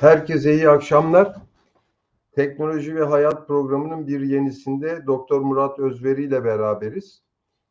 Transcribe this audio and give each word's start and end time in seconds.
Herkese 0.00 0.54
iyi 0.54 0.68
akşamlar. 0.68 1.36
Teknoloji 2.32 2.96
ve 2.96 3.04
Hayat 3.04 3.46
programının 3.46 4.06
bir 4.06 4.20
yenisinde 4.20 5.06
Doktor 5.06 5.40
Murat 5.40 5.78
Özveri 5.78 6.24
ile 6.24 6.44
beraberiz. 6.44 7.22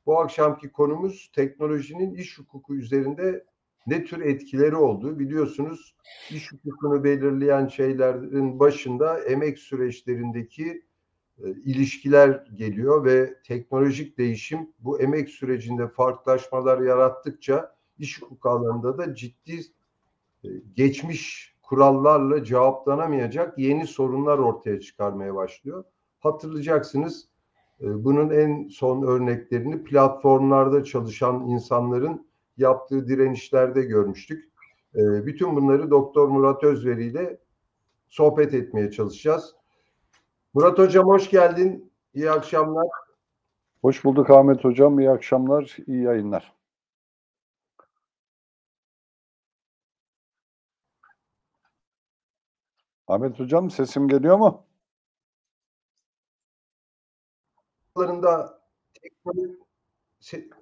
Bu 0.06 0.20
akşamki 0.20 0.72
konumuz 0.72 1.32
teknolojinin 1.36 2.14
iş 2.14 2.40
hukuku 2.40 2.76
üzerinde 2.76 3.46
ne 3.88 4.06
tür 4.06 4.22
etkileri 4.22 4.76
olduğu. 4.76 5.20
Biliyorsunuz 5.20 5.96
iş 6.30 6.52
hukukunu 6.52 7.04
belirleyen 7.04 7.68
şeylerin 7.68 8.60
başında 8.60 9.20
emek 9.20 9.60
süreçlerindeki 9.60 10.84
e, 11.44 11.50
ilişkiler 11.50 12.46
geliyor 12.56 13.06
ve 13.06 13.42
teknolojik 13.44 14.18
değişim 14.18 14.70
bu 14.80 15.02
emek 15.02 15.30
sürecinde 15.30 15.88
farklılaşmalar 15.88 16.82
yarattıkça 16.82 17.76
iş 18.00 18.22
hukuku 18.22 18.50
alanında 18.50 18.98
da 18.98 19.16
ciddi 19.16 19.62
e, 20.44 20.48
geçmiş 20.76 21.55
kurallarla 21.70 22.44
cevaplanamayacak 22.44 23.58
yeni 23.58 23.88
sorunlar 23.88 24.38
ortaya 24.38 24.80
çıkarmaya 24.80 25.36
başlıyor. 25.36 25.84
Hatırlayacaksınız 26.20 27.28
e, 27.82 28.04
bunun 28.04 28.30
en 28.30 28.68
son 28.68 29.04
örneklerini 29.04 29.84
platformlarda 29.84 30.84
çalışan 30.84 31.48
insanların 31.48 32.28
yaptığı 32.58 33.08
direnişlerde 33.08 33.82
görmüştük. 33.82 34.52
E, 34.96 35.26
bütün 35.26 35.56
bunları 35.56 35.92
Doktor 35.92 36.28
Murat 36.28 36.64
Özveri 36.64 37.06
ile 37.06 37.38
sohbet 38.10 38.54
etmeye 38.54 38.92
çalışacağız. 38.92 39.56
Murat 40.54 40.80
Hocam 40.80 41.06
hoş 41.08 41.30
geldin. 41.30 41.92
İyi 42.14 42.32
akşamlar. 42.32 42.88
Hoş 43.82 44.06
bulduk 44.06 44.30
Ahmet 44.30 44.64
Hocam. 44.64 45.00
İyi 45.00 45.10
akşamlar, 45.10 45.78
iyi 45.88 46.04
yayınlar. 46.04 46.55
Ahmet 53.08 53.40
Hocam 53.40 53.72
sesim 53.72 54.08
geliyor 54.08 54.38
mu? 54.38 54.64
Alanında 57.96 58.62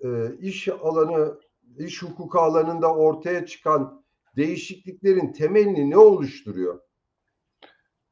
e, 0.04 0.36
iş 0.40 0.70
alanı, 0.70 1.40
iş 1.78 2.04
hukuku 2.04 2.40
alanında 2.40 2.96
ortaya 2.96 3.46
çıkan 3.46 4.04
değişikliklerin 4.36 5.32
temelini 5.32 5.90
ne 5.90 5.98
oluşturuyor? 5.98 6.80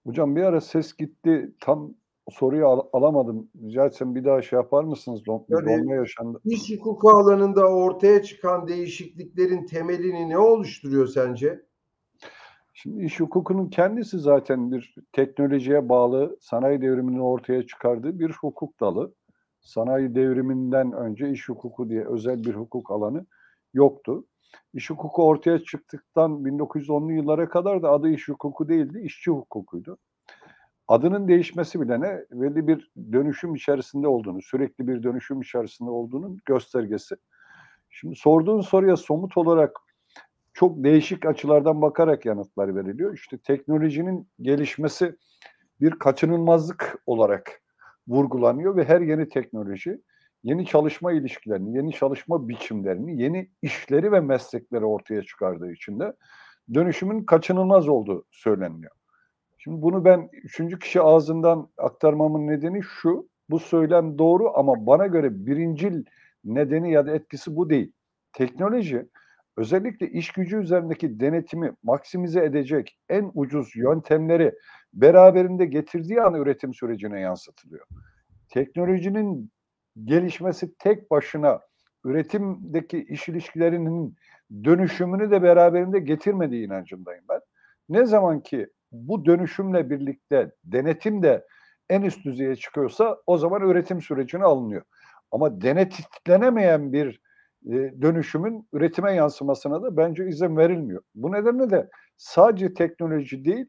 Hocam 0.05 0.35
bir 0.35 0.43
ara 0.43 0.61
ses 0.61 0.93
gitti. 0.93 1.55
Tam 1.59 1.93
soruyu 2.29 2.67
al- 2.67 2.88
alamadım. 2.93 3.49
Rica 3.63 3.85
etsem 3.85 4.16
bir 4.16 4.25
daha 4.25 4.41
şey 4.41 4.57
yapar 4.57 4.83
mısınız? 4.83 5.21
Tabii. 5.25 5.66
donma 5.66 5.95
yaşandı. 5.95 6.41
İş 6.45 6.71
hukuku 6.71 7.09
alanında 7.09 7.67
ortaya 7.67 8.23
çıkan 8.23 8.67
değişikliklerin 8.67 9.66
temelini 9.66 10.29
ne 10.29 10.38
oluşturuyor 10.38 11.07
sence? 11.07 11.70
Şimdi 12.73 13.05
iş 13.05 13.19
hukukunun 13.19 13.69
kendisi 13.69 14.19
zaten 14.19 14.72
bir 14.72 14.95
teknolojiye 15.11 15.89
bağlı 15.89 16.38
sanayi 16.39 16.81
devriminin 16.81 17.19
ortaya 17.19 17.67
çıkardığı 17.67 18.19
bir 18.19 18.31
hukuk 18.31 18.80
dalı. 18.80 19.13
Sanayi 19.61 20.16
devriminden 20.16 20.91
önce 20.91 21.30
iş 21.30 21.50
hukuku 21.50 21.89
diye 21.89 22.05
özel 22.05 22.44
bir 22.44 22.53
hukuk 22.53 22.91
alanı 22.91 23.25
yoktu. 23.73 24.25
İş 24.73 24.89
hukuku 24.89 25.28
ortaya 25.28 25.59
çıktıktan 25.59 26.31
1910'lu 26.31 27.11
yıllara 27.11 27.50
kadar 27.50 27.83
da 27.83 27.91
adı 27.91 28.09
iş 28.09 28.30
hukuku 28.30 28.67
değildi, 28.69 29.00
işçi 29.00 29.31
hukukuydu. 29.31 29.97
Adının 30.88 31.28
değişmesi 31.28 31.81
bile 31.81 32.02
ne? 32.02 32.25
Belli 32.31 32.67
bir 32.67 32.91
dönüşüm 33.11 33.56
içerisinde 33.56 34.08
olduğunu, 34.08 34.41
sürekli 34.41 34.88
bir 34.88 35.03
dönüşüm 35.03 35.41
içerisinde 35.41 35.89
olduğunun 35.89 36.38
göstergesi. 36.45 37.16
Şimdi 37.89 38.16
sorduğun 38.16 38.61
soruya 38.61 38.97
somut 38.97 39.38
olarak 39.38 39.72
çok 40.61 40.83
değişik 40.83 41.25
açılardan 41.25 41.81
bakarak 41.81 42.25
yanıtlar 42.25 42.75
veriliyor. 42.75 43.13
İşte 43.13 43.37
teknolojinin 43.37 44.27
gelişmesi 44.41 45.15
bir 45.81 45.91
kaçınılmazlık 45.91 47.01
olarak 47.05 47.61
vurgulanıyor 48.07 48.75
ve 48.75 48.83
her 48.83 49.01
yeni 49.01 49.29
teknoloji 49.29 50.01
yeni 50.43 50.65
çalışma 50.65 51.11
ilişkilerini, 51.11 51.77
yeni 51.77 51.91
çalışma 51.91 52.50
biçimlerini, 52.50 53.21
yeni 53.21 53.50
işleri 53.61 54.11
ve 54.11 54.19
meslekleri 54.19 54.85
ortaya 54.85 55.23
çıkardığı 55.23 55.71
için 55.71 56.00
de 56.00 56.13
dönüşümün 56.73 57.23
kaçınılmaz 57.23 57.89
olduğu 57.89 58.25
söyleniyor. 58.31 58.91
Şimdi 59.57 59.81
bunu 59.81 60.05
ben 60.05 60.29
üçüncü 60.33 60.79
kişi 60.79 61.01
ağzından 61.01 61.69
aktarmamın 61.77 62.47
nedeni 62.47 62.81
şu, 62.83 63.29
bu 63.50 63.59
söylem 63.59 64.17
doğru 64.17 64.57
ama 64.57 64.85
bana 64.85 65.07
göre 65.07 65.45
birincil 65.45 66.03
nedeni 66.44 66.91
ya 66.91 67.05
da 67.05 67.11
etkisi 67.11 67.55
bu 67.55 67.69
değil. 67.69 67.91
Teknoloji 68.33 69.07
özellikle 69.57 70.09
iş 70.09 70.31
gücü 70.31 70.57
üzerindeki 70.62 71.19
denetimi 71.19 71.72
maksimize 71.84 72.45
edecek 72.45 72.97
en 73.09 73.31
ucuz 73.34 73.75
yöntemleri 73.75 74.53
beraberinde 74.94 75.66
getirdiği 75.66 76.22
an 76.22 76.34
üretim 76.34 76.73
sürecine 76.73 77.19
yansıtılıyor. 77.19 77.85
Teknolojinin 78.50 79.51
gelişmesi 80.03 80.75
tek 80.78 81.12
başına 81.12 81.59
üretimdeki 82.03 83.03
iş 83.03 83.29
ilişkilerinin 83.29 84.16
dönüşümünü 84.63 85.31
de 85.31 85.44
beraberinde 85.44 86.00
getirmediği 86.00 86.66
inancındayım 86.66 87.25
ben. 87.29 87.39
Ne 87.89 88.06
zaman 88.06 88.44
ki 88.44 88.68
bu 88.91 89.25
dönüşümle 89.25 89.89
birlikte 89.89 90.51
denetim 90.63 91.23
de 91.23 91.45
en 91.89 92.01
üst 92.01 92.25
düzeye 92.25 92.56
çıkıyorsa 92.56 93.18
o 93.28 93.38
zaman 93.38 93.62
üretim 93.62 94.01
sürecine 94.01 94.44
alınıyor. 94.44 94.81
Ama 95.31 95.62
denetlenemeyen 95.62 96.94
bir 96.94 97.22
dönüşümün 98.01 98.67
üretime 98.73 99.13
yansımasına 99.13 99.83
da 99.83 99.97
bence 99.97 100.27
izin 100.27 100.57
verilmiyor. 100.57 101.01
Bu 101.16 101.31
nedenle 101.31 101.69
de 101.69 101.89
sadece 102.17 102.73
teknoloji 102.73 103.45
değil, 103.45 103.66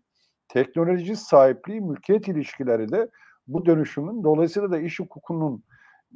teknoloji 0.48 1.16
sahipliği, 1.16 1.80
mülkiyet 1.80 2.28
ilişkileri 2.28 2.92
de 2.92 3.10
bu 3.46 3.66
dönüşümün 3.66 4.24
dolayısıyla 4.24 4.70
da 4.70 4.78
iş 4.78 5.00
hukukunun 5.00 5.64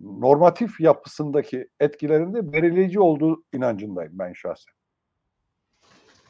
normatif 0.02 0.80
yapısındaki 0.80 1.68
etkilerinde 1.80 2.52
belirleyici 2.52 3.00
olduğu 3.00 3.44
inancındayım 3.52 4.18
ben 4.18 4.32
şahsen. 4.32 4.74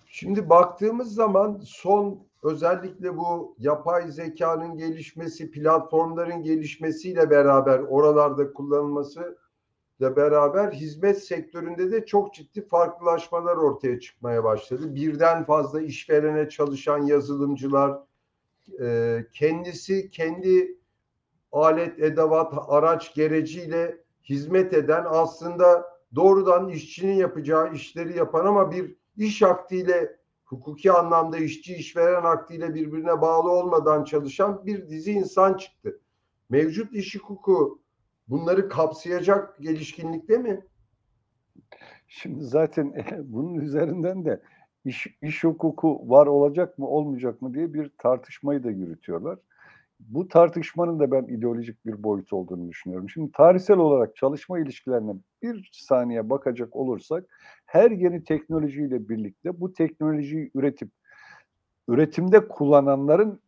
Şimdi 0.06 0.50
baktığımız 0.50 1.14
zaman 1.14 1.60
son 1.64 2.26
özellikle 2.42 3.16
bu 3.16 3.56
yapay 3.58 4.10
zekanın 4.10 4.76
gelişmesi, 4.76 5.50
platformların 5.50 6.42
gelişmesiyle 6.42 7.30
beraber 7.30 7.78
oralarda 7.78 8.52
kullanılması 8.52 9.38
ile 10.00 10.16
beraber 10.16 10.72
hizmet 10.72 11.24
sektöründe 11.24 11.90
de 11.92 12.06
çok 12.06 12.34
ciddi 12.34 12.66
farklılaşmalar 12.68 13.56
ortaya 13.56 14.00
çıkmaya 14.00 14.44
başladı. 14.44 14.94
Birden 14.94 15.44
fazla 15.44 15.80
işverene 15.80 16.48
çalışan 16.48 17.02
yazılımcılar, 17.06 17.98
e, 18.80 19.18
kendisi 19.32 20.10
kendi 20.10 20.78
alet, 21.52 21.98
edevat, 21.98 22.54
araç 22.68 23.14
gereciyle 23.14 24.04
hizmet 24.24 24.74
eden 24.74 25.04
aslında 25.08 25.84
doğrudan 26.14 26.68
işçinin 26.68 27.14
yapacağı 27.14 27.72
işleri 27.72 28.16
yapan 28.16 28.46
ama 28.46 28.72
bir 28.72 28.96
iş 29.16 29.42
aktiyle 29.42 30.16
hukuki 30.44 30.92
anlamda 30.92 31.38
işçi 31.38 31.74
işveren 31.74 32.22
aktiyle 32.24 32.74
birbirine 32.74 33.20
bağlı 33.20 33.50
olmadan 33.50 34.04
çalışan 34.04 34.66
bir 34.66 34.88
dizi 34.88 35.12
insan 35.12 35.54
çıktı. 35.54 36.00
Mevcut 36.48 36.92
iş 36.92 37.16
hukuku 37.16 37.85
bunları 38.28 38.68
kapsayacak 38.68 39.58
gelişkinlikte 39.60 40.38
mi? 40.38 40.64
Şimdi 42.08 42.44
zaten 42.44 42.94
bunun 43.24 43.54
üzerinden 43.54 44.24
de 44.24 44.40
iş, 44.84 45.06
iş 45.22 45.44
hukuku 45.44 46.08
var 46.08 46.26
olacak 46.26 46.78
mı 46.78 46.86
olmayacak 46.86 47.42
mı 47.42 47.54
diye 47.54 47.74
bir 47.74 47.90
tartışmayı 47.98 48.64
da 48.64 48.70
yürütüyorlar. 48.70 49.38
Bu 50.00 50.28
tartışmanın 50.28 51.00
da 51.00 51.10
ben 51.10 51.22
ideolojik 51.22 51.86
bir 51.86 52.02
boyut 52.02 52.32
olduğunu 52.32 52.68
düşünüyorum. 52.68 53.10
Şimdi 53.10 53.32
tarihsel 53.32 53.76
olarak 53.78 54.16
çalışma 54.16 54.58
ilişkilerine 54.58 55.12
bir 55.42 55.70
saniye 55.72 56.30
bakacak 56.30 56.76
olursak 56.76 57.24
her 57.66 57.90
yeni 57.90 58.24
teknolojiyle 58.24 59.08
birlikte 59.08 59.60
bu 59.60 59.72
teknolojiyi 59.72 60.50
üretip 60.54 60.90
üretimde 61.88 62.48
kullananların 62.48 63.40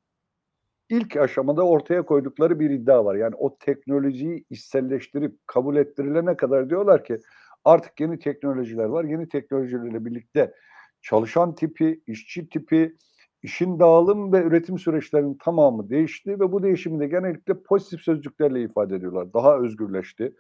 ilk 0.89 1.17
aşamada 1.17 1.67
ortaya 1.67 2.03
koydukları 2.03 2.61
bir 2.61 2.71
iddia 2.71 3.05
var. 3.05 3.15
Yani 3.15 3.35
o 3.39 3.59
teknolojiyi 3.59 4.45
içselleştirip 4.51 5.39
kabul 5.47 5.77
ettirilene 5.77 6.37
kadar 6.37 6.71
diyorlar 6.71 7.05
ki 7.05 7.19
artık 7.65 8.01
yeni 8.01 8.19
teknolojiler 8.19 8.85
var. 8.85 9.05
Yeni 9.05 9.29
teknolojilerle 9.29 10.05
birlikte 10.05 10.55
çalışan 11.03 11.55
tipi, 11.55 12.03
işçi 12.07 12.49
tipi, 12.49 12.97
işin 13.43 13.79
dağılım 13.79 14.33
ve 14.33 14.43
üretim 14.43 14.79
süreçlerinin 14.79 15.35
tamamı 15.35 15.91
değişti 15.91 16.31
ve 16.41 16.53
bu 16.53 16.63
değişimi 16.63 17.01
de 17.01 17.07
genellikle 17.07 17.63
pozitif 17.63 18.01
sözcüklerle 18.01 18.63
ifade 18.63 18.97
ediyorlar. 18.97 19.33
Daha 19.33 19.59
özgürleşti, 19.59 20.35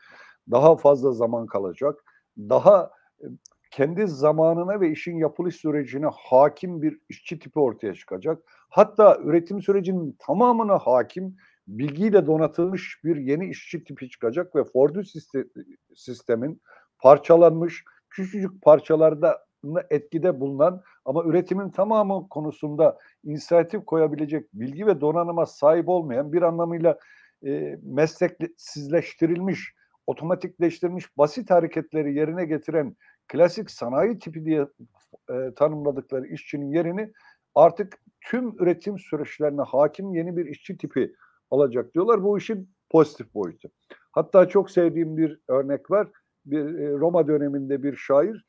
daha 0.50 0.77
fazla 0.77 1.12
zaman 1.12 1.47
kalacak, 1.47 2.05
daha 2.39 2.91
kendi 3.70 4.06
zamanına 4.06 4.81
ve 4.81 4.91
işin 4.91 5.17
yapılış 5.19 5.56
sürecine 5.56 6.06
hakim 6.17 6.82
bir 6.82 6.99
işçi 7.09 7.38
tipi 7.38 7.59
ortaya 7.59 7.94
çıkacak. 7.94 8.43
Hatta 8.69 9.19
üretim 9.25 9.62
sürecinin 9.62 10.17
tamamına 10.19 10.79
hakim, 10.79 11.37
bilgiyle 11.67 12.26
donatılmış 12.26 13.00
bir 13.05 13.17
yeni 13.17 13.49
işçi 13.49 13.85
tipi 13.85 14.11
çıkacak 14.11 14.56
ve 14.56 14.65
Ford'u 14.65 15.03
sistemin 15.94 16.62
parçalanmış, 16.99 17.85
küçücük 18.11 18.62
parçalarda 18.62 19.49
etkide 19.91 20.41
bulunan 20.41 20.82
ama 21.05 21.25
üretimin 21.25 21.71
tamamı 21.71 22.29
konusunda 22.29 22.99
inisiyatif 23.25 23.87
koyabilecek 23.87 24.47
bilgi 24.53 24.87
ve 24.87 25.00
donanıma 25.00 25.47
sahip 25.47 25.88
olmayan 25.88 26.32
bir 26.32 26.43
anlamıyla 26.43 26.99
e, 27.47 27.79
mesleksizleştirilmiş, 27.82 29.75
otomatikleştirilmiş 30.06 31.19
basit 31.19 31.50
hareketleri 31.50 32.14
yerine 32.14 32.44
getiren 32.44 32.97
klasik 33.29 33.71
sanayi 33.71 34.19
tipi 34.19 34.45
diye 34.45 34.67
e, 35.31 35.55
tanımladıkları 35.57 36.27
işçinin 36.27 36.73
yerini 36.73 37.13
artık 37.55 37.99
tüm 38.21 38.63
üretim 38.63 38.99
süreçlerine 38.99 39.63
hakim 39.63 40.15
yeni 40.15 40.37
bir 40.37 40.47
işçi 40.47 40.79
tipi 40.79 41.15
alacak 41.51 41.95
diyorlar. 41.95 42.23
Bu 42.23 42.39
işin 42.39 42.71
pozitif 42.91 43.35
boyutu. 43.35 43.69
Hatta 44.13 44.49
çok 44.49 44.71
sevdiğim 44.71 45.17
bir 45.17 45.41
örnek 45.49 45.91
var. 45.91 46.09
Bir 46.47 46.79
e, 46.79 46.91
Roma 46.93 47.29
döneminde 47.29 47.83
bir 47.83 47.97
şair 47.97 48.45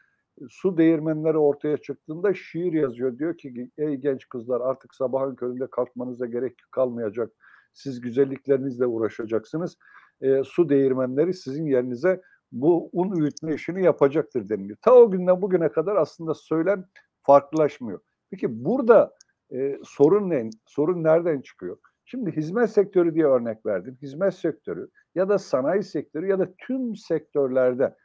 su 0.50 0.78
değirmenleri 0.78 1.38
ortaya 1.38 1.78
çıktığında 1.78 2.34
şiir 2.34 2.74
yazıyor. 2.74 3.18
Diyor 3.18 3.38
ki 3.38 3.72
ey 3.78 3.96
genç 3.96 4.30
kızlar 4.30 4.62
artık 4.62 4.96
sabahın 4.96 5.36
köründe 5.36 5.68
kalkmanıza 5.68 6.26
gerek 6.26 6.58
kalmayacak. 6.72 7.32
Siz 7.74 8.02
güzelliklerinizle 8.02 8.86
uğraşacaksınız. 8.86 9.78
E, 10.22 10.44
su 10.44 10.70
değirmenleri 10.70 11.34
sizin 11.34 11.66
yerinize 11.66 12.22
bu 12.52 12.90
un 12.94 13.16
üyütme 13.16 13.54
işini 13.54 13.84
yapacaktır 13.84 14.50
deniliyor. 14.50 14.78
Ta 14.82 14.96
o 14.96 15.12
günden 15.12 15.42
bugüne 15.42 15.70
kadar 15.70 15.96
aslında 15.96 16.34
söylem 16.34 16.86
farklılaşmıyor. 17.24 18.00
Peki 18.32 18.66
burada 18.66 19.16
e, 19.54 19.80
sorun 19.84 20.30
ne? 20.30 20.50
Sorun 20.66 21.04
nereden 21.04 21.42
çıkıyor? 21.42 21.78
Şimdi 22.06 22.32
hizmet 22.32 22.70
sektörü 22.70 23.16
diye 23.16 23.26
örnek 23.26 23.66
verdim. 23.66 23.98
Hizmet 24.02 24.34
sektörü 24.34 24.90
ya 25.16 25.30
da 25.30 25.38
sanayi 25.38 25.84
sektörü 25.84 26.28
ya 26.28 26.40
da 26.40 26.54
tüm 26.58 26.96
sektörlerde 26.96 27.96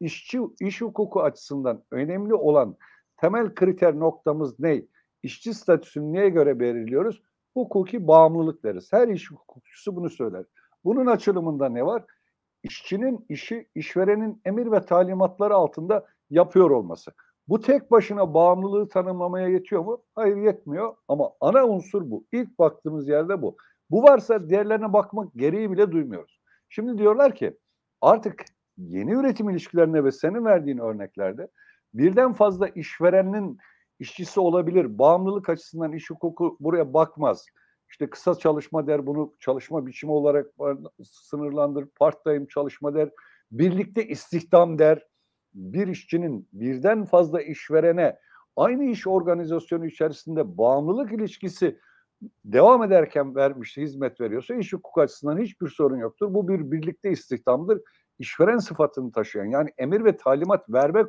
işçi 0.00 0.40
iş 0.60 0.80
hukuku 0.80 1.22
açısından 1.22 1.84
önemli 1.90 2.34
olan 2.34 2.76
temel 3.16 3.54
kriter 3.54 3.98
noktamız 3.98 4.60
ne? 4.60 4.82
İşçi 5.22 5.54
statüsünü 5.54 6.12
neye 6.12 6.28
göre 6.28 6.60
belirliyoruz? 6.60 7.22
Hukuki 7.54 8.06
bağımlılık 8.08 8.64
deriz. 8.64 8.92
Her 8.92 9.08
iş 9.08 9.30
hukukçusu 9.30 9.96
bunu 9.96 10.10
söyler. 10.10 10.44
Bunun 10.84 11.06
açılımında 11.06 11.68
ne 11.68 11.86
var? 11.86 12.04
İşçinin 12.62 13.26
işi 13.28 13.68
işverenin 13.74 14.40
emir 14.44 14.72
ve 14.72 14.84
talimatları 14.84 15.54
altında 15.54 16.06
yapıyor 16.30 16.70
olması. 16.70 17.12
Bu 17.48 17.60
tek 17.60 17.90
başına 17.90 18.34
bağımlılığı 18.34 18.88
tanımlamaya 18.88 19.48
yetiyor 19.48 19.84
mu? 19.84 20.02
Hayır 20.14 20.36
yetmiyor 20.36 20.94
ama 21.08 21.30
ana 21.40 21.66
unsur 21.66 22.10
bu. 22.10 22.24
İlk 22.32 22.58
baktığımız 22.58 23.08
yerde 23.08 23.42
bu. 23.42 23.56
Bu 23.90 24.02
varsa 24.02 24.48
diğerlerine 24.48 24.92
bakmak 24.92 25.34
gereği 25.34 25.70
bile 25.70 25.92
duymuyoruz. 25.92 26.40
Şimdi 26.68 26.98
diyorlar 26.98 27.34
ki 27.34 27.58
artık 28.00 28.44
yeni 28.76 29.12
üretim 29.12 29.50
ilişkilerine 29.50 30.04
ve 30.04 30.12
senin 30.12 30.44
verdiğin 30.44 30.78
örneklerde 30.78 31.48
birden 31.94 32.32
fazla 32.32 32.68
işverenin 32.68 33.58
işçisi 33.98 34.40
olabilir. 34.40 34.98
Bağımlılık 34.98 35.48
açısından 35.48 35.92
iş 35.92 36.10
hukuku 36.10 36.56
buraya 36.60 36.94
bakmaz. 36.94 37.46
İşte 37.92 38.10
kısa 38.10 38.34
çalışma 38.34 38.86
der 38.86 39.06
bunu 39.06 39.34
çalışma 39.40 39.86
biçimi 39.86 40.12
olarak 40.12 40.46
sınırlandır. 41.04 41.86
Part 41.86 42.24
time 42.24 42.46
çalışma 42.48 42.94
der. 42.94 43.10
Birlikte 43.50 44.06
istihdam 44.08 44.78
der 44.78 45.06
bir 45.54 45.88
işçinin 45.88 46.48
birden 46.52 47.04
fazla 47.04 47.42
işverene 47.42 48.18
aynı 48.56 48.84
iş 48.84 49.06
organizasyonu 49.06 49.86
içerisinde 49.86 50.58
bağımlılık 50.58 51.12
ilişkisi 51.12 51.78
devam 52.44 52.82
ederken 52.82 53.34
vermiş 53.34 53.76
hizmet 53.76 54.20
veriyorsa 54.20 54.54
iş 54.54 54.72
hukuk 54.72 54.98
açısından 54.98 55.38
hiçbir 55.38 55.68
sorun 55.68 55.96
yoktur. 55.96 56.34
Bu 56.34 56.48
bir 56.48 56.70
birlikte 56.70 57.10
istihdamdır. 57.10 57.80
İşveren 58.18 58.58
sıfatını 58.58 59.12
taşıyan 59.12 59.46
yani 59.46 59.70
emir 59.78 60.04
ve 60.04 60.16
talimat 60.16 60.70
vermek 60.70 61.06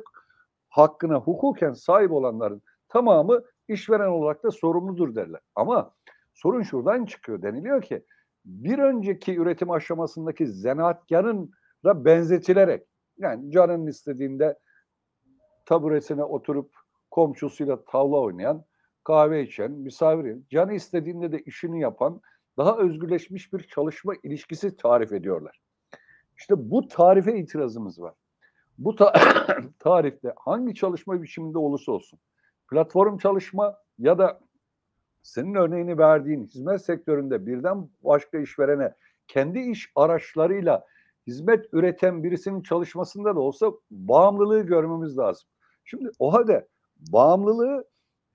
hakkına 0.68 1.16
hukuken 1.16 1.72
sahip 1.72 2.12
olanların 2.12 2.62
tamamı 2.88 3.42
işveren 3.68 4.08
olarak 4.08 4.44
da 4.44 4.50
sorumludur 4.50 5.14
derler. 5.14 5.40
Ama 5.54 5.94
sorun 6.34 6.62
şuradan 6.62 7.04
çıkıyor 7.04 7.42
deniliyor 7.42 7.82
ki 7.82 8.04
bir 8.44 8.78
önceki 8.78 9.36
üretim 9.36 9.70
aşamasındaki 9.70 10.46
zanaatkarın 10.46 11.50
da 11.84 12.04
benzetilerek 12.04 12.86
yani 13.18 13.50
canın 13.50 13.86
istediğinde 13.86 14.58
taburesine 15.66 16.24
oturup 16.24 16.74
komşusuyla 17.10 17.84
tavla 17.84 18.20
oynayan, 18.20 18.64
kahve 19.04 19.42
içen, 19.42 19.72
misafir, 19.72 20.38
canı 20.50 20.74
istediğinde 20.74 21.32
de 21.32 21.38
işini 21.38 21.80
yapan, 21.80 22.20
daha 22.56 22.78
özgürleşmiş 22.78 23.52
bir 23.52 23.62
çalışma 23.62 24.14
ilişkisi 24.22 24.76
tarif 24.76 25.12
ediyorlar. 25.12 25.60
İşte 26.36 26.70
bu 26.70 26.88
tarife 26.88 27.38
itirazımız 27.38 28.00
var. 28.00 28.14
Bu 28.78 28.96
ta 28.96 29.12
tarifte 29.78 30.34
hangi 30.36 30.74
çalışma 30.74 31.22
biçiminde 31.22 31.58
olursa 31.58 31.92
olsun, 31.92 32.18
platform 32.70 33.18
çalışma 33.18 33.76
ya 33.98 34.18
da 34.18 34.40
senin 35.24 35.54
örneğini 35.54 35.98
verdiğin 35.98 36.44
hizmet 36.44 36.84
sektöründe 36.84 37.46
birden 37.46 37.88
başka 38.02 38.38
işverene 38.38 38.94
kendi 39.28 39.58
iş 39.58 39.92
araçlarıyla 39.96 40.84
hizmet 41.26 41.66
üreten 41.72 42.22
birisinin 42.22 42.62
çalışmasında 42.62 43.36
da 43.36 43.40
olsa 43.40 43.72
bağımlılığı 43.90 44.60
görmemiz 44.60 45.18
lazım. 45.18 45.48
Şimdi 45.84 46.10
o 46.18 46.32
halde 46.32 46.68
bağımlılığı 47.12 47.84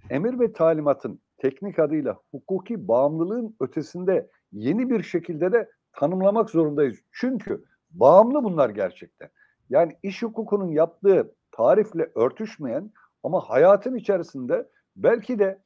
emir 0.09 0.39
ve 0.39 0.53
talimatın 0.53 1.21
teknik 1.37 1.79
adıyla 1.79 2.17
hukuki 2.31 2.87
bağımlılığın 2.87 3.55
ötesinde 3.59 4.29
yeni 4.51 4.89
bir 4.89 5.03
şekilde 5.03 5.51
de 5.51 5.69
tanımlamak 5.93 6.49
zorundayız. 6.49 6.97
Çünkü 7.11 7.63
bağımlı 7.89 8.43
bunlar 8.43 8.69
gerçekten. 8.69 9.29
Yani 9.69 9.97
iş 10.03 10.23
hukukunun 10.23 10.71
yaptığı 10.71 11.35
tarifle 11.51 12.11
örtüşmeyen 12.15 12.91
ama 13.23 13.39
hayatın 13.39 13.95
içerisinde 13.95 14.69
belki 14.95 15.39
de 15.39 15.59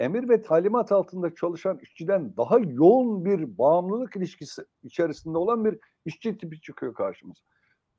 emir 0.00 0.28
ve 0.28 0.42
talimat 0.42 0.92
altında 0.92 1.34
çalışan 1.34 1.78
işçiden 1.78 2.36
daha 2.36 2.58
yoğun 2.58 3.24
bir 3.24 3.58
bağımlılık 3.58 4.16
ilişkisi 4.16 4.62
içerisinde 4.82 5.38
olan 5.38 5.64
bir 5.64 5.78
işçi 6.04 6.38
tipi 6.38 6.60
çıkıyor 6.60 6.94
karşımıza. 6.94 7.42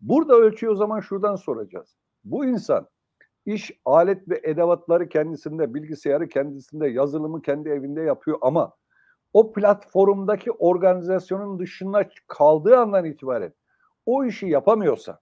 Burada 0.01 0.35
ölçüyü 0.35 0.71
o 0.71 0.75
zaman 0.75 0.99
şuradan 0.99 1.35
soracağız. 1.35 1.95
Bu 2.23 2.45
insan 2.45 2.87
iş 3.45 3.71
alet 3.85 4.29
ve 4.29 4.41
edevatları 4.43 5.09
kendisinde, 5.09 5.73
bilgisayarı 5.73 6.29
kendisinde, 6.29 6.87
yazılımı 6.87 7.41
kendi 7.41 7.69
evinde 7.69 8.01
yapıyor 8.01 8.37
ama 8.41 8.73
o 9.33 9.53
platformdaki 9.53 10.51
organizasyonun 10.51 11.59
dışına 11.59 12.09
kaldığı 12.27 12.77
andan 12.77 13.05
itibaren 13.05 13.53
o 14.05 14.25
işi 14.25 14.47
yapamıyorsa, 14.47 15.19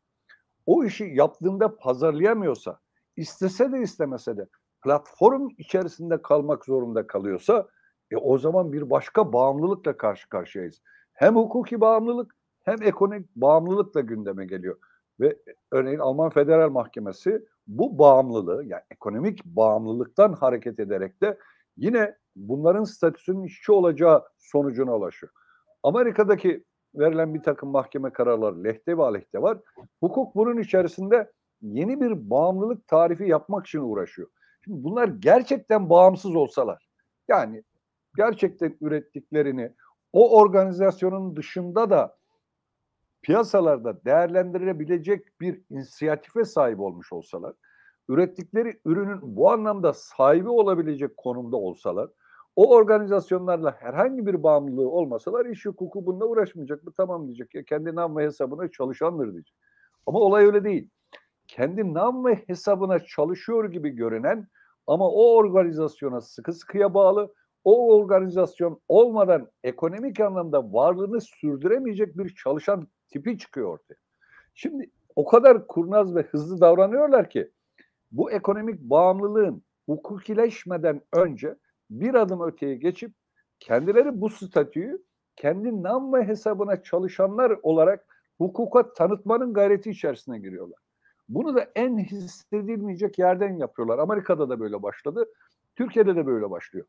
o 0.65 0.83
işi 0.83 1.03
yaptığında 1.03 1.77
pazarlayamıyorsa, 1.77 2.79
istese 3.17 3.71
de 3.71 3.81
istemese 3.81 4.37
de 4.37 4.47
platform 4.85 5.49
içerisinde 5.57 6.21
kalmak 6.21 6.65
zorunda 6.65 7.07
kalıyorsa 7.07 7.67
e, 8.11 8.17
o 8.17 8.37
zaman 8.37 8.73
bir 8.73 8.89
başka 8.89 9.33
bağımlılıkla 9.33 9.97
karşı 9.97 10.29
karşıyayız. 10.29 10.81
Hem 11.13 11.35
hukuki 11.35 11.81
bağımlılık 11.81 12.35
hem 12.63 12.81
ekonomik 12.81 13.35
bağımlılıkla 13.35 14.01
gündeme 14.01 14.45
geliyor. 14.45 14.77
Ve 15.19 15.37
örneğin 15.71 15.99
Alman 15.99 16.29
Federal 16.29 16.69
Mahkemesi 16.69 17.45
bu 17.67 17.99
bağımlılığı 17.99 18.63
yani 18.65 18.81
ekonomik 18.91 19.45
bağımlılıktan 19.45 20.33
hareket 20.33 20.79
ederek 20.79 21.21
de 21.21 21.37
yine 21.77 22.15
bunların 22.35 22.83
statüsünün 22.83 23.43
işçi 23.43 23.71
olacağı 23.71 24.23
sonucuna 24.37 24.95
ulaşıyor. 24.95 25.31
Amerika'daki 25.83 26.63
verilen 26.95 27.33
bir 27.33 27.43
takım 27.43 27.69
mahkeme 27.69 28.09
kararları 28.09 28.63
lehte 28.63 28.97
ve 28.97 29.03
aleyhte 29.03 29.41
var. 29.41 29.57
Hukuk 29.99 30.35
bunun 30.35 30.57
içerisinde 30.57 31.31
yeni 31.61 32.01
bir 32.01 32.29
bağımlılık 32.29 32.87
tarifi 32.87 33.23
yapmak 33.29 33.67
için 33.67 33.79
uğraşıyor. 33.79 34.27
Şimdi 34.65 34.83
bunlar 34.83 35.07
gerçekten 35.07 35.89
bağımsız 35.89 36.35
olsalar, 36.35 36.87
yani 37.27 37.63
gerçekten 38.17 38.77
ürettiklerini 38.81 39.73
o 40.13 40.39
organizasyonun 40.39 41.35
dışında 41.35 41.89
da 41.89 42.17
piyasalarda 43.21 44.05
değerlendirilebilecek 44.05 45.41
bir 45.41 45.61
inisiyatife 45.69 46.45
sahip 46.45 46.79
olmuş 46.79 47.13
olsalar, 47.13 47.53
ürettikleri 48.09 48.79
ürünün 48.85 49.19
bu 49.21 49.51
anlamda 49.51 49.93
sahibi 49.93 50.49
olabilecek 50.49 51.17
konumda 51.17 51.57
olsalar, 51.57 52.09
o 52.55 52.75
organizasyonlarla 52.75 53.75
herhangi 53.79 54.25
bir 54.25 54.43
bağımlılığı 54.43 54.89
olmasalar 54.89 55.45
iş 55.45 55.65
hukuku 55.65 56.05
bununla 56.05 56.25
uğraşmayacak. 56.25 56.85
Bu 56.85 56.93
tamam 56.93 57.27
diyecek 57.27 57.55
ya 57.55 57.63
kendi 57.63 57.95
nam 57.95 58.17
ve 58.17 58.23
hesabına 58.23 58.71
çalışandır 58.71 59.33
diyecek. 59.33 59.55
Ama 60.05 60.19
olay 60.19 60.45
öyle 60.45 60.63
değil. 60.63 60.89
Kendi 61.47 61.93
nam 61.93 62.25
ve 62.25 62.35
hesabına 62.47 62.99
çalışıyor 62.99 63.71
gibi 63.71 63.89
görünen 63.89 64.47
ama 64.87 65.09
o 65.09 65.35
organizasyona 65.35 66.21
sıkı 66.21 66.53
sıkıya 66.53 66.93
bağlı, 66.93 67.33
o 67.63 67.95
organizasyon 67.95 68.81
olmadan 68.87 69.51
ekonomik 69.63 70.19
anlamda 70.19 70.73
varlığını 70.73 71.21
sürdüremeyecek 71.21 72.17
bir 72.17 72.35
çalışan 72.35 72.87
tipi 73.09 73.37
çıkıyor 73.37 73.69
ortaya. 73.69 73.95
Şimdi 74.53 74.91
o 75.15 75.25
kadar 75.25 75.67
kurnaz 75.67 76.15
ve 76.15 76.21
hızlı 76.21 76.61
davranıyorlar 76.61 77.29
ki 77.29 77.51
bu 78.11 78.31
ekonomik 78.31 78.79
bağımlılığın 78.79 79.63
hukukileşmeden 79.85 81.01
önce 81.13 81.55
bir 81.89 82.13
adım 82.13 82.41
öteye 82.41 82.75
geçip 82.75 83.13
kendileri 83.59 84.21
bu 84.21 84.29
statüyü 84.29 85.03
kendi 85.35 85.83
nam 85.83 86.13
ve 86.13 86.23
hesabına 86.23 86.83
çalışanlar 86.83 87.57
olarak 87.63 88.05
hukuka 88.37 88.93
tanıtmanın 88.93 89.53
gayreti 89.53 89.89
içerisine 89.89 90.39
giriyorlar. 90.39 90.84
Bunu 91.29 91.55
da 91.55 91.67
en 91.75 91.97
hissedilmeyecek 91.97 93.19
yerden 93.19 93.57
yapıyorlar. 93.57 93.99
Amerika'da 93.99 94.49
da 94.49 94.59
böyle 94.59 94.83
başladı. 94.83 95.25
Türkiye'de 95.75 96.15
de 96.15 96.25
böyle 96.25 96.49
başlıyor. 96.49 96.85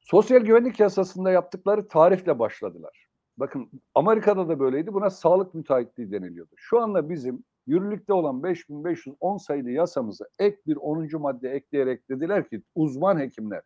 Sosyal 0.00 0.40
güvenlik 0.40 0.80
yasasında 0.80 1.30
yaptıkları 1.30 1.88
tarifle 1.88 2.38
başladılar. 2.38 3.08
Bakın 3.36 3.70
Amerika'da 3.94 4.48
da 4.48 4.60
böyleydi. 4.60 4.94
Buna 4.94 5.10
sağlık 5.10 5.54
müteahhitliği 5.54 6.12
deniliyordu. 6.12 6.54
Şu 6.56 6.80
anda 6.80 7.10
bizim 7.10 7.44
yürürlükte 7.66 8.12
olan 8.12 8.42
5510 8.42 9.36
sayılı 9.36 9.70
yasamızı 9.70 10.28
ek 10.38 10.58
bir 10.66 10.76
10. 10.76 11.08
madde 11.12 11.50
ekleyerek 11.50 12.08
dediler 12.10 12.48
ki 12.48 12.62
uzman 12.74 13.20
hekimler 13.20 13.62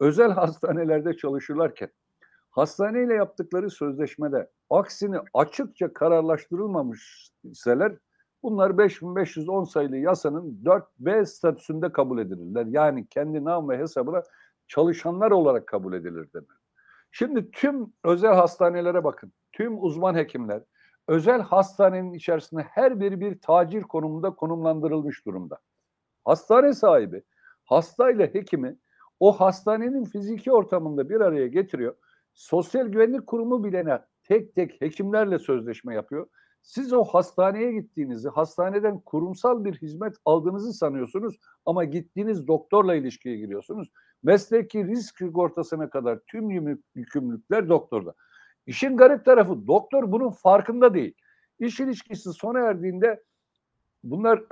özel 0.00 0.30
hastanelerde 0.30 1.16
çalışırlarken 1.16 1.88
hastaneyle 2.50 3.14
yaptıkları 3.14 3.70
sözleşmede 3.70 4.50
aksini 4.70 5.16
açıkça 5.34 5.92
kararlaştırılmamış 5.92 7.30
iseler 7.44 7.96
bunlar 8.42 8.78
5510 8.78 9.64
sayılı 9.64 9.96
yasanın 9.96 10.60
4B 10.64 11.26
statüsünde 11.26 11.92
kabul 11.92 12.18
edilirler. 12.18 12.66
Yani 12.66 13.06
kendi 13.06 13.44
nam 13.44 13.68
ve 13.68 13.78
hesabına 13.78 14.22
çalışanlar 14.68 15.30
olarak 15.30 15.66
kabul 15.66 15.92
edilir 15.92 16.32
denir. 16.34 16.58
Şimdi 17.10 17.50
tüm 17.50 17.92
özel 18.04 18.34
hastanelere 18.34 19.04
bakın. 19.04 19.32
Tüm 19.52 19.84
uzman 19.84 20.14
hekimler 20.14 20.62
özel 21.08 21.40
hastanenin 21.40 22.12
içerisinde 22.12 22.62
her 22.62 23.00
biri 23.00 23.20
bir 23.20 23.40
tacir 23.40 23.82
konumunda 23.82 24.30
konumlandırılmış 24.30 25.26
durumda. 25.26 25.58
Hastane 26.24 26.72
sahibi 26.72 27.22
hastayla 27.64 28.26
hekimi 28.26 28.76
o 29.20 29.32
hastanenin 29.32 30.04
fiziki 30.04 30.52
ortamında 30.52 31.08
bir 31.08 31.20
araya 31.20 31.46
getiriyor. 31.46 31.94
Sosyal 32.34 32.86
Güvenlik 32.86 33.26
Kurumu 33.26 33.64
bilene 33.64 33.98
tek 34.24 34.54
tek 34.54 34.80
hekimlerle 34.80 35.38
sözleşme 35.38 35.94
yapıyor. 35.94 36.26
Siz 36.68 36.92
o 36.92 37.04
hastaneye 37.04 37.72
gittiğinizi, 37.72 38.28
hastaneden 38.28 39.00
kurumsal 39.00 39.64
bir 39.64 39.74
hizmet 39.74 40.16
aldığınızı 40.24 40.72
sanıyorsunuz 40.72 41.38
ama 41.66 41.84
gittiğiniz 41.84 42.46
doktorla 42.46 42.94
ilişkiye 42.94 43.36
giriyorsunuz. 43.36 43.88
Mesleki 44.22 44.86
risk 44.86 45.18
sigortasına 45.18 45.90
kadar 45.90 46.18
tüm 46.26 46.50
yükümlülükler 46.94 47.68
doktorda. 47.68 48.14
İşin 48.66 48.96
garip 48.96 49.24
tarafı 49.24 49.66
doktor 49.66 50.12
bunun 50.12 50.30
farkında 50.30 50.94
değil. 50.94 51.14
İş 51.58 51.80
ilişkisi 51.80 52.32
sona 52.32 52.58
erdiğinde 52.60 53.22
bunlar 54.04 54.42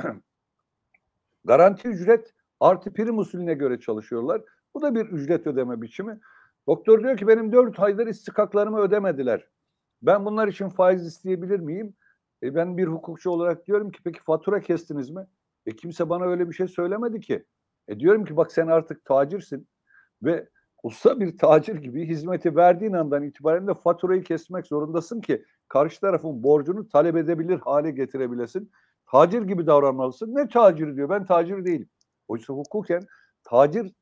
garanti 1.44 1.88
ücret 1.88 2.34
artı 2.60 2.92
prim 2.92 3.18
usulüne 3.18 3.54
göre 3.54 3.80
çalışıyorlar. 3.80 4.42
Bu 4.74 4.82
da 4.82 4.94
bir 4.94 5.06
ücret 5.06 5.46
ödeme 5.46 5.82
biçimi. 5.82 6.20
Doktor 6.66 7.02
diyor 7.02 7.16
ki 7.16 7.28
benim 7.28 7.52
dört 7.52 7.80
aydır 7.80 8.06
istikaklarımı 8.06 8.78
ödemediler. 8.78 9.48
Ben 10.02 10.24
bunlar 10.24 10.48
için 10.48 10.68
faiz 10.68 11.06
isteyebilir 11.06 11.60
miyim? 11.60 11.94
E 12.42 12.54
ben 12.54 12.76
bir 12.76 12.86
hukukçu 12.86 13.30
olarak 13.30 13.66
diyorum 13.66 13.90
ki 13.90 14.00
peki 14.04 14.20
fatura 14.20 14.60
kestiniz 14.60 15.10
mi? 15.10 15.26
E 15.66 15.76
kimse 15.76 16.08
bana 16.08 16.24
öyle 16.24 16.48
bir 16.48 16.54
şey 16.54 16.68
söylemedi 16.68 17.20
ki. 17.20 17.44
E 17.88 18.00
diyorum 18.00 18.24
ki 18.24 18.36
bak 18.36 18.52
sen 18.52 18.66
artık 18.66 19.04
tacirsin 19.04 19.68
ve 20.22 20.48
usta 20.82 21.20
bir 21.20 21.38
tacir 21.38 21.76
gibi 21.76 22.08
hizmeti 22.08 22.56
verdiğin 22.56 22.92
andan 22.92 23.22
itibaren 23.22 23.66
de 23.66 23.74
faturayı 23.74 24.22
kesmek 24.22 24.66
zorundasın 24.66 25.20
ki 25.20 25.44
karşı 25.68 26.00
tarafın 26.00 26.42
borcunu 26.42 26.88
talep 26.88 27.16
edebilir 27.16 27.58
hale 27.58 27.90
getirebilesin. 27.90 28.70
Tacir 29.10 29.42
gibi 29.42 29.66
davranmalısın. 29.66 30.34
Ne 30.34 30.48
tacir 30.48 30.96
diyor? 30.96 31.08
Ben 31.08 31.24
tacir 31.26 31.64
değilim. 31.64 31.88
Oysa 32.28 32.54
hukuken 32.54 33.02
tacir 33.44 33.92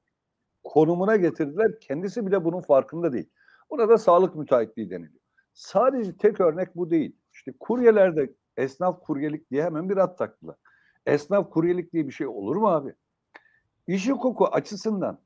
konumuna 0.65 1.17
getirdiler. 1.17 1.81
Kendisi 1.81 2.27
bile 2.27 2.45
bunun 2.45 2.61
farkında 2.61 3.13
değil. 3.13 3.31
Buna 3.71 3.89
da 3.89 3.99
sağlık 3.99 4.35
müteahhitliği 4.35 4.91
deniliyor. 4.91 5.21
Sadece 5.55 6.17
tek 6.17 6.41
örnek 6.41 6.77
bu 6.77 6.91
değil. 6.91 7.17
İşte 7.35 7.53
kuryelerde 7.61 8.33
esnaf 8.57 9.01
kuryelik 9.01 9.51
diye 9.51 9.65
hemen 9.65 9.91
bir 9.91 9.97
at 9.97 10.19
taktılar. 10.19 10.57
Esnaf 11.07 11.51
kuryelik 11.51 11.93
diye 11.93 12.07
bir 12.07 12.13
şey 12.13 12.27
olur 12.27 12.57
mu 12.57 12.69
abi? 12.69 12.95
İş 13.87 14.09
hukuku 14.09 14.47
açısından 14.47 15.19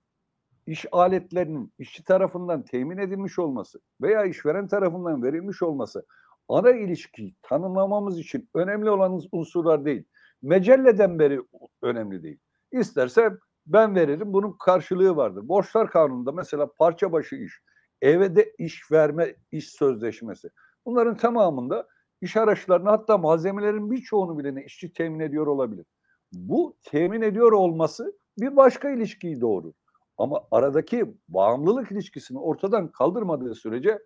iş 0.67 0.87
aletlerinin 0.93 1.73
işçi 1.79 2.05
tarafından 2.05 2.63
temin 2.63 2.99
edilmiş 2.99 3.39
olması 3.39 3.81
veya 4.01 4.25
işveren 4.25 4.69
tarafından 4.69 5.23
verilmiş 5.23 5.63
olması 5.63 6.07
ana 6.49 6.71
ilişkiyi 6.71 7.35
tanımlamamız 7.43 8.19
için 8.19 8.49
önemli 8.55 8.91
olan 8.91 9.21
unsurlar 9.33 9.85
değil. 9.85 10.05
Mecelleden 10.43 11.19
beri 11.19 11.41
önemli 11.83 12.23
değil. 12.23 12.39
İsterse 12.73 13.31
ben 13.67 13.95
veririm 13.95 14.33
bunun 14.33 14.53
karşılığı 14.53 15.17
vardır. 15.17 15.49
Borçlar 15.49 15.91
kanununda 15.91 16.33
mesela 16.33 16.73
parça 16.73 17.13
başı 17.13 17.37
iş, 17.37 17.63
evde 18.03 18.53
iş 18.59 18.93
verme 18.93 19.35
iş 19.53 19.71
sözleşmesi. 19.71 20.51
Bunların 20.87 21.17
tamamında 21.17 21.89
iş 22.21 22.37
araçlarını 22.37 22.89
hatta 22.89 23.19
malzemelerin 23.19 23.91
birçoğunu 23.91 24.39
bile 24.39 24.65
işçi 24.65 24.93
temin 24.93 25.21
ediyor 25.21 25.47
olabilir. 25.47 25.87
Bu 26.33 26.77
temin 26.83 27.23
ediyor 27.23 27.53
olması 27.53 28.19
bir 28.39 28.57
başka 28.57 28.91
ilişkiyi 28.91 29.41
doğurur. 29.41 29.73
Ama 30.19 30.41
aradaki 30.51 31.15
bağımlılık 31.29 31.93
ilişkisini 31.93 32.39
ortadan 32.39 32.89
kaldırmadığı 32.89 33.55
sürece 33.55 33.99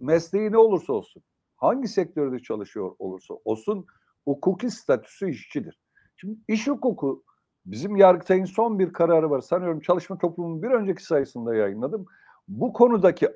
mesleği 0.00 0.52
ne 0.52 0.58
olursa 0.58 0.92
olsun, 0.92 1.22
hangi 1.56 1.88
sektörde 1.88 2.38
çalışıyor 2.38 2.96
olursa 2.98 3.34
olsun 3.44 3.86
hukuki 4.24 4.70
statüsü 4.70 5.30
işçidir. 5.30 5.80
Şimdi 6.16 6.38
iş 6.48 6.68
hukuku 6.68 7.24
bizim 7.66 7.96
Yargıtay'ın 7.96 8.44
son 8.44 8.78
bir 8.78 8.92
kararı 8.92 9.30
var. 9.30 9.40
Sanıyorum 9.40 9.80
çalışma 9.80 10.18
toplumunun 10.18 10.62
bir 10.62 10.70
önceki 10.70 11.04
sayısında 11.04 11.54
yayınladım. 11.54 12.06
Bu 12.48 12.72
konudaki 12.72 13.28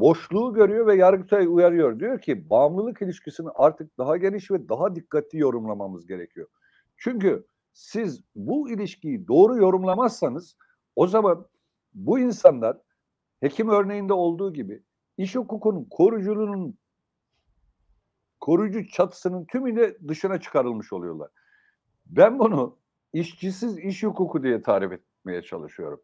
boşluğu 0.00 0.54
görüyor 0.54 0.86
ve 0.86 0.96
Yargıtay 0.96 1.46
uyarıyor. 1.46 2.00
Diyor 2.00 2.20
ki 2.20 2.50
bağımlılık 2.50 3.02
ilişkisini 3.02 3.48
artık 3.54 3.98
daha 3.98 4.16
geniş 4.16 4.50
ve 4.50 4.68
daha 4.68 4.94
dikkatli 4.94 5.38
yorumlamamız 5.38 6.06
gerekiyor. 6.06 6.48
Çünkü 6.96 7.46
siz 7.72 8.24
bu 8.34 8.70
ilişkiyi 8.70 9.28
doğru 9.28 9.56
yorumlamazsanız 9.56 10.56
o 10.96 11.06
zaman 11.06 11.46
bu 11.94 12.18
insanlar 12.18 12.76
hekim 13.40 13.68
örneğinde 13.68 14.12
olduğu 14.12 14.52
gibi 14.52 14.82
iş 15.16 15.34
hukukunun 15.34 15.84
koruyuculuğunun 15.90 16.78
koruyucu 18.40 18.88
çatısının 18.88 19.44
tümüyle 19.44 20.08
dışına 20.08 20.40
çıkarılmış 20.40 20.92
oluyorlar. 20.92 21.30
Ben 22.06 22.38
bunu 22.38 22.78
işçisiz 23.12 23.78
iş 23.78 24.02
hukuku 24.02 24.42
diye 24.42 24.62
tarif 24.62 24.92
etmeye 24.92 25.42
çalışıyorum. 25.42 26.00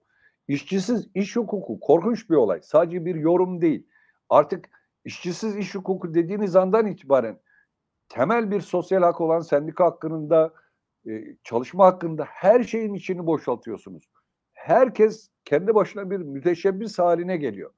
İşçisiz 0.50 1.08
iş 1.14 1.36
hukuku 1.36 1.80
korkunç 1.80 2.30
bir 2.30 2.34
olay. 2.34 2.60
Sadece 2.62 3.04
bir 3.04 3.14
yorum 3.14 3.60
değil. 3.60 3.86
Artık 4.28 4.68
işçisiz 5.04 5.56
iş 5.56 5.74
hukuku 5.74 6.14
dediğiniz 6.14 6.56
andan 6.56 6.86
itibaren 6.86 7.40
temel 8.08 8.50
bir 8.50 8.60
sosyal 8.60 9.02
hak 9.02 9.20
olan 9.20 9.40
sendika 9.40 9.84
hakkının 9.84 10.30
da 10.30 10.52
e, 11.08 11.10
çalışma 11.44 11.86
hakkında 11.86 12.24
her 12.24 12.64
şeyin 12.64 12.94
içini 12.94 13.26
boşaltıyorsunuz. 13.26 14.04
Herkes 14.52 15.30
kendi 15.44 15.74
başına 15.74 16.10
bir 16.10 16.18
müteşebbis 16.18 16.98
haline 16.98 17.36
geliyor. 17.36 17.70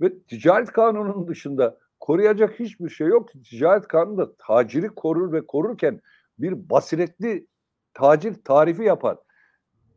Ve 0.00 0.22
ticaret 0.22 0.72
kanununun 0.72 1.28
dışında 1.28 1.78
koruyacak 2.00 2.60
hiçbir 2.60 2.88
şey 2.88 3.06
yok. 3.06 3.28
Ticaret 3.44 3.88
kanunu 3.88 4.18
da 4.18 4.36
taciri 4.36 4.88
korur 4.88 5.32
ve 5.32 5.46
korurken 5.46 6.00
bir 6.38 6.70
basiretli 6.70 7.46
tacir 7.94 8.34
tarifi 8.44 8.82
yapar. 8.82 9.18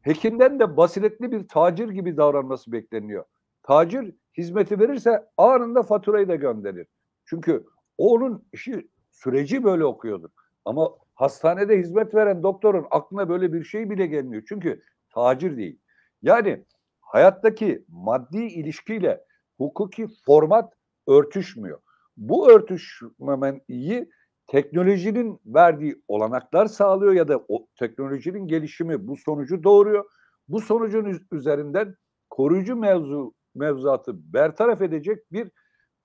Hekimden 0.04 0.60
de 0.60 0.78
basiretli 0.78 1.32
bir 1.32 1.48
tacir 1.48 1.90
gibi 1.90 2.18
davranması 2.18 2.72
bekleniyor. 2.72 3.26
Tacir 3.64 4.16
hizmeti 4.38 4.80
verirse 4.80 5.26
anında 5.38 5.84
faturayı 5.84 6.28
da 6.28 6.36
gönderir. 6.36 6.88
Çünkü 7.26 7.66
onun 7.98 8.46
işi 8.54 8.88
süreci 9.12 9.64
böyle 9.64 9.86
okuyordur. 9.86 10.30
Ama 10.66 10.90
hastanede 11.16 11.78
hizmet 11.78 12.16
veren 12.16 12.44
doktorun 12.44 12.86
aklına 12.92 13.30
böyle 13.30 13.54
bir 13.54 13.64
şey 13.64 13.90
bile 13.90 14.08
gelmiyor. 14.08 14.44
Çünkü 14.50 14.84
tacir 15.10 15.58
değil. 15.58 15.80
Yani 16.22 16.66
hayattaki 17.02 17.86
maddi 17.88 18.44
ilişkiyle 18.44 19.26
hukuki 19.58 20.08
format 20.26 20.74
örtüşmüyor. 21.08 21.80
Bu 22.18 22.52
örtüşmemeyi 22.52 24.10
teknolojinin 24.48 25.40
verdiği 25.46 26.02
olanaklar 26.08 26.66
sağlıyor 26.66 27.14
ya 27.14 27.28
da 27.28 27.46
o 27.48 27.68
teknolojinin 27.80 28.48
gelişimi 28.48 29.08
bu 29.08 29.18
sonucu 29.18 29.64
doğuruyor. 29.64 30.06
Bu 30.48 30.62
sonucun 30.62 31.20
üzerinden 31.32 31.96
koruyucu 32.30 32.76
mevzu 32.76 33.34
mevzuatı 33.56 34.34
bertaraf 34.34 34.82
edecek 34.82 35.32
bir 35.32 35.52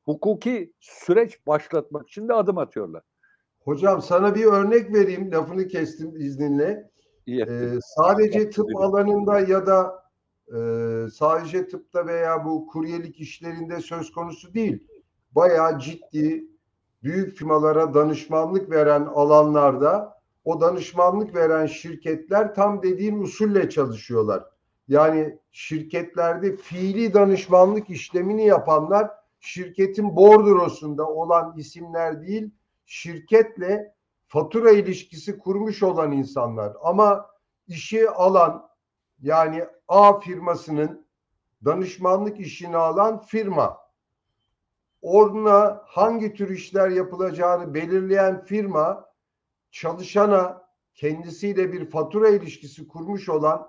hukuki 0.04 0.72
süreç 0.80 1.46
başlatmak 1.46 2.08
için 2.08 2.28
de 2.28 2.34
adım 2.34 2.58
atıyorlar. 2.58 3.02
Hocam 3.60 4.02
sana 4.02 4.34
bir 4.34 4.44
örnek 4.44 4.94
vereyim. 4.94 5.32
Lafını 5.32 5.68
kestim 5.68 6.16
izninle. 6.16 6.90
Ee, 7.28 7.78
sadece 7.80 8.50
tıp 8.50 8.76
alanında 8.76 9.40
ya 9.40 9.66
da 9.66 10.04
e, 10.48 10.58
sadece 11.10 11.68
tıpta 11.68 12.06
veya 12.06 12.44
bu 12.44 12.66
kuryelik 12.66 13.20
işlerinde 13.20 13.80
söz 13.80 14.12
konusu 14.12 14.54
değil. 14.54 14.86
Bayağı 15.30 15.78
ciddi 15.78 16.44
büyük 17.02 17.36
firmalara 17.36 17.94
danışmanlık 17.94 18.70
veren 18.70 19.06
alanlarda 19.14 20.18
o 20.44 20.60
danışmanlık 20.60 21.34
veren 21.34 21.66
şirketler 21.66 22.54
tam 22.54 22.82
dediğim 22.82 23.22
usulle 23.22 23.70
çalışıyorlar. 23.70 24.44
Yani 24.88 25.38
şirketlerde 25.52 26.56
fiili 26.56 27.14
danışmanlık 27.14 27.90
işlemini 27.90 28.46
yapanlar 28.46 29.10
şirketin 29.40 30.16
bordrosunda 30.16 31.06
olan 31.06 31.54
isimler 31.56 32.22
değil, 32.22 32.50
şirketle 32.86 33.94
fatura 34.26 34.70
ilişkisi 34.70 35.38
kurmuş 35.38 35.82
olan 35.82 36.12
insanlar 36.12 36.76
ama 36.82 37.26
işi 37.68 38.10
alan 38.10 38.68
yani 39.22 39.64
A 39.88 40.20
firmasının 40.20 41.06
danışmanlık 41.64 42.40
işini 42.40 42.76
alan 42.76 43.20
firma 43.20 43.78
oruna 45.02 45.82
hangi 45.84 46.34
tür 46.34 46.50
işler 46.50 46.88
yapılacağını 46.88 47.74
belirleyen 47.74 48.44
firma 48.44 49.08
çalışana 49.70 50.68
kendisiyle 50.94 51.72
bir 51.72 51.90
fatura 51.90 52.28
ilişkisi 52.28 52.88
kurmuş 52.88 53.28
olan 53.28 53.68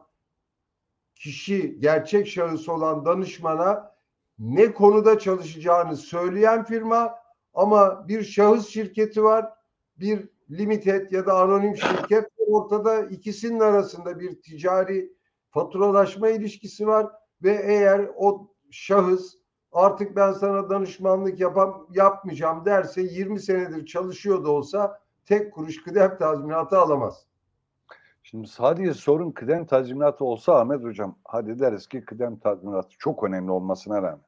kişi 1.15 1.79
gerçek 1.79 2.27
şahıs 2.27 2.69
olan 2.69 3.05
danışmana 3.05 3.95
ne 4.39 4.73
konuda 4.73 5.19
çalışacağını 5.19 5.97
söyleyen 5.97 6.63
firma 6.63 7.15
ama 7.53 8.07
bir 8.07 8.23
şahıs 8.23 8.67
şirketi 8.67 9.23
var 9.23 9.53
bir 9.99 10.29
limited 10.51 11.11
ya 11.11 11.25
da 11.25 11.33
anonim 11.33 11.77
şirket. 11.77 12.29
Ortada 12.37 13.01
ikisinin 13.01 13.59
arasında 13.59 14.19
bir 14.19 14.41
ticari 14.41 15.13
faturalaşma 15.49 16.29
ilişkisi 16.29 16.87
var 16.87 17.07
ve 17.43 17.61
eğer 17.63 18.09
o 18.17 18.47
şahıs 18.71 19.35
artık 19.71 20.15
ben 20.15 20.31
sana 20.31 20.69
danışmanlık 20.69 21.39
yapam, 21.39 21.87
yapmayacağım 21.93 22.65
derse 22.65 23.01
20 23.01 23.39
senedir 23.39 23.85
çalışıyor 23.85 24.43
da 24.43 24.51
olsa 24.51 24.99
tek 25.25 25.53
kuruş 25.53 25.83
kıdem 25.83 26.17
tazminatı 26.17 26.77
alamaz. 26.77 27.25
Şimdi 28.23 28.47
sadece 28.47 28.93
sorun 28.93 29.31
kıdem 29.31 29.65
tazminatı 29.65 30.25
olsa 30.25 30.59
Ahmet 30.59 30.83
Hocam 30.83 31.15
hadi 31.25 31.59
deriz 31.59 31.87
ki 31.87 32.05
kıdem 32.05 32.39
tazminatı 32.39 32.89
çok 32.99 33.23
önemli 33.23 33.51
olmasına 33.51 34.01
rağmen. 34.01 34.25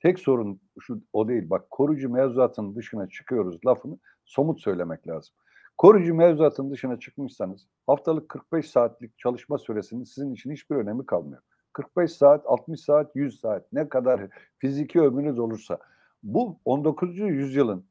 Tek 0.00 0.18
sorun 0.18 0.60
şu 0.80 1.00
o 1.12 1.28
değil. 1.28 1.50
Bak 1.50 1.70
koruyucu 1.70 2.10
mevzuatın 2.10 2.74
dışına 2.74 3.08
çıkıyoruz 3.08 3.66
lafını 3.66 3.98
somut 4.24 4.60
söylemek 4.60 5.08
lazım. 5.08 5.34
Koruyucu 5.78 6.14
mevzuatın 6.14 6.70
dışına 6.70 6.98
çıkmışsanız 7.00 7.66
haftalık 7.86 8.28
45 8.28 8.70
saatlik 8.70 9.18
çalışma 9.18 9.58
süresinin 9.58 10.04
sizin 10.04 10.32
için 10.34 10.52
hiçbir 10.52 10.76
önemi 10.76 11.06
kalmıyor. 11.06 11.42
45 11.72 12.12
saat, 12.12 12.46
60 12.46 12.80
saat, 12.80 13.16
100 13.16 13.40
saat 13.40 13.72
ne 13.72 13.88
kadar 13.88 14.20
fiziki 14.58 15.00
ömrünüz 15.00 15.38
olursa 15.38 15.78
bu 16.22 16.60
19. 16.64 17.18
yüzyılın 17.18 17.86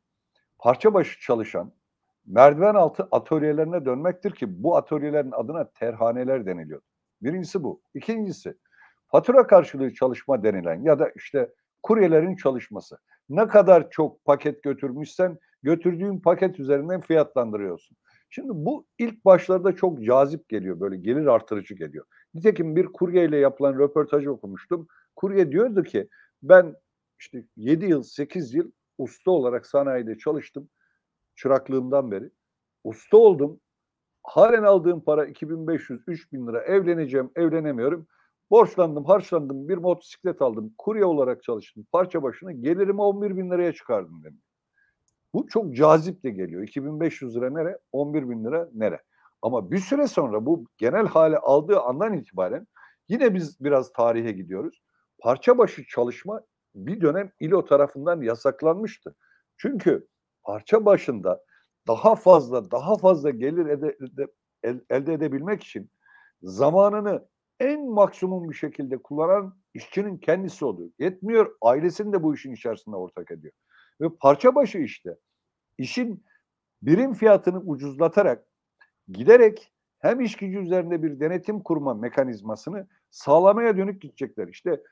parça 0.59 0.93
başı 0.93 1.21
çalışan 1.21 1.71
merdiven 2.25 2.75
altı 2.75 3.07
atölyelerine 3.11 3.85
dönmektir 3.85 4.31
ki 4.31 4.63
bu 4.63 4.77
atölyelerin 4.77 5.31
adına 5.31 5.69
terhaneler 5.69 6.45
deniliyor. 6.45 6.81
Birincisi 7.21 7.63
bu. 7.63 7.81
İkincisi 7.93 8.57
fatura 9.07 9.47
karşılığı 9.47 9.93
çalışma 9.93 10.43
denilen 10.43 10.83
ya 10.83 10.99
da 10.99 11.09
işte 11.15 11.49
kuryelerin 11.83 12.35
çalışması. 12.35 12.97
Ne 13.29 13.47
kadar 13.47 13.89
çok 13.89 14.25
paket 14.25 14.63
götürmüşsen 14.63 15.37
götürdüğün 15.63 16.19
paket 16.19 16.59
üzerinden 16.59 17.01
fiyatlandırıyorsun. 17.01 17.97
Şimdi 18.33 18.49
bu 18.53 18.85
ilk 18.99 19.25
başlarda 19.25 19.75
çok 19.75 20.03
cazip 20.03 20.49
geliyor 20.49 20.79
böyle 20.79 20.97
gelir 20.97 21.25
artırıcı 21.25 21.75
geliyor. 21.75 22.05
Nitekim 22.33 22.75
bir 22.75 22.85
kurye 22.85 23.25
ile 23.25 23.37
yapılan 23.37 23.79
röportajı 23.79 24.31
okumuştum. 24.31 24.87
Kurye 25.15 25.51
diyordu 25.51 25.83
ki 25.83 26.09
ben 26.43 26.75
işte 27.19 27.45
7 27.55 27.85
yıl 27.85 28.03
8 28.03 28.53
yıl 28.53 28.71
usta 28.97 29.31
olarak 29.31 29.65
sanayide 29.65 30.17
çalıştım 30.17 30.69
çıraklığımdan 31.35 32.11
beri. 32.11 32.31
Usta 32.83 33.17
oldum. 33.17 33.59
Halen 34.23 34.63
aldığım 34.63 35.01
para 35.01 35.27
2500-3000 35.27 36.47
lira. 36.47 36.61
Evleneceğim, 36.63 37.31
evlenemiyorum. 37.35 38.07
Borçlandım, 38.51 39.05
harçlandım. 39.05 39.69
Bir 39.69 39.77
motosiklet 39.77 40.41
aldım. 40.41 40.73
Kurye 40.77 41.05
olarak 41.05 41.43
çalıştım. 41.43 41.85
Parça 41.91 42.23
başına 42.23 42.51
gelirimi 42.51 43.01
11 43.01 43.37
bin 43.37 43.51
liraya 43.51 43.73
çıkardım 43.73 44.23
dedim. 44.23 44.41
Bu 45.33 45.47
çok 45.47 45.75
cazip 45.75 46.23
de 46.23 46.29
geliyor. 46.29 46.63
2500 46.63 47.35
lira 47.35 47.49
nere? 47.49 47.77
11 47.91 48.29
bin 48.29 48.45
lira 48.45 48.69
nere? 48.73 49.01
Ama 49.41 49.71
bir 49.71 49.79
süre 49.79 50.07
sonra 50.07 50.45
bu 50.45 50.65
genel 50.77 51.07
hale 51.07 51.37
aldığı 51.37 51.79
andan 51.79 52.13
itibaren 52.13 52.67
yine 53.09 53.33
biz 53.33 53.63
biraz 53.63 53.93
tarihe 53.93 54.31
gidiyoruz. 54.31 54.81
Parça 55.19 55.57
başı 55.57 55.85
çalışma 55.87 56.41
bir 56.75 57.01
dönem 57.01 57.31
İLO 57.39 57.65
tarafından 57.65 58.21
yasaklanmıştı. 58.21 59.15
Çünkü 59.57 60.07
parça 60.43 60.85
başında 60.85 61.43
daha 61.87 62.15
fazla 62.15 62.71
daha 62.71 62.97
fazla 62.97 63.29
gelir 63.29 63.65
ede, 63.65 63.97
ede, 64.01 64.27
el, 64.63 64.81
elde 64.89 65.13
edebilmek 65.13 65.63
için 65.63 65.89
zamanını 66.41 67.27
en 67.59 67.89
maksimum 67.89 68.49
bir 68.49 68.55
şekilde 68.55 68.97
kullanan 68.97 69.57
işçinin 69.73 70.17
kendisi 70.17 70.65
oluyor. 70.65 70.89
Yetmiyor 70.99 71.55
ailesini 71.61 72.13
de 72.13 72.23
bu 72.23 72.35
işin 72.35 72.53
içerisinde 72.53 72.95
ortak 72.95 73.31
ediyor. 73.31 73.53
Ve 74.01 74.05
parça 74.19 74.55
başı 74.55 74.77
işte 74.77 75.17
işin 75.77 76.23
birim 76.81 77.13
fiyatını 77.13 77.59
ucuzlatarak 77.59 78.45
giderek 79.07 79.73
hem 79.99 80.21
iş 80.21 80.35
gücü 80.35 80.59
üzerinde 80.59 81.03
bir 81.03 81.19
denetim 81.19 81.59
kurma 81.63 81.93
mekanizmasını 81.93 82.87
sağlamaya 83.09 83.77
dönük 83.77 84.01
gidecekler. 84.01 84.47
İşte 84.47 84.83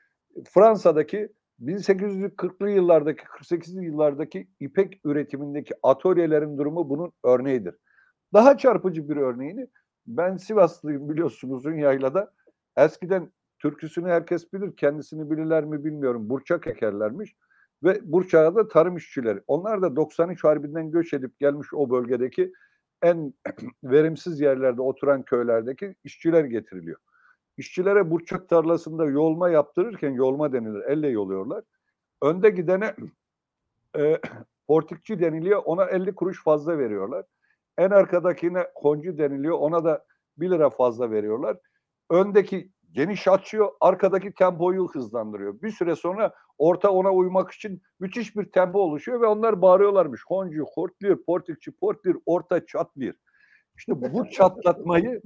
Fransa'daki 0.48 1.28
1840'lı 1.60 2.70
yıllardaki 2.70 3.24
48'li 3.24 3.84
yıllardaki 3.84 4.48
ipek 4.60 5.00
üretimindeki 5.04 5.74
atölyelerin 5.82 6.58
durumu 6.58 6.90
bunun 6.90 7.12
örneğidir. 7.24 7.74
Daha 8.32 8.58
çarpıcı 8.58 9.08
bir 9.08 9.16
örneğini 9.16 9.66
ben 10.06 10.36
Sivaslıyım 10.36 11.08
biliyorsunuz 11.08 11.64
yaylada. 11.64 12.32
Eskiden 12.76 13.32
türküsünü 13.58 14.08
herkes 14.08 14.52
bilir. 14.52 14.76
Kendisini 14.76 15.30
bilirler 15.30 15.64
mi 15.64 15.84
bilmiyorum. 15.84 16.28
Burçak 16.28 16.66
ekerlermiş. 16.66 17.36
Ve 17.84 18.12
Burçak'a 18.12 18.54
da 18.54 18.68
tarım 18.68 18.96
işçileri. 18.96 19.40
Onlar 19.46 19.82
da 19.82 19.96
93 19.96 20.44
Harbi'nden 20.44 20.90
göç 20.90 21.12
edip 21.12 21.38
gelmiş 21.38 21.68
o 21.74 21.90
bölgedeki 21.90 22.52
en 23.02 23.34
verimsiz 23.84 24.40
yerlerde 24.40 24.82
oturan 24.82 25.22
köylerdeki 25.22 25.94
işçiler 26.04 26.44
getiriliyor. 26.44 26.98
İşçilere 27.56 28.10
burçak 28.10 28.48
tarlasında 28.48 29.06
yolma 29.06 29.50
yaptırırken 29.50 30.10
yolma 30.10 30.52
denilir. 30.52 30.82
Elle 30.88 31.08
yoluyorlar. 31.08 31.64
Önde 32.22 32.50
gidene 32.50 32.94
e, 33.98 34.20
portikçi 34.68 35.20
deniliyor. 35.20 35.62
Ona 35.64 35.84
50 35.84 36.14
kuruş 36.14 36.44
fazla 36.44 36.78
veriyorlar. 36.78 37.24
En 37.78 37.90
arkadakine 37.90 38.66
honcu 38.74 39.18
deniliyor. 39.18 39.58
Ona 39.58 39.84
da 39.84 40.04
1 40.36 40.50
lira 40.50 40.70
fazla 40.70 41.10
veriyorlar. 41.10 41.56
Öndeki 42.10 42.70
geniş 42.92 43.28
açıyor, 43.28 43.72
arkadaki 43.80 44.32
tempoyu 44.32 44.88
hızlandırıyor. 44.88 45.62
Bir 45.62 45.70
süre 45.70 45.96
sonra 45.96 46.34
orta 46.60 46.90
ona 46.90 47.12
uymak 47.12 47.50
için 47.50 47.82
müthiş 48.00 48.36
bir 48.36 48.44
tempo 48.44 48.78
oluşuyor 48.78 49.20
ve 49.20 49.26
onlar 49.26 49.62
bağırıyorlarmış. 49.62 50.20
Honcu, 50.26 50.66
hortluyor, 50.74 51.24
portikçi, 51.24 51.72
portlir, 51.72 52.16
orta 52.26 52.66
çatlıyor. 52.66 53.14
İşte 53.76 54.14
bu 54.14 54.28
çatlatmayı 54.30 55.22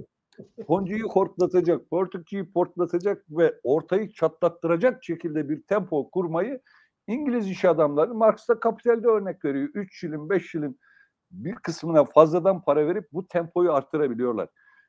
Honcu'yu 0.67 1.09
hortlatacak, 1.09 1.91
portikçiyi 1.91 2.53
portlatacak 2.53 3.25
ve 3.31 3.61
ortayı 3.63 4.11
çatlattıracak 4.11 5.05
şekilde 5.05 5.49
bir 5.49 5.63
tempo 5.63 6.11
kurmayı 6.11 6.61
İngiliz 7.07 7.51
iş 7.51 7.65
adamları 7.65 8.15
Marx'ta 8.15 8.61
kapitalde 8.61 9.09
örnek 9.09 9.45
veriyor. 9.45 9.69
3 9.75 10.01
şilin, 10.01 10.31
5 10.31 10.51
şilin 10.51 10.81
bir 11.31 11.55
kısmına 11.55 12.05
fazladan 12.05 12.63
para 12.63 12.87
verip 12.87 13.09
bu 13.13 13.29
tempoyu 13.29 13.73
arttırabiliyorlar. 13.73 14.49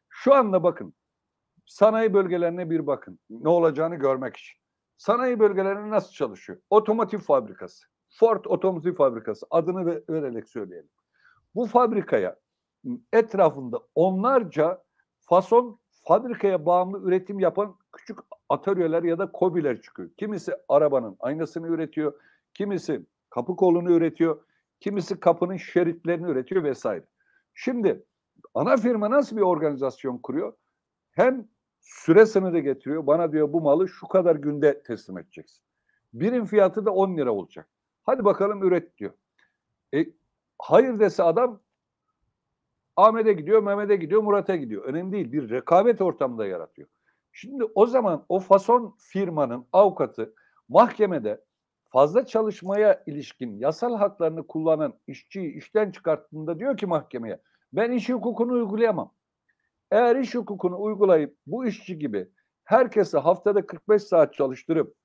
Şu 0.09 0.33
anda 0.33 0.63
bakın 0.63 0.93
sanayi 1.65 2.13
bölgelerine 2.13 2.69
bir 2.69 2.87
bakın. 2.87 3.19
Ne 3.29 3.49
olacağını 3.49 3.95
görmek 3.95 4.37
için. 4.37 4.64
Sanayi 4.97 5.39
bölgelerine 5.39 5.89
nasıl 5.89 6.11
çalışıyor? 6.11 6.59
Otomotiv 6.69 7.19
fabrikası. 7.19 7.85
Ford 8.09 8.45
Otomotiv 8.45 8.95
Fabrikası. 8.95 9.45
Adını 9.51 9.85
vererek 10.09 10.49
söyleyelim. 10.49 10.89
Bu 11.55 11.65
fabrikaya 11.65 12.35
etrafında 13.13 13.79
onlarca 13.95 14.83
fason 15.19 15.79
fabrikaya 16.07 16.65
bağımlı 16.65 17.07
üretim 17.07 17.39
yapan 17.39 17.77
küçük 17.93 18.19
atölyeler 18.49 19.03
ya 19.03 19.19
da 19.19 19.31
kobiler 19.31 19.81
çıkıyor. 19.81 20.09
Kimisi 20.17 20.53
arabanın 20.69 21.15
aynasını 21.19 21.67
üretiyor, 21.67 22.13
kimisi 22.53 23.05
kapı 23.29 23.55
kolunu 23.55 23.91
üretiyor, 23.91 24.43
kimisi 24.79 25.19
kapının 25.19 25.57
şeritlerini 25.57 26.27
üretiyor 26.27 26.63
vesaire. 26.63 27.05
Şimdi 27.53 28.03
ana 28.53 28.77
firma 28.77 29.11
nasıl 29.11 29.37
bir 29.37 29.41
organizasyon 29.41 30.17
kuruyor? 30.17 30.53
Hem 31.11 31.47
süre 31.85 32.25
sınırı 32.25 32.59
getiriyor. 32.59 33.07
Bana 33.07 33.31
diyor 33.31 33.53
bu 33.53 33.61
malı 33.61 33.87
şu 33.87 34.07
kadar 34.07 34.35
günde 34.35 34.83
teslim 34.83 35.17
edeceksin. 35.17 35.63
Birim 36.13 36.45
fiyatı 36.45 36.85
da 36.85 36.91
10 36.91 37.17
lira 37.17 37.31
olacak. 37.31 37.67
Hadi 38.03 38.25
bakalım 38.25 38.63
üret 38.63 38.97
diyor. 38.97 39.11
E, 39.93 40.05
hayır 40.59 40.99
dese 40.99 41.23
adam 41.23 41.59
Ahmet'e 42.95 43.33
gidiyor, 43.33 43.63
Mehmet'e 43.63 43.95
gidiyor, 43.95 44.23
Murat'a 44.23 44.55
gidiyor. 44.55 44.83
Önemli 44.83 45.11
değil. 45.11 45.31
Bir 45.31 45.49
rekabet 45.49 46.01
ortamında 46.01 46.45
yaratıyor. 46.45 46.87
Şimdi 47.31 47.63
o 47.63 47.85
zaman 47.85 48.25
o 48.29 48.39
fason 48.39 48.95
firmanın 48.99 49.65
avukatı 49.73 50.33
mahkemede 50.69 51.43
fazla 51.89 52.25
çalışmaya 52.25 53.03
ilişkin 53.05 53.59
yasal 53.59 53.95
haklarını 53.95 54.47
kullanan 54.47 54.93
işçiyi 55.07 55.53
işten 55.53 55.91
çıkarttığında 55.91 56.59
diyor 56.59 56.77
ki 56.77 56.85
mahkemeye 56.85 57.39
ben 57.73 57.91
iş 57.91 58.09
hukukunu 58.09 58.53
uygulayamam. 58.53 59.11
Eğer 59.91 60.15
iş 60.15 60.35
hukukunu 60.35 60.81
uygulayıp 60.81 61.37
bu 61.47 61.65
işçi 61.65 61.99
gibi 61.99 62.27
herkese 62.63 63.17
haftada 63.17 63.65
45 63.65 64.03
saat 64.03 64.33
çalıştırıp 64.33 64.95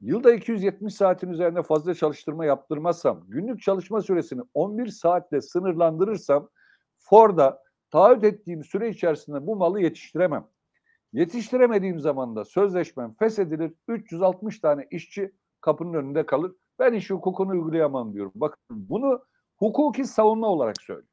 yılda 0.00 0.34
270 0.34 0.94
saatin 0.94 1.30
üzerinde 1.30 1.62
fazla 1.62 1.94
çalıştırma 1.94 2.44
yaptırmazsam, 2.44 3.24
günlük 3.28 3.62
çalışma 3.62 4.02
süresini 4.02 4.42
11 4.54 4.86
saatle 4.86 5.40
sınırlandırırsam 5.40 6.48
Ford'a 6.98 7.62
taahhüt 7.90 8.24
ettiğim 8.24 8.64
süre 8.64 8.88
içerisinde 8.88 9.46
bu 9.46 9.56
malı 9.56 9.80
yetiştiremem. 9.80 10.46
Yetiştiremediğim 11.12 12.00
zaman 12.00 12.36
da 12.36 12.44
sözleşmem 12.44 13.14
feshedilir. 13.14 13.72
360 13.88 14.60
tane 14.60 14.86
işçi 14.90 15.32
kapının 15.60 15.94
önünde 15.94 16.26
kalır. 16.26 16.52
Ben 16.78 16.92
iş 16.92 17.10
hukukunu 17.10 17.50
uygulayamam 17.50 18.14
diyorum. 18.14 18.32
Bakın 18.34 18.58
bunu 18.70 19.24
hukuki 19.56 20.04
savunma 20.04 20.46
olarak 20.46 20.82
söylüyor. 20.82 21.09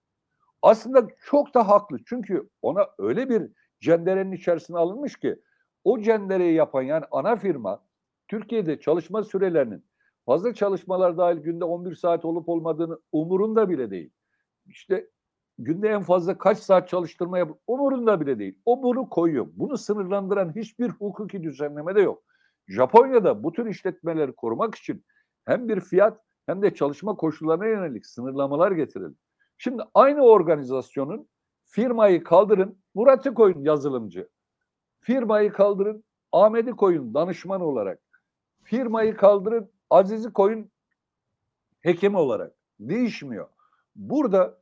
Aslında 0.67 1.07
çok 1.25 1.53
da 1.53 1.67
haklı. 1.67 1.97
Çünkü 2.05 2.49
ona 2.61 2.87
öyle 2.97 3.29
bir 3.29 3.51
cenderenin 3.79 4.31
içerisine 4.31 4.77
alınmış 4.77 5.15
ki 5.15 5.41
o 5.83 5.99
cendereyi 6.01 6.53
yapan 6.53 6.81
yani 6.81 7.05
ana 7.11 7.35
firma 7.35 7.83
Türkiye'de 8.27 8.79
çalışma 8.79 9.23
sürelerinin 9.23 9.85
fazla 10.25 10.53
çalışmalar 10.53 11.17
dahil 11.17 11.37
günde 11.37 11.65
11 11.65 11.95
saat 11.95 12.25
olup 12.25 12.49
olmadığını 12.49 12.99
umurunda 13.11 13.69
bile 13.69 13.91
değil. 13.91 14.09
İşte 14.65 15.09
günde 15.57 15.89
en 15.89 16.03
fazla 16.03 16.37
kaç 16.37 16.57
saat 16.57 16.89
çalıştırma 16.89 17.37
yap 17.37 17.51
umurunda 17.67 18.21
bile 18.21 18.39
değil. 18.39 18.59
O 18.65 18.83
bunu 18.83 19.09
koyuyor. 19.09 19.47
Bunu 19.53 19.77
sınırlandıran 19.77 20.55
hiçbir 20.55 20.89
hukuki 20.89 21.43
düzenleme 21.43 21.95
de 21.95 22.01
yok. 22.01 22.23
Japonya'da 22.67 23.43
bu 23.43 23.51
tür 23.51 23.65
işletmeleri 23.65 24.31
korumak 24.31 24.75
için 24.75 25.05
hem 25.45 25.69
bir 25.69 25.79
fiyat 25.79 26.21
hem 26.45 26.61
de 26.61 26.73
çalışma 26.73 27.15
koşullarına 27.15 27.65
yönelik 27.65 28.05
sınırlamalar 28.05 28.71
getirildi. 28.71 29.26
Şimdi 29.57 29.83
aynı 29.93 30.21
organizasyonun 30.21 31.27
firmayı 31.63 32.23
kaldırın, 32.23 32.77
Murat'ı 32.95 33.33
koyun 33.33 33.61
yazılımcı. 33.61 34.29
Firmayı 34.99 35.51
kaldırın, 35.51 36.03
Ahmet'i 36.31 36.71
koyun 36.71 37.13
danışman 37.13 37.61
olarak. 37.61 37.99
Firmayı 38.63 39.17
kaldırın, 39.17 39.71
Aziz'i 39.89 40.33
koyun 40.33 40.71
hekim 41.79 42.15
olarak. 42.15 42.53
Değişmiyor. 42.79 43.47
Burada 43.95 44.57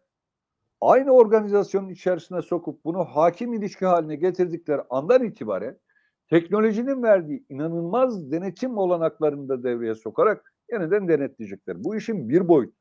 aynı 0.81 1.11
organizasyonun 1.11 1.89
içerisine 1.89 2.41
sokup 2.41 2.85
bunu 2.85 3.05
hakim 3.05 3.53
ilişki 3.53 3.85
haline 3.85 4.15
getirdikleri 4.15 4.81
andan 4.89 5.23
itibaren 5.23 5.79
teknolojinin 6.29 7.03
verdiği 7.03 7.45
inanılmaz 7.49 8.31
denetim 8.31 8.77
olanaklarını 8.77 9.49
da 9.49 9.63
devreye 9.63 9.95
sokarak 9.95 10.53
yeniden 10.71 11.07
denetleyecekler. 11.07 11.83
Bu 11.83 11.95
işin 11.95 12.29
bir 12.29 12.47
boyutu. 12.47 12.74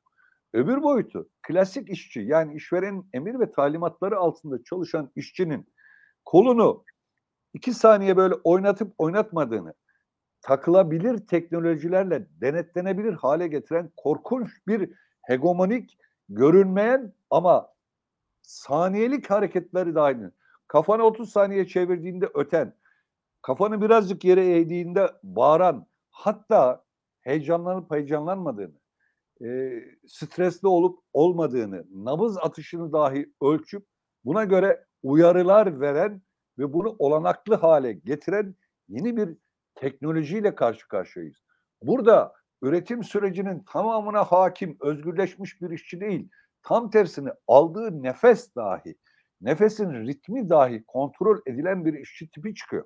Öbür 0.54 0.82
boyutu 0.82 1.28
klasik 1.42 1.90
işçi 1.90 2.20
yani 2.20 2.54
işverenin 2.54 3.08
emir 3.12 3.40
ve 3.40 3.52
talimatları 3.52 4.16
altında 4.16 4.64
çalışan 4.64 5.10
işçinin 5.16 5.68
kolunu 6.24 6.84
iki 7.54 7.74
saniye 7.74 8.16
böyle 8.16 8.34
oynatıp 8.34 8.94
oynatmadığını 8.98 9.74
takılabilir 10.42 11.26
teknolojilerle 11.26 12.26
denetlenebilir 12.30 13.12
hale 13.12 13.48
getiren 13.48 13.90
korkunç 13.96 14.50
bir 14.66 14.90
hegemonik 15.22 15.98
görünmeyen 16.28 17.14
ama 17.30 17.72
saniyelik 18.42 19.30
hareketleri 19.30 19.94
dahil. 19.94 20.30
Kafanı 20.68 21.02
30 21.02 21.32
saniye 21.32 21.66
çevirdiğinde 21.66 22.26
öten, 22.34 22.74
kafanı 23.42 23.82
birazcık 23.82 24.24
yere 24.24 24.46
eğdiğinde 24.46 25.12
bağıran, 25.22 25.86
hatta 26.10 26.84
heyecanlanıp 27.20 27.90
heyecanlanmadığını, 27.92 28.83
e, 29.42 29.80
stresli 30.06 30.68
olup 30.68 31.00
olmadığını, 31.12 31.84
nabız 31.90 32.38
atışını 32.38 32.92
dahi 32.92 33.32
ölçüp 33.42 33.86
buna 34.24 34.44
göre 34.44 34.84
uyarılar 35.02 35.80
veren 35.80 36.22
ve 36.58 36.72
bunu 36.72 36.96
olanaklı 36.98 37.54
hale 37.54 37.92
getiren 37.92 38.54
yeni 38.88 39.16
bir 39.16 39.36
teknolojiyle 39.74 40.54
karşı 40.54 40.88
karşıyayız. 40.88 41.36
Burada 41.82 42.32
üretim 42.62 43.04
sürecinin 43.04 43.64
tamamına 43.72 44.24
hakim, 44.24 44.76
özgürleşmiş 44.80 45.62
bir 45.62 45.70
işçi 45.70 46.00
değil, 46.00 46.28
tam 46.62 46.90
tersine 46.90 47.30
aldığı 47.46 48.02
nefes 48.02 48.54
dahi, 48.54 48.94
nefesin 49.40 50.06
ritmi 50.06 50.50
dahi 50.50 50.84
kontrol 50.86 51.40
edilen 51.46 51.84
bir 51.84 51.94
işçi 51.94 52.30
tipi 52.30 52.54
çıkıyor. 52.54 52.84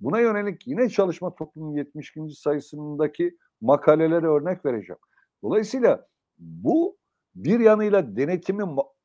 Buna 0.00 0.20
yönelik 0.20 0.66
yine 0.66 0.88
çalışma 0.88 1.34
toplumunun 1.34 1.76
72. 1.76 2.20
sayısındaki 2.34 3.36
makalelere 3.60 4.26
örnek 4.26 4.64
vereceğim. 4.64 4.98
Dolayısıyla 5.42 6.06
bu 6.38 6.96
bir 7.34 7.60
yanıyla 7.60 8.16
denetimi 8.16 8.64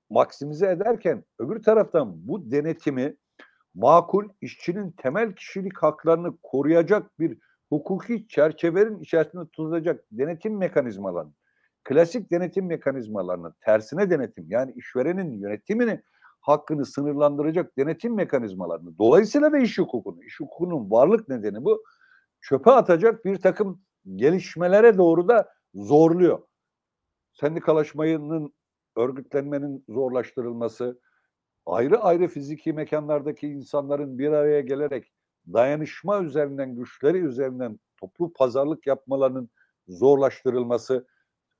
maksimize 0.09 0.71
ederken 0.71 1.23
öbür 1.39 1.63
taraftan 1.63 2.27
bu 2.27 2.51
denetimi 2.51 3.17
makul 3.75 4.29
işçinin 4.41 4.91
temel 4.91 5.35
kişilik 5.35 5.77
haklarını 5.77 6.37
koruyacak 6.43 7.19
bir 7.19 7.37
hukuki 7.69 8.27
çerçevenin 8.27 8.99
içerisinde 8.99 9.43
tutacak 9.53 10.03
denetim 10.11 10.57
mekanizmalarını, 10.57 11.33
klasik 11.83 12.31
denetim 12.31 12.65
mekanizmalarını, 12.65 13.53
tersine 13.61 14.09
denetim 14.09 14.45
yani 14.47 14.73
işverenin 14.75 15.31
yönetimini 15.31 16.01
hakkını 16.41 16.85
sınırlandıracak 16.85 17.77
denetim 17.77 18.15
mekanizmalarını, 18.15 18.97
dolayısıyla 18.97 19.51
da 19.51 19.57
iş 19.57 19.77
hukukunu, 19.77 20.23
iş 20.23 20.39
hukukunun 20.39 20.91
varlık 20.91 21.29
nedeni 21.29 21.65
bu, 21.65 21.83
çöpe 22.41 22.71
atacak 22.71 23.25
bir 23.25 23.37
takım 23.37 23.81
gelişmelere 24.15 24.97
doğru 24.97 25.27
da 25.27 25.49
zorluyor. 25.75 26.41
Sendikalaşmanın, 27.33 28.53
örgütlenmenin 28.95 29.85
zorlaştırılması, 29.89 31.01
ayrı 31.65 31.99
ayrı 31.99 32.27
fiziki 32.27 32.73
mekanlardaki 32.73 33.47
insanların 33.47 34.19
bir 34.19 34.31
araya 34.31 34.61
gelerek 34.61 35.13
dayanışma 35.53 36.23
üzerinden, 36.23 36.75
güçleri 36.75 37.17
üzerinden 37.17 37.79
toplu 37.97 38.33
pazarlık 38.33 38.87
yapmalarının 38.87 39.49
zorlaştırılması, 39.87 41.07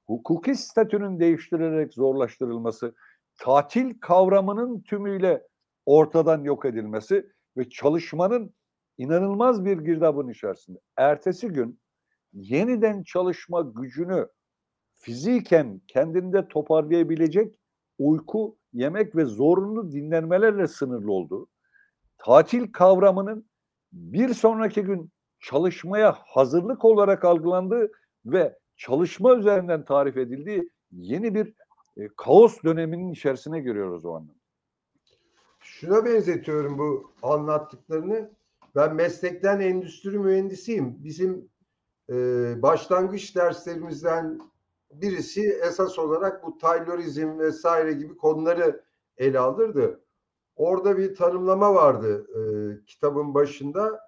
hukuki 0.05 0.55
statünün 0.55 1.19
değiştirilerek 1.19 1.93
zorlaştırılması, 1.93 2.95
tatil 3.37 3.99
kavramının 3.99 4.81
tümüyle 4.81 5.47
ortadan 5.85 6.43
yok 6.43 6.65
edilmesi 6.65 7.29
ve 7.57 7.69
çalışmanın 7.69 8.53
inanılmaz 8.97 9.65
bir 9.65 9.77
girdabın 9.77 10.29
içerisinde. 10.29 10.79
Ertesi 10.97 11.47
gün 11.47 11.79
yeniden 12.33 13.03
çalışma 13.03 13.61
gücünü 13.61 14.27
fiziken 14.93 15.81
kendinde 15.87 16.47
toparlayabilecek 16.47 17.55
uyku, 17.99 18.57
yemek 18.73 19.15
ve 19.15 19.25
zorunlu 19.25 19.91
dinlenmelerle 19.91 20.67
sınırlı 20.67 21.11
olduğu, 21.11 21.47
tatil 22.17 22.71
kavramının 22.71 23.49
bir 23.91 24.33
sonraki 24.33 24.81
gün 24.81 25.11
çalışmaya 25.39 26.11
hazırlık 26.11 26.85
olarak 26.85 27.25
algılandığı 27.25 27.91
ve 28.25 28.57
çalışma 28.75 29.35
üzerinden 29.35 29.85
tarif 29.85 30.17
edildiği 30.17 30.69
yeni 30.91 31.35
bir 31.35 31.53
e, 31.97 32.07
kaos 32.17 32.63
döneminin 32.63 33.11
içerisine 33.11 33.59
giriyoruz 33.59 34.05
o 34.05 34.09
anlamda. 34.09 34.33
Şuna 35.59 36.05
benzetiyorum 36.05 36.77
bu 36.77 37.11
anlattıklarını. 37.21 38.31
Ben 38.75 38.95
meslekten 38.95 39.59
endüstri 39.59 40.19
mühendisiyim. 40.19 40.95
Bizim 41.03 41.49
e, 42.09 42.13
başlangıç 42.61 43.35
derslerimizden 43.35 44.39
birisi 44.91 45.59
esas 45.63 45.99
olarak 45.99 46.43
bu 46.43 46.57
Taylorizm 46.57 47.39
vesaire 47.39 47.93
gibi 47.93 48.17
konuları 48.17 48.83
ele 49.17 49.39
alırdı. 49.39 50.03
Orada 50.55 50.97
bir 50.97 51.15
tanımlama 51.15 51.73
vardı 51.75 52.27
e, 52.35 52.41
kitabın 52.85 53.33
başında. 53.33 53.99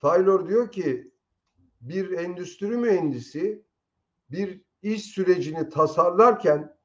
Taylor 0.00 0.48
diyor 0.48 0.72
ki 0.72 1.12
bir 1.80 2.10
endüstri 2.10 2.76
mühendisi 2.76 3.64
bir 4.30 4.62
iş 4.82 5.04
sürecini 5.04 5.68
tasarlarken 5.68 6.76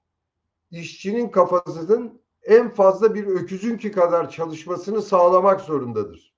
işçinin 0.71 1.29
kafasının 1.29 2.21
en 2.43 2.69
fazla 2.69 3.15
bir 3.15 3.27
öküzünki 3.27 3.91
kadar 3.91 4.29
çalışmasını 4.29 5.01
sağlamak 5.01 5.61
zorundadır. 5.61 6.34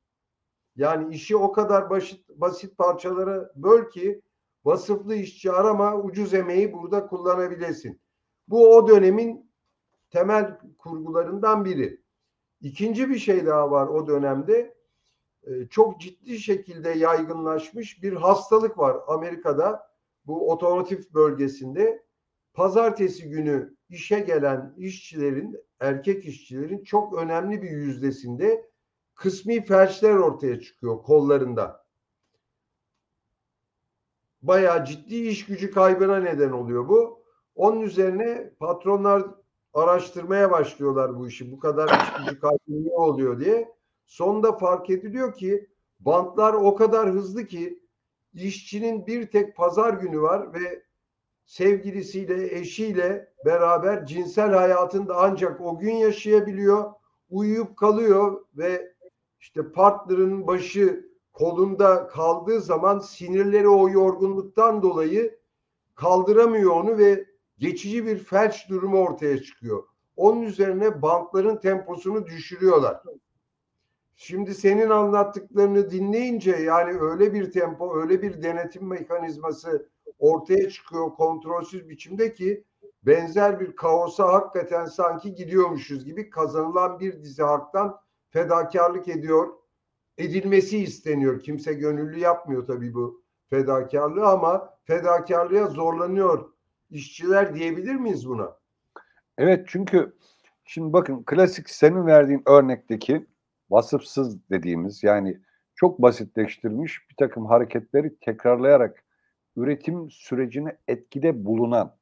Yani 0.78 1.16
işi 1.16 1.38
o 1.38 1.52
kadar 1.52 1.90
basit, 1.90 2.30
basit 2.30 2.78
parçalara 2.78 3.52
böl 3.56 3.90
ki 3.90 4.22
vasıflı 4.66 5.16
işçi 5.16 5.52
arama 5.52 5.96
ucuz 5.96 6.34
emeği 6.34 6.74
burada 6.74 7.08
kullanabilesin. 7.08 8.02
Bu 8.48 8.76
o 8.76 8.88
dönemin 8.88 9.52
temel 10.10 10.60
kurgularından 10.78 11.66
biri. 11.66 12.02
İkinci 12.62 13.10
bir 13.10 13.20
şey 13.20 13.46
daha 13.46 13.72
var 13.72 13.88
o 13.88 14.08
dönemde. 14.08 14.78
Ee, 15.44 15.68
çok 15.70 16.02
ciddi 16.02 16.40
şekilde 16.40 16.90
yaygınlaşmış 16.90 18.04
bir 18.04 18.13
hastalık 18.13 18.78
var 18.78 18.98
Amerika'da. 19.08 19.88
Bu 20.26 20.52
otomotiv 20.52 21.02
bölgesinde 21.13 22.04
pazartesi 22.54 23.30
günü 23.30 23.76
işe 23.90 24.20
gelen 24.20 24.74
işçilerin, 24.78 25.58
erkek 25.80 26.26
işçilerin 26.26 26.84
çok 26.84 27.13
önemli 27.13 27.62
bir 27.62 27.72
yüzdesinde 27.72 28.70
kısmi 29.17 29.65
felçler 29.65 30.15
ortaya 30.15 30.60
çıkıyor 30.60 31.03
kollarında 31.03 31.88
bayağı 34.41 34.86
ciddi 34.86 35.15
iş 35.15 35.45
gücü 35.45 35.71
kaybına 35.71 36.19
neden 36.19 36.51
oluyor 36.51 36.88
bu. 36.88 37.23
Onun 37.56 37.82
üzerine 37.82 38.53
patronlar 38.60 39.23
araştırmaya 39.73 40.51
başlıyorlar 40.51 41.19
bu 41.19 41.27
işi. 41.27 41.51
Bu 41.51 41.60
kadar 41.60 41.88
iş 41.88 42.13
gücü 42.17 42.39
kaybı 42.39 42.60
niye 42.67 42.95
oluyor 42.95 43.39
diye. 43.39 43.75
Sonunda 44.06 44.58
fark 44.58 44.89
ediliyor 44.89 45.34
ki 45.34 45.69
bantlar 45.99 46.53
o 46.53 46.75
kadar 46.75 47.10
hızlı 47.10 47.45
ki 47.45 47.84
işçinin 48.34 49.08
bir 49.08 49.32
tek 49.32 49.56
pazar 49.56 49.93
günü 49.93 50.21
var 50.21 50.53
ve 50.53 50.84
sevgilisiyle, 51.45 52.60
eşiyle 52.60 53.34
beraber 53.45 54.06
cinsel 54.06 54.53
hayatında 54.53 55.15
ancak 55.17 55.62
o 55.62 55.80
gün 55.80 55.95
yaşayabiliyor, 55.95 56.93
uyuyup 57.30 57.77
kalıyor 57.77 58.45
ve 58.58 58.97
işte 59.48 59.72
partnerinin 59.72 60.48
başı 60.48 61.10
kolunda 61.34 62.08
kaldığı 62.08 62.62
zaman 62.62 63.00
sinirleri 63.00 63.70
o 63.70 63.90
yorgunluktan 63.90 64.82
dolayı 64.82 65.40
kaldıramıyor 65.96 66.72
onu 66.72 66.98
ve 66.98 67.26
geçici 67.58 68.06
bir 68.06 68.18
felç 68.18 68.70
durumu 68.70 68.98
ortaya 68.98 69.44
çıkıyor. 69.44 69.84
Onun 70.16 70.42
üzerine 70.42 71.02
bankların 71.02 71.58
temposunu 71.58 72.26
düşürüyorlar. 72.26 73.02
Şimdi 74.16 74.56
senin 74.56 74.90
anlattıklarını 74.90 75.92
dinleyince 75.92 76.52
yani 76.52 77.00
öyle 77.00 77.34
bir 77.34 77.52
tempo, 77.52 78.02
öyle 78.02 78.22
bir 78.22 78.44
denetim 78.44 78.88
mekanizması 78.88 79.90
ortaya 80.20 80.70
çıkıyor 80.70 81.10
kontrolsüz 81.14 81.90
biçimde 81.90 82.34
ki 82.34 82.64
benzer 83.04 83.60
bir 83.60 83.76
kaosa 83.76 84.34
hakikaten 84.34 84.86
sanki 84.86 85.36
gidiyormuşuz 85.36 86.06
gibi 86.06 86.30
kazanılan 86.30 87.00
bir 87.00 87.24
dizi 87.24 87.44
haktan 87.44 88.07
fedakarlık 88.30 89.08
ediyor. 89.08 89.48
Edilmesi 90.18 90.78
isteniyor. 90.78 91.42
Kimse 91.42 91.74
gönüllü 91.74 92.20
yapmıyor 92.20 92.68
tabii 92.68 92.94
bu 92.94 93.24
fedakarlığı 93.50 94.28
ama 94.28 94.78
fedakarlığa 94.84 95.68
zorlanıyor 95.68 96.50
işçiler 96.90 97.56
diyebilir 97.56 97.96
miyiz 97.96 98.30
buna? 98.30 98.58
Evet 99.38 99.66
çünkü 99.68 100.16
şimdi 100.66 100.94
bakın 100.94 101.24
klasik 101.24 101.70
senin 101.70 102.06
verdiğin 102.06 102.44
örnekteki 102.46 103.26
vasıfsız 103.70 104.50
dediğimiz 104.50 105.04
yani 105.04 105.42
çok 105.76 106.02
basitleştirilmiş 106.02 107.10
bir 107.10 107.16
takım 107.16 107.46
hareketleri 107.46 108.20
tekrarlayarak 108.20 109.04
üretim 109.56 110.12
sürecine 110.12 110.78
etkide 110.88 111.46
bulunan 111.46 111.96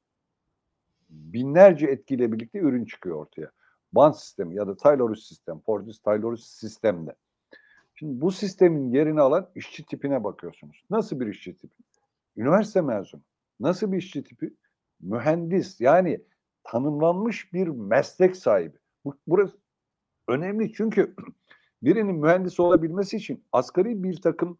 binlerce 1.09 1.87
etkiyle 1.87 2.31
birlikte 2.31 2.59
ürün 2.59 2.85
çıkıyor 2.85 3.15
ortaya. 3.15 3.51
Band 3.95 4.13
sistemi 4.13 4.55
ya 4.55 4.67
da 4.67 4.77
Taylorus 4.77 5.27
sistem, 5.27 5.59
Portis 5.59 5.99
Taylorus 5.99 6.45
sistemde. 6.45 7.15
Şimdi 7.95 8.21
bu 8.21 8.31
sistemin 8.31 8.91
yerini 8.91 9.21
alan 9.21 9.49
işçi 9.55 9.85
tipine 9.85 10.23
bakıyorsunuz. 10.23 10.83
Nasıl 10.89 11.19
bir 11.19 11.27
işçi 11.27 11.57
tipi? 11.57 11.83
Üniversite 12.37 12.81
mezunu. 12.81 13.21
Nasıl 13.59 13.91
bir 13.91 13.97
işçi 13.97 14.23
tipi? 14.23 14.53
Mühendis 15.01 15.81
yani 15.81 16.21
tanımlanmış 16.63 17.53
bir 17.53 17.67
meslek 17.67 18.35
sahibi. 18.35 18.77
Bu, 19.05 19.17
burası 19.27 19.57
önemli 20.27 20.73
çünkü 20.73 21.15
birinin 21.83 22.15
mühendis 22.15 22.59
olabilmesi 22.59 23.17
için 23.17 23.43
asgari 23.51 24.03
bir 24.03 24.21
takım 24.21 24.57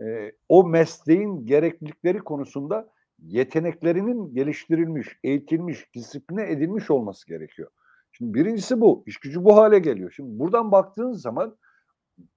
e, 0.00 0.32
o 0.48 0.64
mesleğin 0.64 1.46
gereklilikleri 1.46 2.18
konusunda 2.18 2.90
yeteneklerinin 3.18 4.34
geliştirilmiş, 4.34 5.18
eğitilmiş, 5.24 5.94
disipline 5.94 6.50
edilmiş 6.50 6.90
olması 6.90 7.26
gerekiyor. 7.26 7.70
Şimdi 8.12 8.34
birincisi 8.34 8.80
bu. 8.80 9.02
İş 9.06 9.16
gücü 9.16 9.44
bu 9.44 9.56
hale 9.56 9.78
geliyor. 9.78 10.12
Şimdi 10.16 10.38
buradan 10.38 10.72
baktığınız 10.72 11.22
zaman 11.22 11.56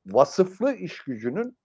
vasıflı 0.06 0.74
iş 0.74 1.04
gücünün 1.04 1.58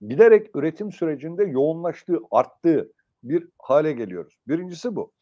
giderek 0.00 0.56
üretim 0.56 0.92
sürecinde 0.92 1.44
yoğunlaştığı, 1.44 2.18
arttığı 2.30 2.92
bir 3.22 3.48
hale 3.58 3.92
geliyoruz. 3.92 4.38
Birincisi 4.48 4.96
bu. 4.96 5.12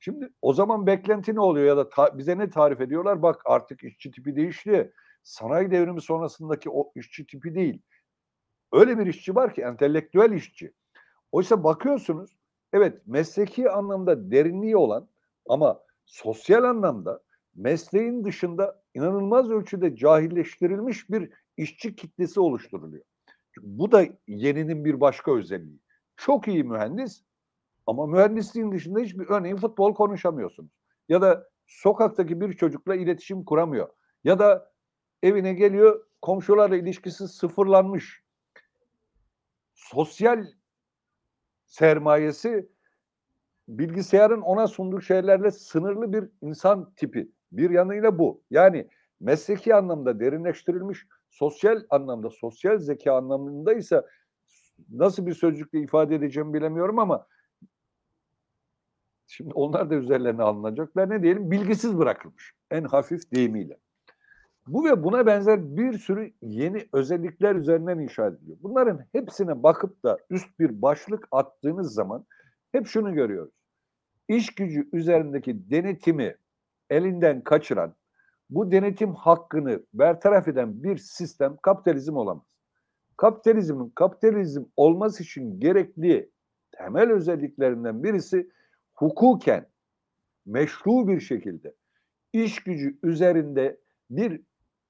Şimdi 0.00 0.28
o 0.42 0.52
zaman 0.52 0.86
beklenti 0.86 1.34
ne 1.34 1.40
oluyor 1.40 1.66
ya 1.66 1.76
da 1.76 1.88
ta, 1.88 2.18
bize 2.18 2.38
ne 2.38 2.50
tarif 2.50 2.80
ediyorlar? 2.80 3.22
Bak 3.22 3.42
artık 3.44 3.84
işçi 3.84 4.10
tipi 4.10 4.36
değişti. 4.36 4.92
Sanayi 5.22 5.70
devrimi 5.70 6.00
sonrasındaki 6.00 6.70
o 6.70 6.92
işçi 6.94 7.26
tipi 7.26 7.54
değil. 7.54 7.82
Öyle 8.72 8.98
bir 8.98 9.06
işçi 9.06 9.34
var 9.34 9.54
ki 9.54 9.62
entelektüel 9.62 10.32
işçi. 10.32 10.72
Oysa 11.32 11.64
bakıyorsunuz 11.64 12.36
evet 12.72 13.06
mesleki 13.06 13.70
anlamda 13.70 14.30
derinliği 14.30 14.76
olan 14.76 15.08
ama 15.48 15.80
sosyal 16.04 16.64
anlamda 16.64 17.20
mesleğin 17.54 18.24
dışında 18.24 18.82
inanılmaz 18.94 19.50
ölçüde 19.50 19.96
cahilleştirilmiş 19.96 21.10
bir 21.10 21.30
işçi 21.56 21.96
kitlesi 21.96 22.40
oluşturuluyor. 22.40 23.04
Bu 23.60 23.92
da 23.92 24.06
yeninin 24.26 24.84
bir 24.84 25.00
başka 25.00 25.36
özelliği. 25.36 25.80
Çok 26.16 26.48
iyi 26.48 26.64
mühendis 26.64 27.24
ama 27.86 28.06
mühendisliğin 28.06 28.72
dışında 28.72 29.00
hiçbir 29.00 29.26
örneğin 29.28 29.56
futbol 29.56 29.94
konuşamıyorsunuz. 29.94 30.70
Ya 31.08 31.22
da 31.22 31.48
sokaktaki 31.66 32.40
bir 32.40 32.52
çocukla 32.52 32.94
iletişim 32.94 33.44
kuramıyor. 33.44 33.88
Ya 34.24 34.38
da 34.38 34.72
evine 35.22 35.54
geliyor 35.54 36.06
komşularla 36.22 36.76
ilişkisi 36.76 37.28
sıfırlanmış. 37.28 38.24
Sosyal 39.74 40.46
sermayesi 41.66 42.68
bilgisayarın 43.68 44.40
ona 44.40 44.66
sunduğu 44.66 45.00
şeylerle 45.00 45.50
sınırlı 45.50 46.12
bir 46.12 46.28
insan 46.40 46.94
tipi. 46.94 47.32
Bir 47.56 47.70
yanıyla 47.70 48.18
bu. 48.18 48.42
Yani 48.50 48.88
mesleki 49.20 49.74
anlamda 49.74 50.20
derinleştirilmiş, 50.20 51.06
sosyal 51.30 51.82
anlamda, 51.90 52.30
sosyal 52.30 52.78
zeka 52.78 53.12
anlamında 53.12 53.74
ise 53.74 54.02
nasıl 54.90 55.26
bir 55.26 55.34
sözcükle 55.34 55.80
ifade 55.80 56.14
edeceğimi 56.14 56.54
bilemiyorum 56.54 56.98
ama 56.98 57.26
şimdi 59.26 59.54
onlar 59.54 59.90
da 59.90 59.94
üzerlerine 59.94 60.42
alınacaklar. 60.42 61.10
Ne 61.10 61.22
diyelim? 61.22 61.50
Bilgisiz 61.50 61.98
bırakılmış. 61.98 62.52
En 62.70 62.84
hafif 62.84 63.32
deyimiyle. 63.32 63.78
Bu 64.66 64.84
ve 64.84 65.04
buna 65.04 65.26
benzer 65.26 65.76
bir 65.76 65.98
sürü 65.98 66.32
yeni 66.42 66.88
özellikler 66.92 67.54
üzerinden 67.54 67.98
inşa 67.98 68.26
ediliyor. 68.26 68.58
Bunların 68.62 69.04
hepsine 69.12 69.62
bakıp 69.62 70.02
da 70.04 70.18
üst 70.30 70.58
bir 70.60 70.82
başlık 70.82 71.28
attığınız 71.30 71.94
zaman 71.94 72.26
hep 72.72 72.86
şunu 72.86 73.14
görüyoruz. 73.14 73.54
İş 74.28 74.54
gücü 74.54 74.88
üzerindeki 74.92 75.70
denetimi 75.70 76.36
elinden 76.90 77.44
kaçıran, 77.44 77.94
bu 78.50 78.70
denetim 78.70 79.14
hakkını 79.14 79.82
bertaraf 79.94 80.48
eden 80.48 80.82
bir 80.82 80.96
sistem 80.96 81.56
kapitalizm 81.62 82.16
olamaz. 82.16 82.46
Kapitalizmin 83.16 83.92
kapitalizm 83.94 84.64
olması 84.76 85.22
için 85.22 85.60
gerekli 85.60 86.30
temel 86.72 87.10
özelliklerinden 87.10 88.04
birisi 88.04 88.50
hukuken 88.94 89.66
meşru 90.46 91.08
bir 91.08 91.20
şekilde 91.20 91.74
iş 92.32 92.62
gücü 92.62 92.98
üzerinde 93.02 93.80
bir 94.10 94.42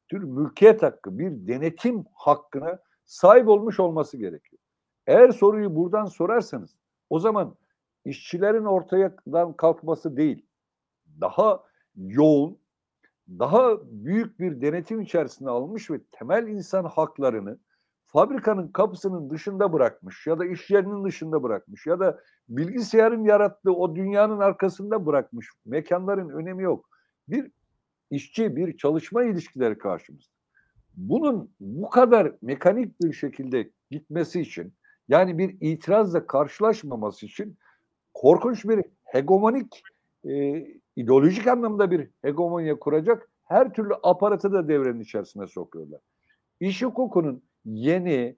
tür 0.08 0.22
mülkiyet 0.22 0.82
hakkı, 0.82 1.18
bir 1.18 1.46
denetim 1.46 2.04
hakkına 2.14 2.78
sahip 3.04 3.48
olmuş 3.48 3.80
olması 3.80 4.16
gerekiyor. 4.16 4.62
Eğer 5.06 5.30
soruyu 5.30 5.76
buradan 5.76 6.06
sorarsanız 6.06 6.76
o 7.10 7.18
zaman 7.18 7.56
işçilerin 8.04 8.64
ortadan 8.64 9.52
kalkması 9.52 10.16
değil, 10.16 10.46
daha 11.20 11.62
yoğun, 11.96 12.58
daha 13.28 13.76
büyük 13.90 14.40
bir 14.40 14.60
denetim 14.60 15.00
içerisine 15.00 15.50
almış 15.50 15.90
ve 15.90 16.00
temel 16.10 16.48
insan 16.48 16.84
haklarını 16.84 17.58
fabrikanın 18.06 18.68
kapısının 18.68 19.30
dışında 19.30 19.72
bırakmış 19.72 20.26
ya 20.26 20.38
da 20.38 20.46
iş 20.46 20.70
yerinin 20.70 21.04
dışında 21.04 21.42
bırakmış 21.42 21.86
ya 21.86 22.00
da 22.00 22.20
bilgisayarın 22.48 23.24
yarattığı 23.24 23.72
o 23.72 23.96
dünyanın 23.96 24.38
arkasında 24.38 25.06
bırakmış 25.06 25.50
mekanların 25.66 26.28
önemi 26.28 26.62
yok. 26.62 26.88
Bir 27.28 27.50
işçi, 28.10 28.56
bir 28.56 28.76
çalışma 28.76 29.24
ilişkileri 29.24 29.78
karşımızda. 29.78 30.34
Bunun 30.96 31.50
bu 31.60 31.90
kadar 31.90 32.32
mekanik 32.42 33.00
bir 33.00 33.12
şekilde 33.12 33.70
gitmesi 33.90 34.40
için 34.40 34.74
yani 35.08 35.38
bir 35.38 35.56
itirazla 35.60 36.26
karşılaşmaması 36.26 37.26
için 37.26 37.56
korkunç 38.14 38.64
bir 38.64 38.84
hegemonik 39.04 39.82
e, 40.24 40.66
ideolojik 40.96 41.46
anlamda 41.46 41.90
bir 41.90 42.08
hegemonya 42.22 42.78
kuracak 42.78 43.30
her 43.44 43.72
türlü 43.72 43.94
aparatı 44.02 44.52
da 44.52 44.68
devrenin 44.68 45.00
içerisine 45.00 45.46
sokuyorlar. 45.46 46.00
İş 46.60 46.82
hukukunun 46.82 47.42
yeni, 47.64 48.36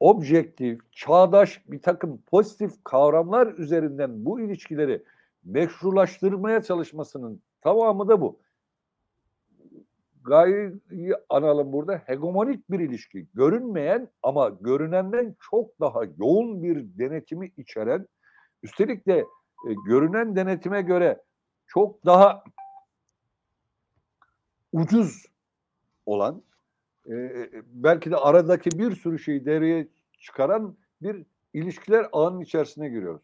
objektif, 0.00 0.80
çağdaş 0.92 1.62
bir 1.66 1.82
takım 1.82 2.22
pozitif 2.26 2.84
kavramlar 2.84 3.46
üzerinden 3.46 4.24
bu 4.24 4.40
ilişkileri 4.40 5.02
meşrulaştırmaya 5.44 6.62
çalışmasının 6.62 7.42
tamamı 7.60 8.08
da 8.08 8.20
bu. 8.20 8.40
Gayeyi 10.24 11.14
analım 11.28 11.72
burada 11.72 11.96
hegemonik 11.96 12.70
bir 12.70 12.80
ilişki. 12.80 13.26
Görünmeyen 13.34 14.08
ama 14.22 14.48
görünenden 14.48 15.36
çok 15.50 15.80
daha 15.80 16.00
yoğun 16.18 16.62
bir 16.62 16.98
denetimi 16.98 17.52
içeren, 17.56 18.06
üstelik 18.62 19.06
de 19.06 19.24
e, 19.68 19.72
görünen 19.86 20.36
denetime 20.36 20.82
göre 20.82 21.22
çok 21.66 22.06
daha 22.06 22.44
ucuz 24.72 25.26
olan 26.06 26.42
e, 27.08 27.48
belki 27.66 28.10
de 28.10 28.16
aradaki 28.16 28.78
bir 28.78 28.96
sürü 28.96 29.18
şeyi 29.18 29.44
devreye 29.44 29.88
çıkaran 30.18 30.76
bir 31.02 31.26
ilişkiler 31.54 32.06
ağının 32.12 32.40
içerisine 32.40 32.88
giriyoruz. 32.88 33.22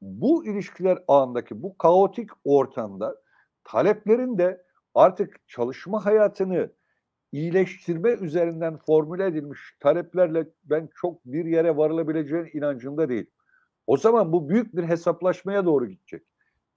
Bu 0.00 0.46
ilişkiler 0.46 0.98
ağındaki 1.08 1.62
bu 1.62 1.78
kaotik 1.78 2.30
ortamda 2.44 3.16
taleplerin 3.64 4.38
de 4.38 4.64
artık 4.94 5.48
çalışma 5.48 6.04
hayatını 6.04 6.70
iyileştirme 7.32 8.10
üzerinden 8.10 8.76
formüle 8.76 9.26
edilmiş 9.26 9.60
taleplerle 9.80 10.46
ben 10.64 10.88
çok 10.94 11.24
bir 11.24 11.44
yere 11.44 11.76
varılabileceğin 11.76 12.50
inancında 12.52 13.08
değil. 13.08 13.26
O 13.90 13.96
zaman 13.96 14.32
bu 14.32 14.48
büyük 14.48 14.76
bir 14.76 14.84
hesaplaşmaya 14.84 15.64
doğru 15.64 15.86
gidecek. 15.86 16.22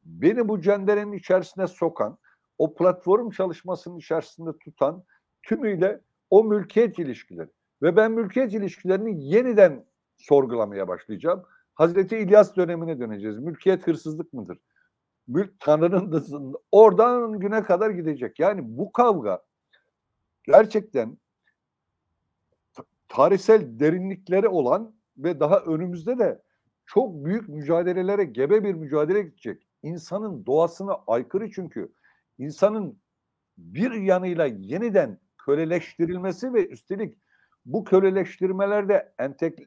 Beni 0.04 0.48
bu 0.48 0.62
cenderenin 0.62 1.12
içerisine 1.12 1.68
sokan, 1.68 2.18
o 2.58 2.74
platform 2.74 3.30
çalışmasının 3.30 3.98
içerisinde 3.98 4.58
tutan 4.58 5.04
tümüyle 5.44 6.02
o 6.30 6.44
mülkiyet 6.44 7.00
ilişkileri. 7.00 7.50
Ve 7.82 7.96
ben 7.96 8.12
mülkiyet 8.12 8.54
ilişkilerini 8.54 9.26
yeniden 9.26 9.86
sorgulamaya 10.18 10.88
başlayacağım. 10.88 11.44
Hazreti 11.74 12.18
İlyas 12.18 12.56
dönemine 12.56 13.00
döneceğiz. 13.00 13.40
Mülkiyet 13.40 13.88
hırsızlık 13.88 14.34
mıdır? 14.34 14.58
Mülk 15.28 15.60
Tanrı'nın 15.60 16.12
dışında. 16.12 16.58
Oradan 16.72 17.40
güne 17.40 17.64
kadar 17.64 17.90
gidecek. 17.90 18.40
Yani 18.40 18.62
bu 18.64 18.92
kavga 18.92 19.44
gerçekten 20.44 21.18
tarihsel 23.08 23.80
derinlikleri 23.80 24.48
olan 24.48 24.96
ve 25.18 25.40
daha 25.40 25.60
önümüzde 25.60 26.20
de 26.20 26.42
çok 26.86 27.26
büyük 27.26 27.50
mücadelelere 27.50 28.24
gebe 28.24 28.64
bir 28.64 28.74
mücadele 28.74 29.22
gidecek. 29.22 29.68
İnsanın 29.84 30.46
doğasına 30.46 30.98
aykırı 31.08 31.52
çünkü. 31.52 31.94
insanın 32.38 33.04
bir 33.58 33.92
yanıyla 33.92 34.46
yeniden 34.46 35.20
köleleştirilmesi 35.46 36.54
ve 36.54 36.68
üstelik 36.68 37.18
bu 37.66 37.84
köleleştirmelerde 37.84 39.14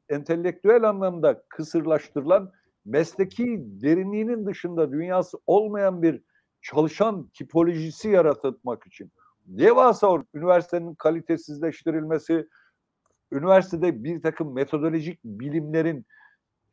entelektüel 0.09 0.89
anlamda 0.89 1.43
kısırlaştırılan 1.49 2.53
mesleki 2.85 3.59
derinliğinin 3.61 4.47
dışında 4.47 4.93
dünyası 4.93 5.39
olmayan 5.47 6.03
bir 6.03 6.23
çalışan 6.63 7.29
tipolojisi 7.29 8.09
yaratmak 8.09 8.87
için 8.87 9.13
devasa 9.47 10.23
üniversitenin 10.35 10.95
kalitesizleştirilmesi, 10.95 12.49
üniversitede 13.33 14.05
bir 14.05 14.23
takım 14.23 14.55
metodolojik 14.55 15.25
bilimlerin 15.25 16.07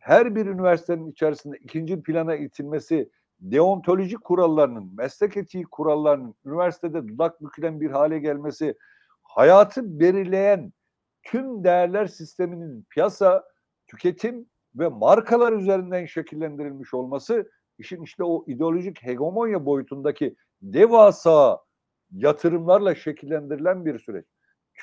her 0.04 0.36
bir 0.36 0.46
üniversitenin 0.46 1.12
içerisinde 1.12 1.58
ikinci 1.58 2.04
plana 2.04 2.36
itilmesi, 2.36 3.10
deontolojik 3.40 4.24
kurallarının, 4.24 4.96
meslek 4.98 5.38
etiği 5.38 5.64
kurallarının 5.64 6.36
üniversitede 6.46 7.08
dudak 7.08 7.42
bükülen 7.42 7.82
bir 7.82 7.92
hale 7.92 8.20
gelmesi, 8.20 8.76
hayatı 9.24 10.00
belirleyen 10.00 10.74
tüm 11.24 11.64
değerler 11.64 12.08
sisteminin 12.08 12.86
piyasa, 12.90 13.44
tüketim 13.88 14.46
ve 14.76 14.88
markalar 14.88 15.54
üzerinden 15.54 16.06
şekillendirilmiş 16.06 16.94
olması 16.94 17.52
işin 17.78 18.02
işte 18.02 18.24
o 18.24 18.46
ideolojik 18.48 19.04
hegemonya 19.04 19.66
boyutundaki 19.66 20.36
devasa 20.62 21.60
yatırımlarla 22.12 22.96
şekillendirilen 22.96 23.86
bir 23.86 24.00
süreç. 24.00 24.26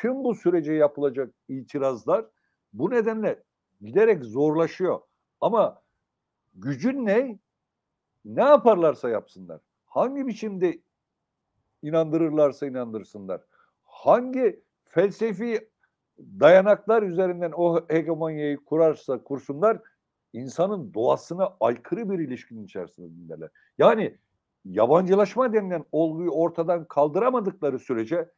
Tüm 0.00 0.24
bu 0.24 0.34
sürece 0.34 0.72
yapılacak 0.72 1.34
itirazlar 1.48 2.26
bu 2.72 2.90
nedenle 2.90 3.42
giderek 3.80 4.24
zorlaşıyor. 4.24 5.00
Ama 5.40 5.82
gücün 6.54 7.06
ne? 7.06 7.38
Ne 8.24 8.42
yaparlarsa 8.42 9.08
yapsınlar. 9.08 9.60
Hangi 9.84 10.26
biçimde 10.26 10.80
inandırırlarsa 11.82 12.66
inandırsınlar. 12.66 13.40
Hangi 13.82 14.64
felsefi 14.84 15.70
dayanaklar 16.18 17.02
üzerinden 17.02 17.52
o 17.56 17.86
hegemonyayı 17.88 18.64
kurarsa 18.64 19.22
kursunlar 19.22 19.80
insanın 20.32 20.94
doğasına 20.94 21.56
aykırı 21.60 22.10
bir 22.10 22.18
ilişkinin 22.18 22.64
içerisindeler. 22.64 23.50
Yani 23.78 24.18
yabancılaşma 24.64 25.52
denilen 25.52 25.84
olguyu 25.92 26.30
ortadan 26.30 26.84
kaldıramadıkları 26.84 27.78
sürece 27.78 28.30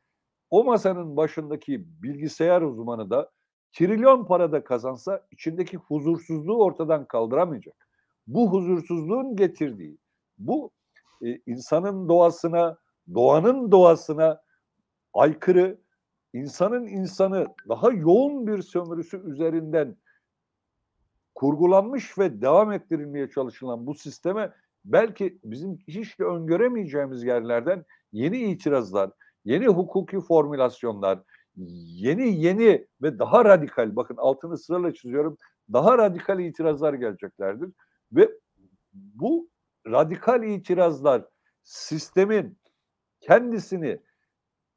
o 0.51 0.65
masanın 0.65 1.17
başındaki 1.17 2.03
bilgisayar 2.03 2.63
uzmanı 2.63 3.11
da 3.11 3.31
trilyon 3.73 4.25
para 4.25 4.53
da 4.53 4.65
kazansa 4.65 5.27
içindeki 5.31 5.77
huzursuzluğu 5.77 6.65
ortadan 6.65 7.05
kaldıramayacak. 7.05 7.89
Bu 8.27 8.53
huzursuzluğun 8.53 9.37
getirdiği, 9.37 9.99
bu 10.39 10.71
e, 11.23 11.39
insanın 11.47 12.09
doğasına, 12.09 12.79
doğanın 13.15 13.73
doğasına 13.73 14.43
aykırı, 15.15 15.79
insanın 16.33 16.87
insanı 16.87 17.47
daha 17.69 17.91
yoğun 17.91 18.47
bir 18.47 18.63
sömürüsü 18.63 19.31
üzerinden 19.31 19.97
kurgulanmış 21.35 22.19
ve 22.19 22.43
devam 22.43 22.73
ettirilmeye 22.73 23.31
çalışılan 23.31 23.87
bu 23.87 23.95
sisteme 23.95 24.53
belki 24.85 25.39
bizim 25.45 25.79
hiç 25.89 26.19
de 26.19 26.25
öngöremeyeceğimiz 26.25 27.25
yerlerden 27.25 27.85
yeni 28.13 28.39
itirazlar, 28.39 29.11
yeni 29.45 29.67
hukuki 29.67 30.21
formülasyonlar, 30.21 31.19
yeni 31.57 32.41
yeni 32.41 32.87
ve 33.03 33.19
daha 33.19 33.45
radikal 33.45 33.97
bakın 33.97 34.17
altını 34.17 34.59
sırayla 34.59 34.95
çiziyorum 34.95 35.37
daha 35.73 35.99
radikal 35.99 36.41
itirazlar 36.41 36.95
geleceklerdir 36.95 37.71
ve 38.13 38.31
bu 38.93 39.49
radikal 39.87 40.43
itirazlar 40.43 41.25
sistemin 41.63 42.59
kendisini 43.21 44.01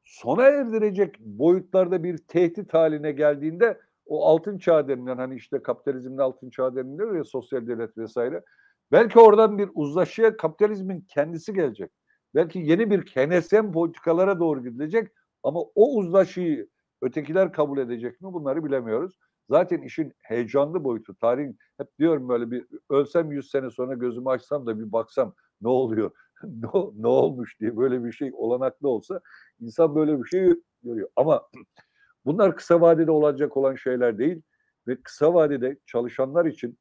sona 0.03 0.43
erdirecek 0.43 1.19
boyutlarda 1.19 2.03
bir 2.03 2.17
tehdit 2.17 2.73
haline 2.73 3.11
geldiğinde 3.11 3.79
o 4.05 4.25
altın 4.25 4.57
çağ 4.57 4.87
denilen 4.87 5.17
hani 5.17 5.35
işte 5.35 5.63
kapitalizmin 5.63 6.17
altın 6.17 6.49
çağı 6.49 6.75
deniliyor 6.75 7.15
ya 7.15 7.23
sosyal 7.23 7.67
devlet 7.67 7.97
vesaire. 7.97 8.43
Belki 8.91 9.19
oradan 9.19 9.57
bir 9.57 9.69
uzlaşıya 9.73 10.37
kapitalizmin 10.37 11.01
kendisi 11.01 11.53
gelecek. 11.53 11.91
Belki 12.35 12.59
yeni 12.59 12.91
bir 12.91 13.05
KNSM 13.05 13.71
politikalara 13.71 14.39
doğru 14.39 14.63
gidilecek 14.63 15.07
ama 15.45 15.59
o 15.61 15.97
uzlaşıyı 15.97 16.67
ötekiler 17.01 17.53
kabul 17.53 17.77
edecek 17.77 18.21
mi 18.21 18.33
bunları 18.33 18.65
bilemiyoruz. 18.65 19.19
Zaten 19.49 19.81
işin 19.81 20.13
heyecanlı 20.19 20.83
boyutu, 20.83 21.15
tarihin 21.15 21.57
hep 21.77 21.87
diyorum 21.99 22.29
böyle 22.29 22.51
bir 22.51 22.65
ölsem 22.89 23.31
100 23.31 23.51
sene 23.51 23.69
sonra 23.69 23.93
gözümü 23.93 24.29
açsam 24.29 24.65
da 24.65 24.79
bir 24.79 24.91
baksam 24.91 25.35
ne 25.61 25.67
oluyor, 25.69 26.11
ne, 26.43 26.67
ne 26.95 27.07
olmuş 27.07 27.59
diye 27.59 27.77
böyle 27.77 28.03
bir 28.03 28.11
şey 28.11 28.31
olanaklı 28.33 28.89
olsa 28.89 29.21
insan 29.59 29.95
böyle 29.95 30.19
bir 30.19 30.27
şey 30.27 30.53
görüyor. 30.83 31.09
Ama 31.15 31.41
bunlar 32.25 32.55
kısa 32.55 32.81
vadede 32.81 33.11
olacak 33.11 33.57
olan 33.57 33.75
şeyler 33.75 34.17
değil 34.17 34.41
ve 34.87 35.01
kısa 35.01 35.33
vadede 35.33 35.77
çalışanlar 35.85 36.45
için 36.45 36.79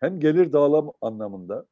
hem 0.00 0.20
gelir 0.20 0.52
dağılım 0.52 0.90
anlamında 1.00 1.66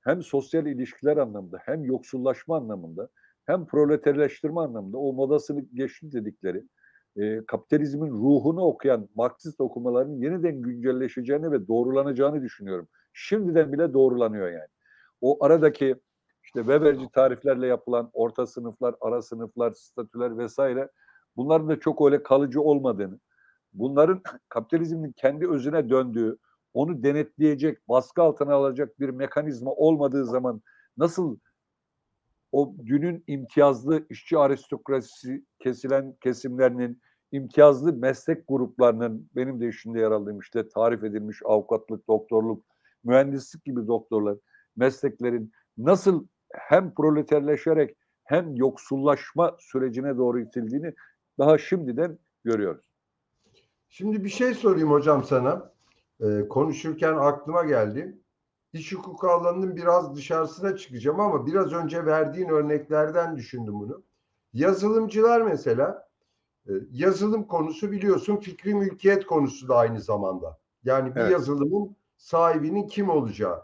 hem 0.00 0.22
sosyal 0.22 0.66
ilişkiler 0.66 1.16
anlamında 1.16 1.58
hem 1.62 1.84
yoksullaşma 1.84 2.56
anlamında 2.56 3.08
hem 3.48 3.66
proleterleştirme 3.66 4.60
anlamında 4.60 4.98
o 4.98 5.12
modasını 5.12 5.60
geçti 5.74 6.12
dedikleri 6.12 6.64
e, 7.16 7.46
kapitalizmin 7.46 8.10
ruhunu 8.10 8.60
okuyan 8.60 9.08
Marksist 9.14 9.60
okumaların 9.60 10.12
yeniden 10.12 10.62
güncelleşeceğini 10.62 11.50
ve 11.50 11.68
doğrulanacağını 11.68 12.42
düşünüyorum. 12.42 12.88
Şimdiden 13.12 13.72
bile 13.72 13.92
doğrulanıyor 13.92 14.48
yani. 14.48 14.68
O 15.20 15.44
aradaki 15.44 15.96
işte 16.44 16.60
Weberci 16.60 17.08
tariflerle 17.12 17.66
yapılan 17.66 18.10
orta 18.12 18.46
sınıflar, 18.46 18.94
ara 19.00 19.22
sınıflar, 19.22 19.72
statüler 19.72 20.38
vesaire 20.38 20.88
bunların 21.36 21.68
da 21.68 21.80
çok 21.80 22.06
öyle 22.06 22.22
kalıcı 22.22 22.60
olmadığını, 22.60 23.18
bunların 23.72 24.22
kapitalizmin 24.48 25.12
kendi 25.12 25.48
özüne 25.50 25.90
döndüğü, 25.90 26.38
onu 26.74 27.02
denetleyecek, 27.02 27.88
baskı 27.88 28.22
altına 28.22 28.54
alacak 28.54 29.00
bir 29.00 29.08
mekanizma 29.08 29.70
olmadığı 29.70 30.26
zaman 30.26 30.62
nasıl 30.96 31.38
o 32.52 32.74
dünün 32.86 33.24
imtiyazlı 33.26 34.06
işçi 34.10 34.38
aristokrasisi 34.38 35.44
kesilen 35.58 36.14
kesimlerinin, 36.20 37.00
imtiyazlı 37.32 37.92
meslek 37.92 38.44
gruplarının, 38.48 39.30
benim 39.36 39.60
de 39.60 39.68
işinde 39.68 40.00
yer 40.00 40.10
aldığım 40.10 40.38
işte 40.38 40.68
tarif 40.68 41.04
edilmiş 41.04 41.40
avukatlık, 41.44 42.08
doktorluk, 42.08 42.64
mühendislik 43.04 43.64
gibi 43.64 43.86
doktorlar, 43.86 44.38
mesleklerin 44.76 45.52
nasıl 45.78 46.26
hem 46.52 46.94
proleterleşerek 46.94 47.96
hem 48.24 48.56
yoksullaşma 48.56 49.56
sürecine 49.60 50.16
doğru 50.16 50.40
itildiğini 50.40 50.94
daha 51.38 51.58
şimdiden 51.58 52.18
görüyoruz. 52.44 52.88
Şimdi 53.88 54.24
bir 54.24 54.28
şey 54.28 54.54
sorayım 54.54 54.90
hocam 54.90 55.24
sana. 55.24 55.72
Ee, 56.20 56.48
konuşurken 56.48 57.14
aklıma 57.14 57.64
geldi. 57.64 58.18
İş 58.72 58.94
hukuku 58.94 59.28
alanının 59.28 59.76
biraz 59.76 60.16
dışarısına 60.16 60.76
çıkacağım 60.76 61.20
ama 61.20 61.46
biraz 61.46 61.72
önce 61.72 62.06
verdiğin 62.06 62.48
örneklerden 62.48 63.36
düşündüm 63.36 63.80
bunu. 63.80 64.02
Yazılımcılar 64.52 65.40
mesela 65.40 66.08
e, 66.68 66.72
yazılım 66.90 67.44
konusu 67.44 67.90
biliyorsun 67.90 68.36
fikri 68.36 68.74
mülkiyet 68.74 69.26
konusu 69.26 69.68
da 69.68 69.76
aynı 69.76 70.00
zamanda. 70.00 70.58
Yani 70.84 71.14
bir 71.14 71.20
evet. 71.20 71.32
yazılımın 71.32 71.96
sahibinin 72.16 72.86
kim 72.86 73.10
olacağı. 73.10 73.62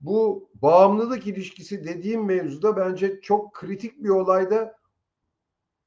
Bu 0.00 0.48
bağımlılık 0.62 1.26
ilişkisi 1.26 1.84
dediğim 1.84 2.24
mevzuda 2.24 2.76
bence 2.76 3.20
çok 3.20 3.54
kritik 3.54 4.04
bir 4.04 4.08
olayda 4.08 4.76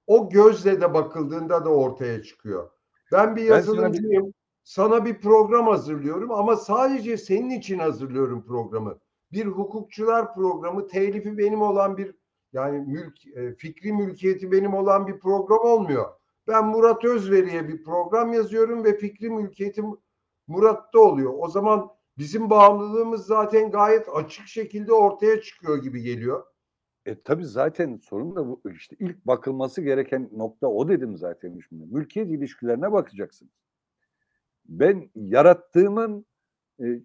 o 0.07 0.29
gözle 0.29 0.81
de 0.81 0.93
bakıldığında 0.93 1.65
da 1.65 1.69
ortaya 1.69 2.23
çıkıyor. 2.23 2.69
Ben 3.11 3.35
bir 3.35 3.43
yazılımcıyım. 3.43 4.33
Sana 4.67 5.05
bir 5.05 5.21
program 5.21 5.67
hazırlıyorum 5.67 6.31
ama 6.31 6.55
sadece 6.55 7.17
senin 7.17 7.49
için 7.49 7.79
hazırlıyorum 7.79 8.45
programı. 8.45 8.99
Bir 9.31 9.45
hukukçular 9.45 10.33
programı, 10.33 10.87
telifi 10.87 11.37
benim 11.37 11.61
olan 11.61 11.97
bir 11.97 12.15
yani 12.53 12.79
mülk, 12.79 13.27
e, 13.27 13.55
fikri 13.55 13.93
mülkiyeti 13.93 14.51
benim 14.51 14.73
olan 14.73 15.07
bir 15.07 15.19
program 15.19 15.59
olmuyor. 15.59 16.05
Ben 16.47 16.65
Murat 16.65 17.05
Özveri'ye 17.05 17.67
bir 17.67 17.83
program 17.83 18.33
yazıyorum 18.33 18.83
ve 18.83 18.97
fikri 18.97 19.29
mülkiyetim 19.29 19.85
Murat'ta 20.47 20.99
oluyor. 20.99 21.33
O 21.37 21.47
zaman 21.49 21.89
bizim 22.17 22.49
bağımlılığımız 22.49 23.25
zaten 23.25 23.71
gayet 23.71 24.07
açık 24.13 24.47
şekilde 24.47 24.93
ortaya 24.93 25.41
çıkıyor 25.41 25.83
gibi 25.83 26.01
geliyor. 26.01 26.43
E 27.05 27.21
tabii 27.21 27.45
zaten 27.45 27.99
sorun 28.03 28.35
da 28.35 28.47
bu 28.47 28.61
işte 28.71 28.95
ilk 28.99 29.25
bakılması 29.27 29.81
gereken 29.81 30.29
nokta 30.31 30.67
o 30.67 30.87
dedim 30.87 31.17
zaten 31.17 31.59
şimdi. 31.69 31.85
Mülkiyet 31.85 32.29
ilişkilerine 32.29 32.91
bakacaksınız. 32.91 33.66
Ben 34.67 35.09
yarattığımın 35.15 36.25
e, 36.79 36.85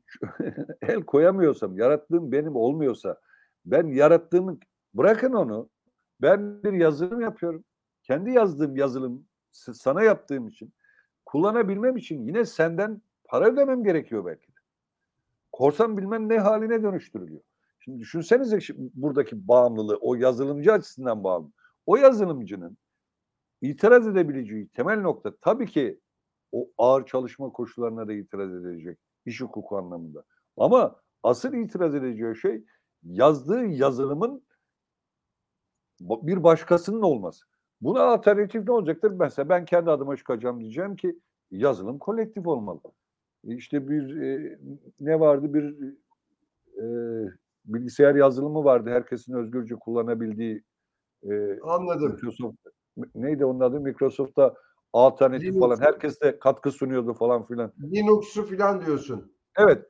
el 0.82 1.02
koyamıyorsam, 1.02 1.78
yarattığım 1.78 2.32
benim 2.32 2.56
olmuyorsa, 2.56 3.20
ben 3.64 3.86
yarattığımın 3.86 4.60
bırakın 4.94 5.32
onu. 5.32 5.68
Ben 6.20 6.62
bir 6.62 6.72
yazılım 6.72 7.20
yapıyorum. 7.20 7.64
Kendi 8.02 8.30
yazdığım 8.30 8.76
yazılım 8.76 9.26
sana 9.52 10.02
yaptığım 10.02 10.48
için 10.48 10.72
kullanabilmem 11.26 11.96
için 11.96 12.26
yine 12.26 12.44
senden 12.44 13.02
para 13.24 13.48
ödemem 13.48 13.84
gerekiyor 13.84 14.26
belki 14.26 14.48
de. 14.48 14.56
Korsan 15.52 15.96
bilmem 15.96 16.28
ne 16.28 16.38
haline 16.38 16.82
dönüştürülüyor. 16.82 17.40
Şimdi 17.80 17.98
düşünsenize 17.98 18.56
şi- 18.56 18.90
buradaki 18.94 19.48
bağımlılığı, 19.48 19.96
o 19.96 20.14
yazılımcı 20.14 20.72
açısından 20.72 21.24
bağımlı. 21.24 21.52
O 21.86 21.96
yazılımcının 21.96 22.76
itiraz 23.60 24.06
edebileceği 24.06 24.68
temel 24.68 25.00
nokta 25.00 25.36
tabii 25.40 25.66
ki 25.66 26.00
o 26.52 26.68
ağır 26.78 27.06
çalışma 27.06 27.50
koşullarına 27.50 28.08
da 28.08 28.12
itiraz 28.12 28.54
edecek 28.54 28.98
iş 29.26 29.40
hukuku 29.40 29.76
anlamında. 29.76 30.24
Ama 30.56 30.96
asıl 31.22 31.52
itiraz 31.52 31.94
edeceği 31.94 32.36
şey 32.36 32.64
yazdığı 33.02 33.64
yazılımın 33.64 34.42
bir 36.00 36.44
başkasının 36.44 37.02
olması. 37.02 37.44
Buna 37.80 38.02
alternatif 38.02 38.66
ne 38.66 38.72
olacaktır? 38.72 39.10
Mesela 39.10 39.48
ben 39.48 39.64
kendi 39.64 39.90
adıma 39.90 40.16
çıkacağım 40.16 40.60
diyeceğim 40.60 40.96
ki 40.96 41.20
yazılım 41.50 41.98
kolektif 41.98 42.46
olmalı. 42.46 42.80
İşte 43.44 43.88
bir 43.88 44.16
e, 44.20 44.58
ne 45.00 45.20
vardı 45.20 45.54
bir 45.54 45.94
e, 46.82 46.84
bilgisayar 47.64 48.14
yazılımı 48.14 48.64
vardı 48.64 48.90
herkesin 48.90 49.34
özgürce 49.34 49.74
kullanabildiği 49.74 50.62
e, 51.22 51.60
Anladım. 51.60 52.12
Microsoft 52.12 52.56
neydi 53.14 53.44
onun 53.44 53.60
adı? 53.60 53.80
Microsoft'ta 53.80 54.54
alternatif 54.92 55.48
Linux. 55.48 55.60
falan 55.60 55.80
herkes 55.80 56.20
de 56.20 56.38
katkı 56.38 56.70
sunuyordu 56.70 57.14
falan 57.14 57.46
filan. 57.46 57.72
Linux'u 57.82 58.56
falan 58.56 58.86
diyorsun. 58.86 59.32
Evet. 59.56 59.86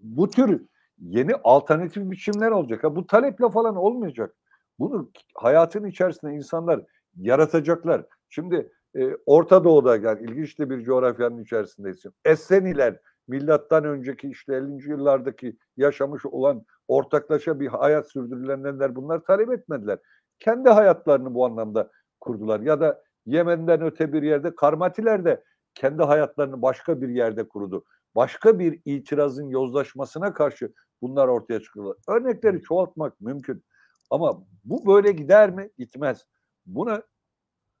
Bu 0.00 0.30
tür 0.30 0.66
yeni 0.98 1.34
alternatif 1.44 2.10
biçimler 2.10 2.50
olacak. 2.50 2.84
Ha, 2.84 2.96
bu 2.96 3.06
taleple 3.06 3.50
falan 3.50 3.76
olmayacak. 3.76 4.36
Bunu 4.78 5.10
hayatın 5.34 5.84
içerisinde 5.84 6.32
insanlar 6.32 6.84
yaratacaklar. 7.16 8.06
Şimdi 8.28 8.72
e, 8.94 9.16
Orta 9.26 9.64
Doğu'da 9.64 9.96
yani 9.96 10.22
ilginç 10.22 10.58
de 10.58 10.70
bir 10.70 10.84
coğrafyanın 10.84 11.42
içerisindeyiz. 11.42 12.02
Esseniler 12.24 13.00
milattan 13.28 13.84
önceki 13.84 14.30
işte 14.30 14.54
50. 14.54 14.90
yıllardaki 14.90 15.56
yaşamış 15.76 16.26
olan 16.26 16.64
ortaklaşa 16.88 17.60
bir 17.60 17.66
hayat 17.66 18.10
sürdürülenler 18.10 18.96
bunlar 18.96 19.20
talep 19.20 19.52
etmediler. 19.52 19.98
Kendi 20.38 20.68
hayatlarını 20.68 21.34
bu 21.34 21.46
anlamda 21.46 21.90
kurdular. 22.20 22.60
Ya 22.60 22.80
da 22.80 23.02
Yemen'den 23.26 23.82
öte 23.82 24.12
bir 24.12 24.22
yerde 24.22 24.54
Karmatiler 24.54 25.24
de 25.24 25.44
kendi 25.74 26.02
hayatlarını 26.02 26.62
başka 26.62 27.02
bir 27.02 27.08
yerde 27.08 27.48
kurdu. 27.48 27.84
Başka 28.14 28.58
bir 28.58 28.80
itirazın 28.84 29.48
yozlaşmasına 29.48 30.34
karşı 30.34 30.72
bunlar 31.02 31.28
ortaya 31.28 31.60
çıkıyorlar. 31.60 31.96
Örnekleri 32.08 32.62
çoğaltmak 32.62 33.20
mümkün. 33.20 33.64
Ama 34.10 34.42
bu 34.64 34.86
böyle 34.86 35.12
gider 35.12 35.50
mi? 35.50 35.70
Gitmez. 35.78 36.26
Buna 36.66 37.02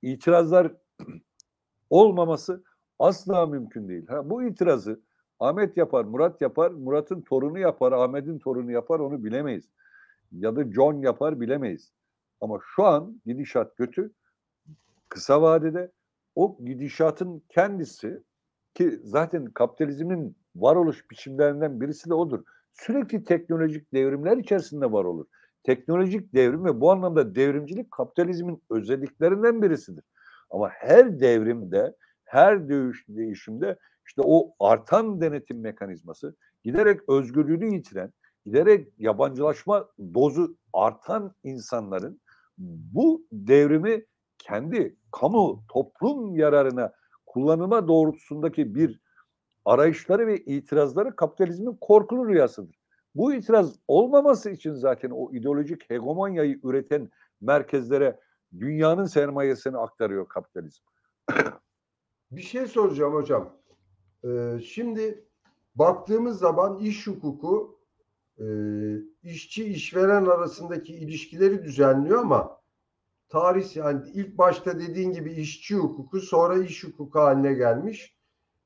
itirazlar 0.02 0.72
olmaması 1.90 2.64
asla 2.98 3.46
mümkün 3.46 3.88
değil. 3.88 4.06
Ha, 4.06 4.30
bu 4.30 4.42
itirazı 4.42 5.00
Ahmet 5.40 5.76
yapar, 5.76 6.04
Murat 6.04 6.40
yapar, 6.40 6.70
Murat'ın 6.70 7.22
torunu 7.22 7.58
yapar, 7.58 7.92
Ahmet'in 7.92 8.38
torunu 8.38 8.72
yapar 8.72 9.00
onu 9.00 9.24
bilemeyiz. 9.24 9.70
Ya 10.32 10.56
da 10.56 10.72
John 10.72 11.02
yapar 11.02 11.40
bilemeyiz. 11.40 11.92
Ama 12.40 12.58
şu 12.74 12.84
an 12.84 13.20
gidişat 13.26 13.76
kötü. 13.76 14.12
Kısa 15.10 15.42
vadede 15.42 15.92
o 16.34 16.58
gidişatın 16.64 17.42
kendisi 17.48 18.22
ki 18.74 19.00
zaten 19.02 19.44
kapitalizmin 19.44 20.36
varoluş 20.56 21.10
biçimlerinden 21.10 21.80
birisi 21.80 22.10
de 22.10 22.14
odur. 22.14 22.44
Sürekli 22.72 23.24
teknolojik 23.24 23.94
devrimler 23.94 24.36
içerisinde 24.36 24.92
var 24.92 25.04
olur. 25.04 25.26
Teknolojik 25.62 26.34
devrim 26.34 26.64
ve 26.64 26.80
bu 26.80 26.90
anlamda 26.90 27.34
devrimcilik 27.34 27.90
kapitalizmin 27.90 28.62
özelliklerinden 28.70 29.62
birisidir. 29.62 30.04
Ama 30.50 30.68
her 30.68 31.20
devrimde, 31.20 31.96
her 32.24 32.68
değiş, 32.68 33.04
değişimde 33.08 33.78
işte 34.06 34.22
o 34.24 34.54
artan 34.60 35.20
denetim 35.20 35.60
mekanizması 35.60 36.36
giderek 36.64 37.08
özgürlüğünü 37.08 37.74
yitiren, 37.74 38.12
giderek 38.44 38.88
yabancılaşma 38.98 39.88
dozu 40.14 40.56
artan 40.72 41.34
insanların 41.44 42.20
bu 42.58 43.26
devrimi 43.32 44.04
kendi 44.40 44.96
kamu, 45.12 45.64
toplum 45.68 46.36
yararına 46.36 46.92
kullanıma 47.26 47.88
doğrultusundaki 47.88 48.74
bir 48.74 49.00
arayışları 49.64 50.26
ve 50.26 50.38
itirazları 50.38 51.16
kapitalizmin 51.16 51.78
korkulu 51.80 52.28
rüyasıdır. 52.28 52.80
Bu 53.14 53.32
itiraz 53.32 53.76
olmaması 53.88 54.50
için 54.50 54.74
zaten 54.74 55.10
o 55.10 55.32
ideolojik 55.32 55.90
hegemonyayı 55.90 56.60
üreten 56.62 57.10
merkezlere 57.40 58.20
dünyanın 58.58 59.04
sermayesini 59.04 59.78
aktarıyor 59.78 60.28
kapitalizm. 60.28 60.84
Bir 62.30 62.42
şey 62.42 62.66
soracağım 62.66 63.14
hocam. 63.14 63.56
Ee, 64.24 64.58
şimdi 64.64 65.24
baktığımız 65.74 66.38
zaman 66.38 66.78
iş 66.78 67.06
hukuku 67.06 67.80
e, 68.38 68.46
işçi 69.22 69.64
işveren 69.64 70.24
arasındaki 70.24 70.94
ilişkileri 70.94 71.64
düzenliyor 71.64 72.20
ama 72.20 72.59
tarih 73.30 73.76
yani 73.76 74.10
ilk 74.14 74.38
başta 74.38 74.80
dediğin 74.80 75.12
gibi 75.12 75.32
işçi 75.32 75.76
hukuku 75.76 76.20
sonra 76.20 76.58
iş 76.58 76.84
hukuku 76.84 77.20
haline 77.20 77.54
gelmiş. 77.54 78.16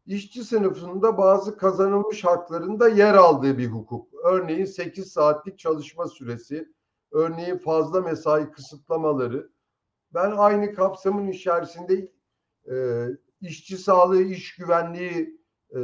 İşçi 0.06 0.44
sınıfında 0.44 1.18
bazı 1.18 1.56
kazanılmış 1.56 2.24
haklarında 2.24 2.88
yer 2.88 3.14
aldığı 3.14 3.58
bir 3.58 3.66
hukuk. 3.66 4.08
Örneğin 4.24 4.64
8 4.64 5.12
saatlik 5.12 5.58
çalışma 5.58 6.08
süresi, 6.08 6.72
örneğin 7.12 7.58
fazla 7.58 8.00
mesai 8.00 8.50
kısıtlamaları. 8.50 9.50
Ben 10.14 10.30
aynı 10.30 10.74
kapsamın 10.74 11.28
içerisinde 11.28 12.12
e, 12.70 13.06
işçi 13.40 13.78
sağlığı, 13.78 14.22
iş 14.22 14.56
güvenliği 14.56 15.40
e, 15.74 15.80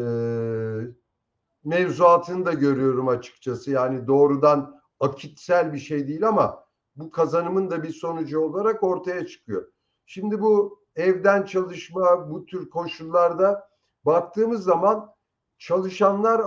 mevzuatını 1.64 2.46
da 2.46 2.52
görüyorum 2.52 3.08
açıkçası. 3.08 3.70
Yani 3.70 4.06
doğrudan 4.06 4.80
akitsel 5.00 5.72
bir 5.72 5.78
şey 5.78 6.08
değil 6.08 6.28
ama 6.28 6.69
bu 6.96 7.10
kazanımın 7.10 7.70
da 7.70 7.82
bir 7.82 7.92
sonucu 7.92 8.40
olarak 8.40 8.82
ortaya 8.82 9.26
çıkıyor. 9.26 9.72
Şimdi 10.06 10.40
bu 10.40 10.80
evden 10.96 11.44
çalışma, 11.44 12.30
bu 12.30 12.46
tür 12.46 12.70
koşullarda 12.70 13.68
baktığımız 14.04 14.64
zaman 14.64 15.14
çalışanlar 15.58 16.42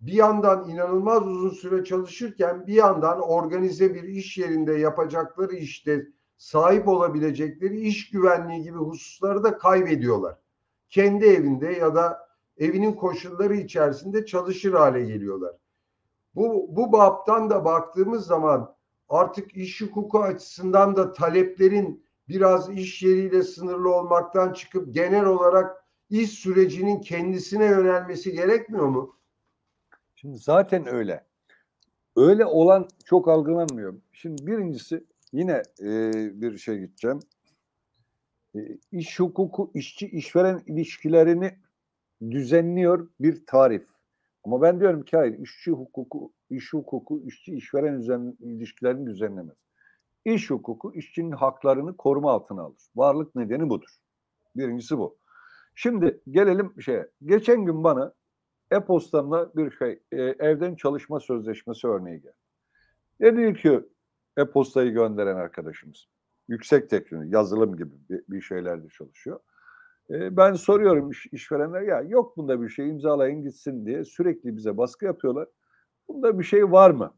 bir 0.00 0.12
yandan 0.12 0.68
inanılmaz 0.68 1.26
uzun 1.26 1.50
süre 1.50 1.84
çalışırken 1.84 2.66
bir 2.66 2.74
yandan 2.74 3.20
organize 3.20 3.94
bir 3.94 4.02
iş 4.02 4.38
yerinde 4.38 4.72
yapacakları 4.72 5.54
işte 5.54 6.06
sahip 6.36 6.88
olabilecekleri 6.88 7.80
iş 7.80 8.10
güvenliği 8.10 8.62
gibi 8.62 8.78
hususları 8.78 9.42
da 9.42 9.58
kaybediyorlar. 9.58 10.38
Kendi 10.88 11.24
evinde 11.26 11.72
ya 11.72 11.94
da 11.94 12.28
evinin 12.56 12.92
koşulları 12.92 13.56
içerisinde 13.56 14.26
çalışır 14.26 14.72
hale 14.72 15.04
geliyorlar. 15.04 15.52
Bu, 16.34 16.66
bu 16.76 16.92
baptan 16.92 17.50
da 17.50 17.64
baktığımız 17.64 18.26
zaman 18.26 18.74
artık 19.12 19.56
iş 19.56 19.80
hukuku 19.80 20.22
açısından 20.22 20.96
da 20.96 21.12
taleplerin 21.12 22.06
biraz 22.28 22.70
iş 22.70 23.02
yeriyle 23.02 23.42
sınırlı 23.42 23.94
olmaktan 23.94 24.52
çıkıp 24.52 24.94
genel 24.94 25.24
olarak 25.24 25.84
iş 26.10 26.30
sürecinin 26.30 27.00
kendisine 27.00 27.64
yönelmesi 27.64 28.32
gerekmiyor 28.32 28.88
mu? 28.88 29.16
Şimdi 30.14 30.38
zaten 30.38 30.86
öyle. 30.86 31.24
Öyle 32.16 32.46
olan 32.46 32.88
çok 33.04 33.28
algılanmıyor. 33.28 33.94
Şimdi 34.12 34.46
birincisi 34.46 35.04
yine 35.32 35.62
e, 35.80 36.12
bir 36.40 36.58
şey 36.58 36.78
gideceğim. 36.78 37.20
E, 38.56 38.58
iş 38.92 39.20
hukuku, 39.20 39.70
işçi 39.74 40.06
işveren 40.06 40.62
ilişkilerini 40.66 41.58
düzenliyor 42.30 43.08
bir 43.20 43.46
tarif. 43.46 43.91
Ama 44.44 44.62
ben 44.62 44.80
diyorum 44.80 45.02
ki 45.02 45.16
hayır, 45.16 45.38
işçi 45.38 45.70
hukuku, 45.70 46.32
iş 46.50 46.72
hukuku, 46.72 47.22
işçi 47.26 47.54
işveren 47.54 48.00
düzen, 48.00 48.36
ilişkilerini 48.40 49.06
düzenlemez. 49.06 49.56
İş 50.24 50.50
hukuku 50.50 50.94
işçinin 50.94 51.30
haklarını 51.30 51.96
koruma 51.96 52.32
altına 52.32 52.62
alır. 52.62 52.82
Varlık 52.96 53.34
nedeni 53.34 53.68
budur. 53.68 53.96
Birincisi 54.56 54.98
bu. 54.98 55.18
Şimdi 55.74 56.20
gelelim 56.30 56.82
şeye. 56.82 57.10
Geçen 57.24 57.64
gün 57.64 57.84
bana 57.84 58.14
e-postamla 58.70 59.50
bir 59.56 59.70
şey 59.70 60.02
e, 60.12 60.22
evden 60.22 60.74
çalışma 60.74 61.20
sözleşmesi 61.20 61.86
örneği 61.86 62.20
geldi. 62.22 62.36
Dedi 63.20 63.54
ki 63.54 63.80
e-postayı 64.36 64.92
gönderen 64.92 65.36
arkadaşımız 65.36 66.08
yüksek 66.48 66.90
teknoloji, 66.90 67.34
yazılım 67.34 67.76
gibi 67.76 67.90
bir, 68.10 68.22
bir 68.28 68.40
şeylerde 68.40 68.88
çalışıyor. 68.88 69.40
Ben 70.10 70.54
soruyorum 70.54 71.10
iş, 71.10 71.26
işverenler 71.26 71.82
ya 71.82 72.00
yok 72.00 72.36
bunda 72.36 72.62
bir 72.62 72.68
şey 72.68 72.88
imzalayın 72.88 73.42
gitsin 73.42 73.86
diye 73.86 74.04
sürekli 74.04 74.56
bize 74.56 74.76
baskı 74.76 75.04
yapıyorlar. 75.04 75.48
Bunda 76.08 76.38
bir 76.38 76.44
şey 76.44 76.72
var 76.72 76.90
mı? 76.90 77.14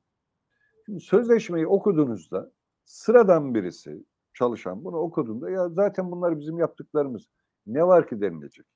Şimdi 0.86 1.00
sözleşmeyi 1.00 1.66
okuduğunuzda 1.66 2.52
sıradan 2.84 3.54
birisi 3.54 4.04
çalışan 4.34 4.84
bunu 4.84 4.96
okuduğunda 4.96 5.50
ya 5.50 5.68
zaten 5.68 6.10
bunlar 6.10 6.38
bizim 6.40 6.58
yaptıklarımız. 6.58 7.28
Ne 7.66 7.86
var 7.86 8.08
ki 8.08 8.20
denilecek. 8.20 8.66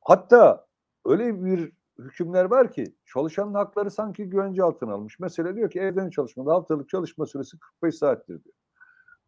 Hatta 0.00 0.66
öyle 1.04 1.44
bir 1.44 1.72
hükümler 1.98 2.44
var 2.44 2.72
ki 2.72 2.94
çalışanın 3.04 3.54
hakları 3.54 3.90
sanki 3.90 4.24
güvence 4.24 4.62
altına 4.62 4.92
almış. 4.92 5.20
Mesela 5.20 5.56
diyor 5.56 5.70
ki 5.70 5.80
evden 5.80 6.10
çalışmada 6.10 6.54
haftalık 6.54 6.88
çalışma 6.88 7.26
süresi 7.26 7.58
45 7.58 7.94
saattir 7.94 8.44
diyor. 8.44 8.54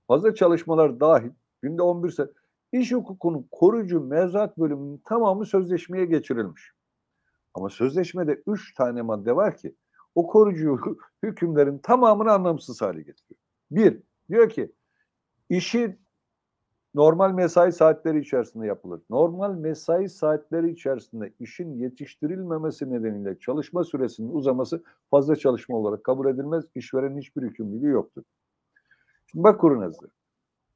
Fazla 0.06 0.34
çalışmalar 0.34 1.00
dahil 1.00 1.30
günde 1.62 1.82
11 1.82 2.10
saat. 2.10 2.41
İş 2.72 2.92
hukukunun 2.92 3.46
koruyucu 3.50 4.00
mevzuat 4.00 4.58
bölümünün 4.58 5.02
tamamı 5.04 5.46
sözleşmeye 5.46 6.04
geçirilmiş. 6.04 6.72
Ama 7.54 7.68
sözleşmede 7.68 8.42
3 8.46 8.74
tane 8.74 9.02
madde 9.02 9.36
var 9.36 9.56
ki 9.56 9.74
o 10.14 10.26
koruyucu 10.26 10.98
hükümlerin 11.22 11.78
tamamını 11.78 12.32
anlamsız 12.32 12.82
hale 12.82 12.98
getiriyor. 12.98 13.40
Bir, 13.70 14.02
diyor 14.28 14.48
ki 14.48 14.72
işi 15.48 15.98
normal 16.94 17.32
mesai 17.32 17.72
saatleri 17.72 18.20
içerisinde 18.20 18.66
yapılır. 18.66 19.00
Normal 19.10 19.54
mesai 19.54 20.08
saatleri 20.08 20.70
içerisinde 20.70 21.32
işin 21.40 21.78
yetiştirilmemesi 21.78 22.90
nedeniyle 22.90 23.38
çalışma 23.38 23.84
süresinin 23.84 24.34
uzaması 24.34 24.82
fazla 25.10 25.36
çalışma 25.36 25.76
olarak 25.76 26.04
kabul 26.04 26.28
edilmez. 26.28 26.64
İşverenin 26.74 27.18
hiçbir 27.18 27.42
yükümlülüğü 27.42 27.90
yoktur. 27.90 28.22
Şimdi 29.26 29.44
bak 29.44 29.60
Kurnazlı. 29.60 30.08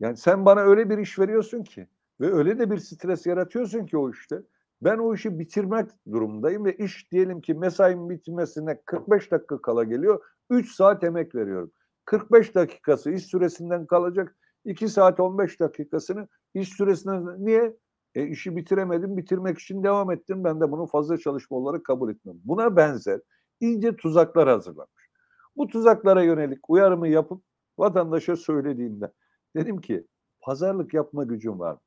Yani 0.00 0.16
sen 0.16 0.44
bana 0.44 0.60
öyle 0.60 0.90
bir 0.90 0.98
iş 0.98 1.18
veriyorsun 1.18 1.62
ki 1.62 1.88
ve 2.20 2.32
öyle 2.32 2.58
de 2.58 2.70
bir 2.70 2.78
stres 2.78 3.26
yaratıyorsun 3.26 3.86
ki 3.86 3.98
o 3.98 4.10
işte. 4.10 4.42
Ben 4.82 4.98
o 4.98 5.14
işi 5.14 5.38
bitirmek 5.38 5.90
durumundayım 6.12 6.64
ve 6.64 6.76
iş 6.76 7.12
diyelim 7.12 7.40
ki 7.40 7.54
mesaimin 7.54 8.10
bitmesine 8.10 8.80
45 8.84 9.30
dakika 9.30 9.62
kala 9.62 9.84
geliyor. 9.84 10.24
3 10.50 10.74
saat 10.74 11.04
emek 11.04 11.34
veriyorum. 11.34 11.72
45 12.04 12.54
dakikası 12.54 13.10
iş 13.10 13.26
süresinden 13.26 13.86
kalacak. 13.86 14.36
2 14.64 14.88
saat 14.88 15.20
15 15.20 15.60
dakikasını 15.60 16.28
iş 16.54 16.68
süresinden 16.68 17.44
niye? 17.44 17.76
E, 18.14 18.26
işi 18.26 18.56
bitiremedim, 18.56 19.16
bitirmek 19.16 19.58
için 19.58 19.82
devam 19.82 20.10
ettim. 20.10 20.44
Ben 20.44 20.60
de 20.60 20.70
bunu 20.70 20.86
fazla 20.86 21.18
çalışma 21.18 21.56
olarak 21.56 21.84
kabul 21.84 22.10
etmem. 22.10 22.36
Buna 22.44 22.76
benzer 22.76 23.20
ince 23.60 23.96
tuzaklar 23.96 24.48
hazırlanmış. 24.48 25.10
Bu 25.56 25.66
tuzaklara 25.66 26.22
yönelik 26.22 26.70
uyarımı 26.70 27.08
yapıp 27.08 27.42
vatandaşa 27.78 28.36
söylediğimde 28.36 29.12
dedim 29.56 29.80
ki 29.80 30.06
pazarlık 30.40 30.94
yapma 30.94 31.24
gücün 31.24 31.58
var 31.58 31.72
mı? 31.72 31.80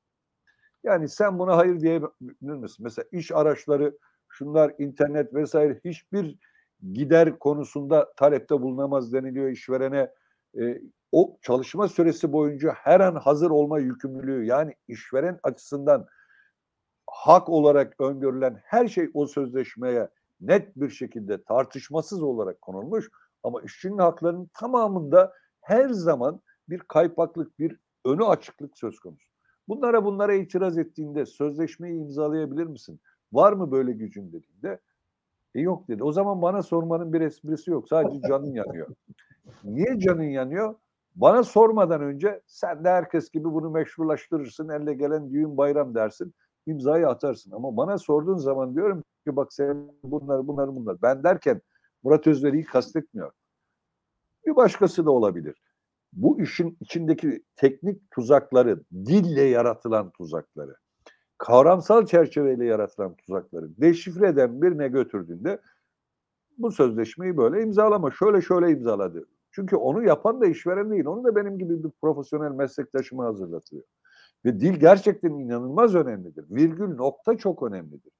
Yani 0.83 1.09
sen 1.09 1.39
buna 1.39 1.57
hayır 1.57 1.79
diyebilir 1.79 2.55
misin? 2.55 2.83
Mesela 2.83 3.05
iş 3.11 3.31
araçları, 3.31 3.97
şunlar 4.29 4.73
internet 4.77 5.33
vesaire 5.33 5.79
hiçbir 5.85 6.37
gider 6.93 7.39
konusunda 7.39 8.13
talepte 8.17 8.61
bulunamaz 8.61 9.13
deniliyor 9.13 9.49
işverene. 9.49 10.11
E, 10.59 10.81
o 11.11 11.37
çalışma 11.41 11.87
süresi 11.87 12.31
boyunca 12.31 12.71
her 12.71 12.99
an 12.99 13.15
hazır 13.15 13.49
olma 13.49 13.79
yükümlülüğü 13.79 14.45
yani 14.45 14.75
işveren 14.87 15.39
açısından 15.43 16.07
hak 17.07 17.49
olarak 17.49 18.01
öngörülen 18.01 18.61
her 18.63 18.87
şey 18.87 19.09
o 19.13 19.27
sözleşmeye 19.27 20.09
net 20.41 20.75
bir 20.75 20.89
şekilde 20.89 21.43
tartışmasız 21.43 22.23
olarak 22.23 22.61
konulmuş 22.61 23.09
ama 23.43 23.61
işçinin 23.61 23.97
haklarının 23.97 24.49
tamamında 24.53 25.33
her 25.61 25.89
zaman 25.89 26.41
bir 26.69 26.79
kaypaklık, 26.79 27.59
bir 27.59 27.79
önü 28.05 28.25
açıklık 28.25 28.77
söz 28.77 28.99
konusu. 28.99 29.29
Bunlara 29.67 30.05
bunlara 30.05 30.33
itiraz 30.33 30.77
ettiğinde 30.77 31.25
sözleşmeyi 31.25 31.99
imzalayabilir 31.99 32.65
misin? 32.65 32.99
Var 33.33 33.53
mı 33.53 33.71
böyle 33.71 33.91
gücün 33.91 34.27
dediğinde 34.27 34.79
e 35.55 35.61
yok 35.61 35.87
dedi. 35.87 36.03
O 36.03 36.11
zaman 36.11 36.41
bana 36.41 36.63
sormanın 36.63 37.13
bir 37.13 37.21
esprisi 37.21 37.71
yok. 37.71 37.87
Sadece 37.87 38.21
canın 38.27 38.53
yanıyor. 38.53 38.87
Niye 39.63 39.99
canın 39.99 40.23
yanıyor? 40.23 40.75
Bana 41.15 41.43
sormadan 41.43 42.01
önce 42.01 42.41
sen 42.47 42.83
de 42.83 42.89
herkes 42.89 43.29
gibi 43.29 43.45
bunu 43.45 43.69
meşrulaştırırsın. 43.69 44.69
Elle 44.69 44.93
gelen 44.93 45.31
düğün 45.31 45.57
bayram 45.57 45.95
dersin. 45.95 46.33
imzayı 46.65 47.07
atarsın. 47.07 47.51
Ama 47.51 47.77
bana 47.77 47.97
sorduğun 47.97 48.37
zaman 48.37 48.75
diyorum 48.75 49.03
ki 49.27 49.35
bak 49.35 49.53
sen 49.53 49.91
bunlar 50.03 50.47
bunlar 50.47 50.75
bunlar. 50.75 51.01
Ben 51.01 51.23
derken 51.23 51.61
Murat 52.03 52.27
Özveri'yi 52.27 52.63
kastetmiyor. 52.63 53.31
Bir 54.45 54.55
başkası 54.55 55.05
da 55.05 55.11
olabilir. 55.11 55.55
Bu 56.13 56.41
işin 56.41 56.77
içindeki 56.79 57.43
teknik 57.55 58.11
tuzakları, 58.11 58.83
dille 58.93 59.41
yaratılan 59.41 60.11
tuzakları, 60.11 60.75
kavramsal 61.37 62.05
çerçeveyle 62.05 62.65
yaratılan 62.65 63.15
tuzakları 63.15 63.77
deşifre 63.81 64.27
eden 64.27 64.61
birine 64.61 64.87
götürdüğünde 64.87 65.61
bu 66.57 66.71
sözleşmeyi 66.71 67.37
böyle 67.37 67.61
imzalama. 67.63 68.11
Şöyle 68.11 68.41
şöyle 68.41 68.71
imzaladı. 68.71 69.25
Çünkü 69.51 69.75
onu 69.75 70.03
yapan 70.03 70.41
da 70.41 70.45
işveren 70.45 70.91
değil. 70.91 71.05
Onu 71.05 71.23
da 71.23 71.35
benim 71.35 71.57
gibi 71.57 71.83
bir 71.83 71.89
profesyonel 72.01 72.51
meslektaşıma 72.51 73.25
hazırlatıyor. 73.25 73.83
Ve 74.45 74.59
dil 74.59 74.73
gerçekten 74.73 75.29
inanılmaz 75.29 75.95
önemlidir. 75.95 76.45
Virgül 76.49 76.95
nokta 76.95 77.37
çok 77.37 77.63
önemlidir. 77.63 78.11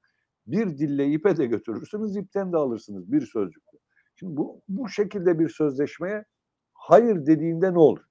Bir 0.47 0.77
dille 0.77 1.07
ipe 1.07 1.37
de 1.37 1.45
götürürsünüz, 1.45 2.17
ipten 2.17 2.53
de 2.53 2.57
alırsınız 2.57 3.11
bir 3.11 3.21
sözcükle. 3.21 3.77
Şimdi 4.15 4.37
bu, 4.37 4.61
bu 4.67 4.89
şekilde 4.89 5.39
bir 5.39 5.49
sözleşmeye 5.49 6.25
hayır 6.89 7.25
dediğinde 7.25 7.73
ne 7.73 7.79
olur? 7.79 8.03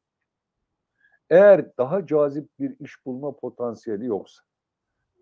Eğer 1.31 1.77
daha 1.79 2.07
cazip 2.07 2.49
bir 2.61 2.77
iş 2.81 3.07
bulma 3.07 3.37
potansiyeli 3.37 4.07
yoksa, 4.07 4.43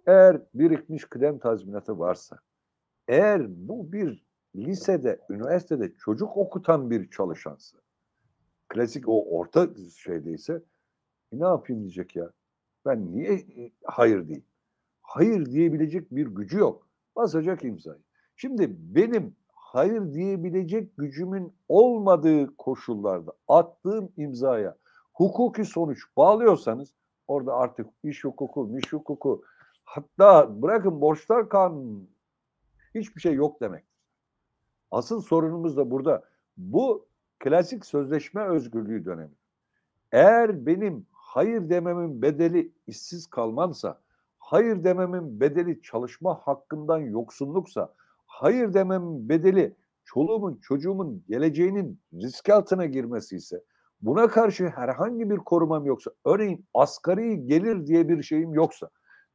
eğer 0.07 0.43
birikmiş 0.55 1.05
kıdem 1.05 1.39
tazminatı 1.39 1.99
varsa, 1.99 2.39
eğer 3.09 3.69
bu 3.69 3.93
bir 3.93 4.27
lisede, 4.57 5.21
üniversitede 5.31 5.95
çocuk 5.95 6.37
okutan 6.37 6.91
bir 6.91 7.11
çalışansa, 7.11 7.79
klasik 8.69 9.09
o 9.09 9.39
orta 9.39 9.69
şeydeyse 9.97 10.63
e 11.33 11.39
ne 11.39 11.45
yapayım 11.45 11.83
diyecek 11.83 12.17
ya. 12.17 12.31
Ben 12.87 13.13
niye 13.13 13.33
e, 13.35 13.73
hayır 13.85 14.27
diyeyim? 14.29 14.45
Hayır 15.03 15.47
diyebilecek 15.47 16.11
bir 16.11 16.27
gücü 16.27 16.59
yok. 16.59 16.89
Basacak 17.17 17.65
imzayı. 17.65 18.03
Şimdi 18.37 18.77
benim 18.79 19.37
hayır 19.77 20.15
diyebilecek 20.15 20.97
gücümün 20.97 21.55
olmadığı 21.69 22.57
koşullarda 22.57 23.33
attığım 23.49 24.13
imzaya 24.17 24.77
hukuki 25.13 25.65
sonuç 25.65 26.05
bağlıyorsanız 26.17 26.95
orada 27.29 27.55
artık 27.55 27.87
iş 28.03 28.25
hukuku, 28.25 28.79
iş 28.79 28.93
hukuku 28.93 29.43
hatta 29.85 30.63
bırakın 30.63 31.01
borçlar 31.01 31.49
kanunu 31.49 32.07
hiçbir 32.95 33.21
şey 33.21 33.35
yok 33.35 33.61
demek. 33.61 33.85
Asıl 34.91 35.21
sorunumuz 35.21 35.77
da 35.77 35.91
burada. 35.91 36.23
Bu 36.57 37.07
klasik 37.39 37.87
sözleşme 37.87 38.45
özgürlüğü 38.45 39.05
dönemi. 39.05 39.35
Eğer 40.13 40.67
benim 40.67 41.07
hayır 41.13 41.71
dememin 41.71 42.23
bedeli 42.23 42.73
işsiz 42.87 43.27
kalmamsa, 43.27 44.01
hayır 44.39 44.85
dememin 44.85 45.41
bedeli 45.41 45.83
çalışma 45.83 46.35
hakkından 46.35 46.99
yoksunluksa, 46.99 47.95
hayır 48.37 48.75
dememin 48.75 49.29
bedeli 49.29 49.77
çoluğumun, 50.05 50.59
çocuğumun 50.63 51.25
geleceğinin 51.29 52.01
risk 52.15 52.49
altına 52.49 52.87
girmesi 52.87 53.37
ise, 53.37 53.63
buna 54.01 54.29
karşı 54.29 54.69
herhangi 54.69 55.31
bir 55.31 55.37
korumam 55.37 55.87
yoksa, 55.87 56.11
örneğin 56.25 56.67
asgari 56.75 57.47
gelir 57.47 57.87
diye 57.87 58.09
bir 58.09 58.23
şeyim 58.23 58.55
yoksa, 58.55 58.91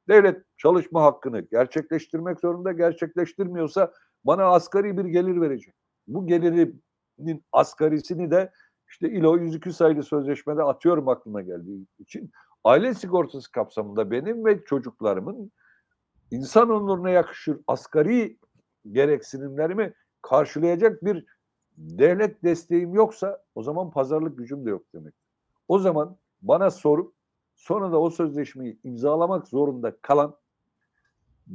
devlet 0.09 0.43
çalışma 0.57 1.03
hakkını 1.03 1.39
gerçekleştirmek 1.39 2.39
zorunda, 2.39 2.71
gerçekleştirmiyorsa 2.71 3.93
bana 4.23 4.43
asgari 4.43 4.97
bir 4.97 5.05
gelir 5.05 5.41
verecek. 5.41 5.75
Bu 6.07 6.27
gelirinin 6.27 7.43
asgarisini 7.51 8.31
de 8.31 8.51
işte 8.89 9.09
İLO 9.09 9.37
102 9.37 9.73
sayılı 9.73 10.03
sözleşmede 10.03 10.63
atıyorum 10.63 11.09
aklıma 11.09 11.41
geldiği 11.41 11.85
için 11.99 12.31
aile 12.63 12.93
sigortası 12.93 13.51
kapsamında 13.51 14.11
benim 14.11 14.45
ve 14.45 14.63
çocuklarımın 14.63 15.51
insan 16.31 16.69
onuruna 16.69 17.09
yakışır 17.09 17.59
asgari 17.67 18.37
gereksinimlerimi 18.91 19.93
karşılayacak 20.21 21.05
bir 21.05 21.25
devlet 21.77 22.43
desteğim 22.43 22.93
yoksa 22.93 23.43
o 23.55 23.63
zaman 23.63 23.91
pazarlık 23.91 24.37
gücüm 24.37 24.65
de 24.65 24.69
yok 24.69 24.83
demek. 24.93 25.13
O 25.67 25.79
zaman 25.79 26.17
bana 26.41 26.71
sorup 26.71 27.13
sonra 27.55 27.91
da 27.91 28.01
o 28.01 28.09
sözleşmeyi 28.09 28.79
imzalamak 28.83 29.47
zorunda 29.47 29.97
kalan 30.01 30.35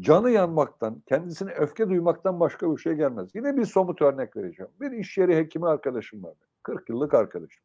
canı 0.01 0.31
yanmaktan, 0.31 1.03
kendisine 1.07 1.53
öfke 1.53 1.89
duymaktan 1.89 2.41
başka 2.41 2.72
bir 2.72 2.79
şey 2.79 2.95
gelmez. 2.95 3.31
Yine 3.35 3.57
bir 3.57 3.64
somut 3.64 4.03
örnek 4.03 4.37
vereceğim. 4.37 4.72
Bir 4.81 4.91
iş 4.91 5.18
yeri 5.18 5.37
hekimi 5.37 5.68
arkadaşım 5.68 6.24
var. 6.24 6.35
40 6.62 6.89
yıllık 6.89 7.14
arkadaşım. 7.14 7.62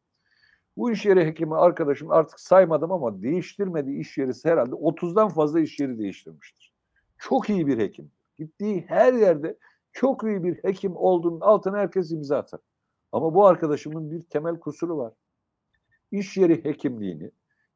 Bu 0.76 0.90
iş 0.90 1.06
yeri 1.06 1.26
hekimi 1.26 1.56
arkadaşım 1.56 2.10
artık 2.10 2.40
saymadım 2.40 2.92
ama 2.92 3.22
değiştirmediği 3.22 4.00
iş 4.00 4.18
yeri 4.18 4.32
herhalde 4.44 4.74
30'dan 4.74 5.28
fazla 5.28 5.60
iş 5.60 5.80
yeri 5.80 5.98
değiştirmiştir. 5.98 6.72
Çok 7.18 7.50
iyi 7.50 7.66
bir 7.66 7.78
hekim. 7.78 8.10
Gittiği 8.42 8.84
her 8.88 9.12
yerde 9.12 9.58
çok 9.92 10.24
iyi 10.24 10.44
bir 10.44 10.54
hekim 10.54 10.96
olduğunun 10.96 11.40
altına 11.40 11.78
herkes 11.78 12.12
imza 12.12 12.38
atar. 12.38 12.60
Ama 13.12 13.34
bu 13.34 13.46
arkadaşımın 13.46 14.10
bir 14.10 14.22
temel 14.22 14.60
kusuru 14.60 14.98
var. 14.98 15.12
İş 16.10 16.36
yeri 16.36 16.64
hekimliğini 16.64 17.30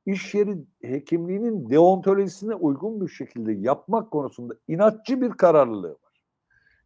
iş 0.06 0.34
yeri 0.34 0.58
hekimliğinin 0.82 1.70
deontolojisine 1.70 2.54
uygun 2.54 3.00
bir 3.00 3.08
şekilde 3.08 3.52
yapmak 3.52 4.10
konusunda 4.10 4.54
inatçı 4.68 5.20
bir 5.20 5.30
kararlılığı 5.30 5.90
var. 5.90 6.22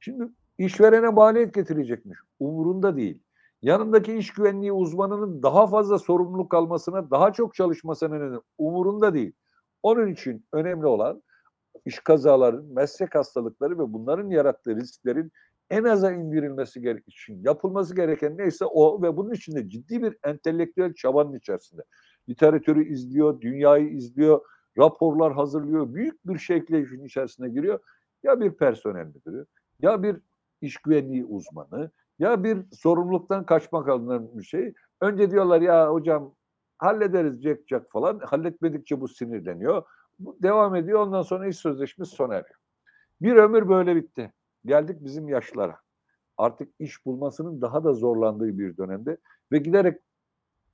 Şimdi 0.00 0.28
işverene 0.58 1.08
maliyet 1.08 1.54
getirecekmiş. 1.54 2.18
Umurunda 2.38 2.96
değil. 2.96 3.22
Yanındaki 3.62 4.16
iş 4.16 4.32
güvenliği 4.32 4.72
uzmanının 4.72 5.42
daha 5.42 5.66
fazla 5.66 5.98
sorumluluk 5.98 6.54
almasına, 6.54 7.10
daha 7.10 7.32
çok 7.32 7.54
çalışmasına 7.54 8.18
neden 8.18 8.40
umurunda 8.58 9.14
değil. 9.14 9.32
Onun 9.82 10.08
için 10.08 10.46
önemli 10.52 10.86
olan 10.86 11.22
iş 11.84 11.98
kazaların, 11.98 12.64
meslek 12.64 13.14
hastalıkları 13.14 13.78
ve 13.78 13.92
bunların 13.92 14.30
yarattığı 14.30 14.76
risklerin 14.76 15.32
en 15.70 15.84
aza 15.84 16.12
indirilmesi 16.12 17.02
için 17.06 17.42
yapılması 17.44 17.96
gereken 17.96 18.38
neyse 18.38 18.64
o 18.64 19.02
ve 19.02 19.16
bunun 19.16 19.32
için 19.32 19.56
de 19.56 19.68
ciddi 19.68 20.02
bir 20.02 20.16
entelektüel 20.24 20.94
çabanın 20.94 21.34
içerisinde. 21.34 21.82
Literatürü 22.28 22.84
izliyor, 22.92 23.40
dünyayı 23.40 23.88
izliyor, 23.88 24.40
raporlar 24.78 25.32
hazırlıyor, 25.32 25.94
büyük 25.94 26.26
bir 26.26 26.38
şekilde 26.38 26.82
işin 26.82 27.04
içerisine 27.04 27.48
giriyor. 27.48 27.78
Ya 28.22 28.40
bir 28.40 28.50
personel 28.50 29.06
müdürü, 29.06 29.46
ya 29.80 30.02
bir 30.02 30.16
iş 30.60 30.76
güvenliği 30.76 31.24
uzmanı, 31.24 31.90
ya 32.18 32.44
bir 32.44 32.58
sorumluluktan 32.72 33.46
kaçmak 33.46 33.88
adına 33.88 34.38
bir 34.38 34.42
şey. 34.42 34.74
Önce 35.00 35.30
diyorlar 35.30 35.60
ya 35.60 35.92
hocam 35.92 36.34
hallederiz 36.78 37.42
cek 37.42 37.68
cek 37.68 37.90
falan. 37.90 38.18
Halletmedikçe 38.18 39.00
bu 39.00 39.08
sinirleniyor. 39.08 39.82
Devam 40.20 40.76
ediyor. 40.76 41.00
Ondan 41.00 41.22
sonra 41.22 41.48
iş 41.48 41.56
sözleşmesi 41.56 42.14
sona 42.14 42.34
eriyor. 42.34 42.58
Bir 43.20 43.36
ömür 43.36 43.68
böyle 43.68 43.96
bitti. 43.96 44.32
Geldik 44.64 44.96
bizim 45.00 45.28
yaşlara. 45.28 45.78
Artık 46.36 46.68
iş 46.78 47.06
bulmasının 47.06 47.60
daha 47.60 47.84
da 47.84 47.92
zorlandığı 47.92 48.58
bir 48.58 48.76
dönemde 48.76 49.16
ve 49.52 49.58
giderek 49.58 50.00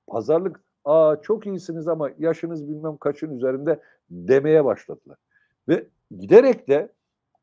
pazarlık 0.07 0.61
aa 0.85 1.17
çok 1.23 1.47
iyisiniz 1.47 1.89
ama 1.89 2.11
yaşınız 2.19 2.69
bilmem 2.69 2.97
kaçın 2.97 3.37
üzerinde 3.37 3.81
demeye 4.11 4.65
başladılar. 4.65 5.19
Ve 5.69 5.89
giderek 6.19 6.69
de 6.69 6.93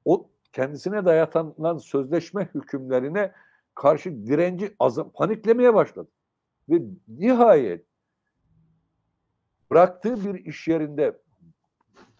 o 0.05 0.29
kendisine 0.53 1.05
dayatılan 1.05 1.77
sözleşme 1.77 2.49
hükümlerine 2.55 3.31
karşı 3.75 4.27
direnci 4.27 4.75
azam, 4.79 5.11
paniklemeye 5.11 5.73
başladı. 5.73 6.09
Ve 6.69 6.81
nihayet 7.07 7.85
bıraktığı 9.71 10.25
bir 10.25 10.45
iş 10.45 10.67
yerinde 10.67 11.22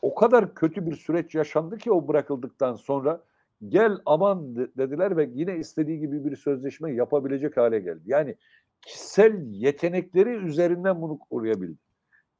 o 0.03 0.15
kadar 0.15 0.55
kötü 0.55 0.85
bir 0.85 0.95
süreç 0.95 1.35
yaşandı 1.35 1.77
ki 1.77 1.91
o 1.91 2.07
bırakıldıktan 2.07 2.75
sonra 2.75 3.23
gel 3.67 3.97
aman 4.05 4.55
dediler 4.55 5.17
ve 5.17 5.29
yine 5.33 5.57
istediği 5.57 5.99
gibi 5.99 6.25
bir 6.25 6.35
sözleşme 6.35 6.93
yapabilecek 6.93 7.57
hale 7.57 7.79
geldi. 7.79 8.01
Yani 8.05 8.35
kişisel 8.81 9.41
yetenekleri 9.47 10.29
üzerinden 10.29 11.01
bunu 11.01 11.19
koruyabildi. 11.19 11.77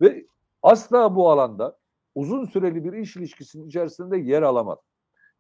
Ve 0.02 0.26
asla 0.64 1.16
bu 1.16 1.30
alanda 1.32 1.78
uzun 2.16 2.46
süreli 2.46 2.84
bir 2.84 2.94
iş 2.94 3.16
ilişkisinin 3.16 3.68
içerisinde 3.68 4.18
yer 4.18 4.42
alamadı. 4.42 4.82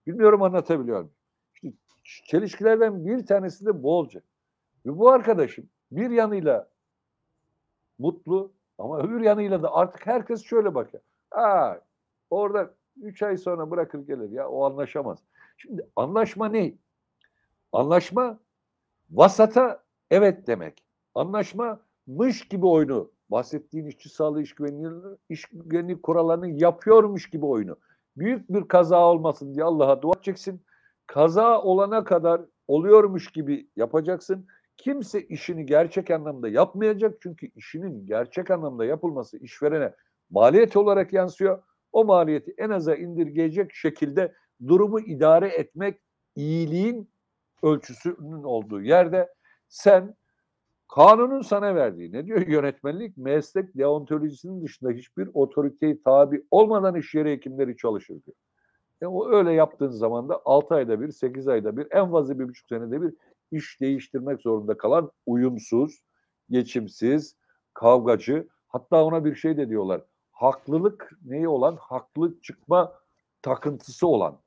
Bilmiyorum 0.07 0.41
anlatabiliyor 0.41 0.97
muyum? 0.97 1.13
İşte 1.53 2.26
çelişkilerden 2.28 3.05
bir 3.05 3.26
tanesi 3.26 3.65
de 3.65 3.84
bu 3.84 3.97
olacak. 3.97 4.24
Ve 4.86 4.97
bu 4.97 5.09
arkadaşım 5.09 5.69
bir 5.91 6.09
yanıyla 6.09 6.69
mutlu 7.99 8.53
ama 8.78 8.99
öbür 8.99 9.21
yanıyla 9.21 9.63
da 9.63 9.74
artık 9.74 10.07
herkes 10.07 10.43
şöyle 10.43 10.76
bakıyor. 10.76 11.03
Aa, 11.32 11.76
orada 12.34 12.73
üç 13.01 13.23
ay 13.23 13.38
sonra 13.38 13.71
bırakır 13.71 13.99
gelir 13.99 14.29
ya 14.29 14.49
o 14.49 14.65
anlaşamaz. 14.65 15.19
Şimdi 15.57 15.88
anlaşma 15.95 16.47
ne? 16.47 16.73
Anlaşma 17.71 18.39
vasata 19.11 19.84
evet 20.11 20.47
demek. 20.47 20.84
Anlaşma 21.15 21.79
mış 22.07 22.47
gibi 22.47 22.65
oyunu 22.65 23.11
bahsettiğin 23.31 23.86
işçi 23.86 24.09
sağlığı 24.09 24.41
iş 24.41 24.55
güvenliği, 24.55 24.91
iş 25.29 25.45
güvenliği 25.53 26.01
kurallarını 26.01 26.49
yapıyormuş 26.49 27.29
gibi 27.29 27.45
oyunu. 27.45 27.77
Büyük 28.17 28.49
bir 28.49 28.67
kaza 28.67 29.05
olmasın 29.05 29.55
diye 29.55 29.65
Allah'a 29.65 30.01
dua 30.01 30.13
edeceksin. 30.15 30.61
Kaza 31.07 31.61
olana 31.61 32.03
kadar 32.03 32.41
oluyormuş 32.67 33.31
gibi 33.31 33.67
yapacaksın. 33.75 34.47
Kimse 34.77 35.21
işini 35.21 35.65
gerçek 35.65 36.11
anlamda 36.11 36.49
yapmayacak 36.49 37.17
çünkü 37.21 37.47
işinin 37.55 38.05
gerçek 38.05 38.51
anlamda 38.51 38.86
yapılması 38.86 39.38
işverene 39.38 39.93
maliyet 40.29 40.77
olarak 40.77 41.13
yansıyor. 41.13 41.63
O 41.93 42.05
maliyeti 42.05 42.53
en 42.57 42.69
aza 42.69 42.95
indirgeyecek 42.95 43.73
şekilde 43.73 44.33
durumu 44.67 44.99
idare 44.99 45.47
etmek 45.47 46.01
iyiliğin 46.35 47.09
ölçüsünün 47.63 48.43
olduğu 48.43 48.81
yerde 48.81 49.33
sen 49.67 50.15
kanunun 50.95 51.41
sana 51.41 51.75
verdiği 51.75 52.11
ne 52.11 52.25
diyor 52.25 52.47
yönetmenlik 52.47 53.17
meslek 53.17 53.77
deontolojisinin 53.77 54.63
dışında 54.63 54.91
hiçbir 54.91 55.29
otoriteye 55.33 56.01
tabi 56.03 56.43
olmadan 56.51 56.95
iş 56.95 57.15
yeri 57.15 57.31
hekimleri 57.31 57.77
çalışır 57.77 58.23
diyor. 58.25 58.37
E 59.01 59.05
o 59.05 59.31
öyle 59.31 59.53
yaptığın 59.53 59.89
zaman 59.89 60.29
da 60.29 60.41
6 60.45 60.75
ayda 60.75 61.01
bir, 61.01 61.11
8 61.11 61.47
ayda 61.47 61.77
bir, 61.77 61.87
en 61.91 62.11
fazla 62.11 62.39
bir 62.39 62.47
buçuk 62.47 62.67
senede 62.67 63.01
bir 63.01 63.13
iş 63.51 63.81
değiştirmek 63.81 64.41
zorunda 64.41 64.77
kalan 64.77 65.11
uyumsuz, 65.25 66.03
geçimsiz, 66.49 67.35
kavgacı, 67.73 68.47
hatta 68.67 69.03
ona 69.05 69.25
bir 69.25 69.35
şey 69.35 69.57
de 69.57 69.69
diyorlar. 69.69 70.01
Haklılık 70.43 71.11
neyi 71.25 71.47
olan? 71.47 71.75
Haklı 71.75 72.41
çıkma 72.41 72.93
takıntısı 73.41 74.07
olan 74.07 74.39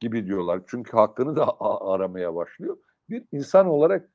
gibi 0.00 0.26
diyorlar. 0.26 0.60
Çünkü 0.66 0.96
hakkını 0.96 1.36
da 1.36 1.60
aramaya 1.60 2.34
başlıyor. 2.34 2.76
Bir 3.10 3.24
insan 3.32 3.66
olarak 3.66 4.10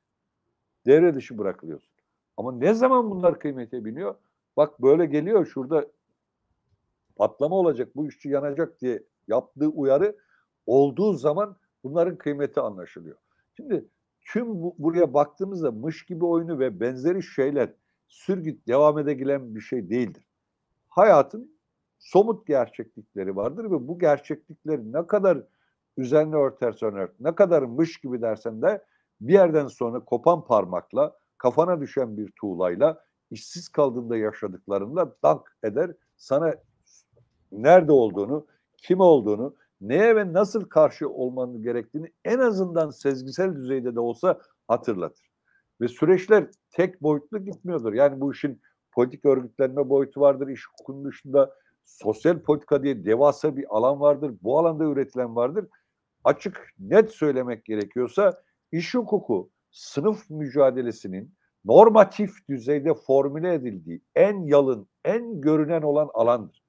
devre 0.86 1.14
dışı 1.14 1.38
bırakılıyorsun. 1.38 1.90
Ama 2.36 2.52
ne 2.52 2.74
zaman 2.74 3.10
bunlar 3.10 3.38
kıymete 3.38 3.84
biniyor? 3.84 4.14
Bak 4.56 4.82
böyle 4.82 5.06
geliyor 5.06 5.46
şurada 5.46 5.86
patlama 7.16 7.56
olacak, 7.56 7.96
bu 7.96 8.08
işçi 8.08 8.28
yanacak 8.28 8.80
diye 8.80 9.02
yaptığı 9.28 9.68
uyarı 9.68 10.16
olduğu 10.66 11.12
zaman 11.12 11.56
bunların 11.84 12.16
kıymeti 12.18 12.60
anlaşılıyor. 12.60 13.16
Şimdi 13.56 13.84
tüm 14.20 14.62
bu, 14.62 14.74
buraya 14.78 15.14
baktığımızda 15.14 15.70
mış 15.70 16.04
gibi 16.04 16.24
oyunu 16.24 16.58
ve 16.58 16.80
benzeri 16.80 17.22
şeyler 17.22 17.72
sürgüt 18.08 18.66
devam 18.66 18.98
edebilen 18.98 19.54
bir 19.54 19.60
şey 19.60 19.90
değildir. 19.90 20.31
Hayatın 20.92 21.58
somut 21.98 22.46
gerçeklikleri 22.46 23.36
vardır 23.36 23.64
ve 23.64 23.88
bu 23.88 23.98
gerçeklikleri 23.98 24.92
ne 24.92 25.06
kadar 25.06 25.42
üzerine 25.96 26.36
örtersen 26.36 26.94
ört, 26.94 27.20
ne 27.20 27.34
kadar 27.34 27.62
mış 27.62 28.00
gibi 28.00 28.22
dersen 28.22 28.62
de 28.62 28.84
bir 29.20 29.32
yerden 29.32 29.66
sonra 29.66 30.00
kopan 30.04 30.44
parmakla, 30.44 31.16
kafana 31.38 31.80
düşen 31.80 32.16
bir 32.16 32.32
tuğlayla, 32.40 33.04
işsiz 33.30 33.68
kaldığında 33.68 34.16
yaşadıklarında 34.16 35.16
dank 35.22 35.56
eder. 35.64 35.90
Sana 36.16 36.54
nerede 37.52 37.92
olduğunu, 37.92 38.46
kim 38.76 39.00
olduğunu, 39.00 39.56
neye 39.80 40.16
ve 40.16 40.32
nasıl 40.32 40.64
karşı 40.64 41.08
olmanın 41.08 41.62
gerektiğini 41.62 42.12
en 42.24 42.38
azından 42.38 42.90
sezgisel 42.90 43.54
düzeyde 43.56 43.94
de 43.94 44.00
olsa 44.00 44.40
hatırlatır. 44.68 45.26
Ve 45.80 45.88
süreçler 45.88 46.50
tek 46.70 47.02
boyutlu 47.02 47.44
gitmiyordur. 47.44 47.92
Yani 47.92 48.20
bu 48.20 48.32
işin 48.32 48.60
politik 48.92 49.24
örgütlenme 49.24 49.88
boyutu 49.88 50.20
vardır. 50.20 50.48
İş 50.48 50.66
hukukunun 50.68 51.04
dışında 51.04 51.54
sosyal 51.84 52.38
politika 52.38 52.82
diye 52.82 53.04
devasa 53.04 53.56
bir 53.56 53.76
alan 53.76 54.00
vardır. 54.00 54.34
Bu 54.42 54.58
alanda 54.58 54.84
üretilen 54.84 55.36
vardır. 55.36 55.68
Açık, 56.24 56.74
net 56.78 57.10
söylemek 57.10 57.64
gerekiyorsa 57.64 58.42
iş 58.72 58.94
hukuku 58.94 59.50
sınıf 59.70 60.30
mücadelesinin 60.30 61.34
normatif 61.64 62.48
düzeyde 62.48 62.94
formüle 62.94 63.54
edildiği 63.54 64.00
en 64.14 64.42
yalın, 64.42 64.88
en 65.04 65.40
görünen 65.40 65.82
olan 65.82 66.10
alandır. 66.14 66.62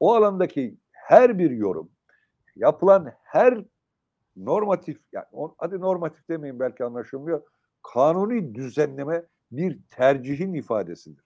O 0.00 0.14
alandaki 0.14 0.76
her 0.92 1.38
bir 1.38 1.50
yorum, 1.50 1.90
yapılan 2.56 3.12
her 3.22 3.64
normatif, 4.36 4.98
yani 5.12 5.26
hadi 5.58 5.80
normatif 5.80 6.28
demeyin 6.28 6.60
belki 6.60 6.84
anlaşılmıyor, 6.84 7.42
kanuni 7.82 8.54
düzenleme 8.54 9.22
bir 9.52 9.78
tercihin 9.90 10.54
ifadesidir. 10.54 11.24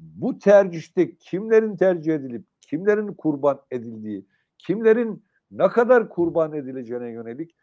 Bu 0.00 0.38
tercihte 0.38 1.16
kimlerin 1.16 1.76
tercih 1.76 2.14
edilip 2.14 2.46
kimlerin 2.60 3.14
kurban 3.14 3.60
edildiği, 3.70 4.26
kimlerin 4.58 5.24
ne 5.50 5.68
kadar 5.68 6.08
kurban 6.08 6.52
edileceğine 6.52 7.10
yönelik 7.10 7.56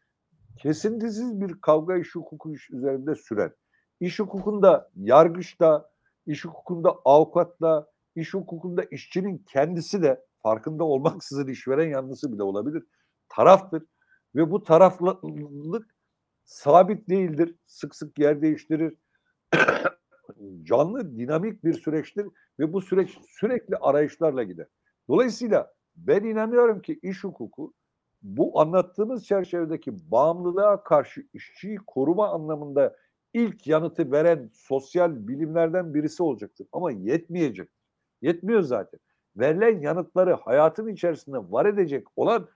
kesintisiz 0.58 1.42
bir 1.42 1.62
kavga 1.62 1.98
iş 1.98 2.16
hukuku 2.16 2.54
iş 2.54 2.70
üzerinde 2.70 3.16
süren, 3.16 3.52
iş 4.00 4.20
hukukunda 4.20 4.90
yargıçta, 4.96 5.90
iş 6.26 6.46
hukukunda 6.46 6.96
avukatla, 7.06 7.88
iş 8.16 8.34
hukukunda 8.34 8.84
işçinin 8.84 9.38
kendisi 9.38 10.04
de 10.04 10.26
farkında 10.44 10.84
olmaksızın 10.84 11.48
işveren 11.48 11.90
yanlısı 11.90 12.34
bile 12.34 12.44
olabilir. 12.44 12.84
Taraftır 13.30 13.84
ve 14.36 14.52
bu 14.52 14.64
taraflılık 14.64 15.96
sabit 16.46 17.10
değildir. 17.10 17.56
Sık 17.68 17.96
sık 17.96 18.20
yer 18.20 18.42
değiştirir. 18.42 18.94
Canlı, 20.64 21.18
dinamik 21.18 21.64
bir 21.64 21.74
süreçtir 21.74 22.28
ve 22.60 22.74
bu 22.74 22.82
süreç 22.82 23.18
sürekli 23.28 23.76
arayışlarla 23.78 24.43
gider. 24.43 24.68
Dolayısıyla 25.08 25.74
ben 25.95 26.24
inanıyorum 26.24 26.82
ki 26.82 27.00
iş 27.04 27.24
hukuku 27.24 27.74
bu 28.22 28.60
anlattığımız 28.60 29.26
çerçevedeki 29.26 30.12
bağımlılığa 30.12 30.84
karşı 30.84 31.28
işçiyi 31.34 31.78
koruma 31.88 32.30
anlamında 32.30 32.95
ilk 33.34 33.68
yanıtı 33.68 34.12
veren 34.12 34.50
sosyal 34.54 35.28
bilimlerden 35.28 35.93
birisi 35.93 36.24
olacaktır. 36.24 36.68
Ama 36.72 36.91
yetmeyecek. 36.91 37.70
Yetmiyor 38.22 38.62
zaten. 38.62 39.00
verilen 39.36 39.82
yanıtları 39.82 40.34
hayatın 40.34 40.88
içerisinde 40.88 41.38
var 41.38 41.66
edecek 41.66 42.08
olan 42.16 42.50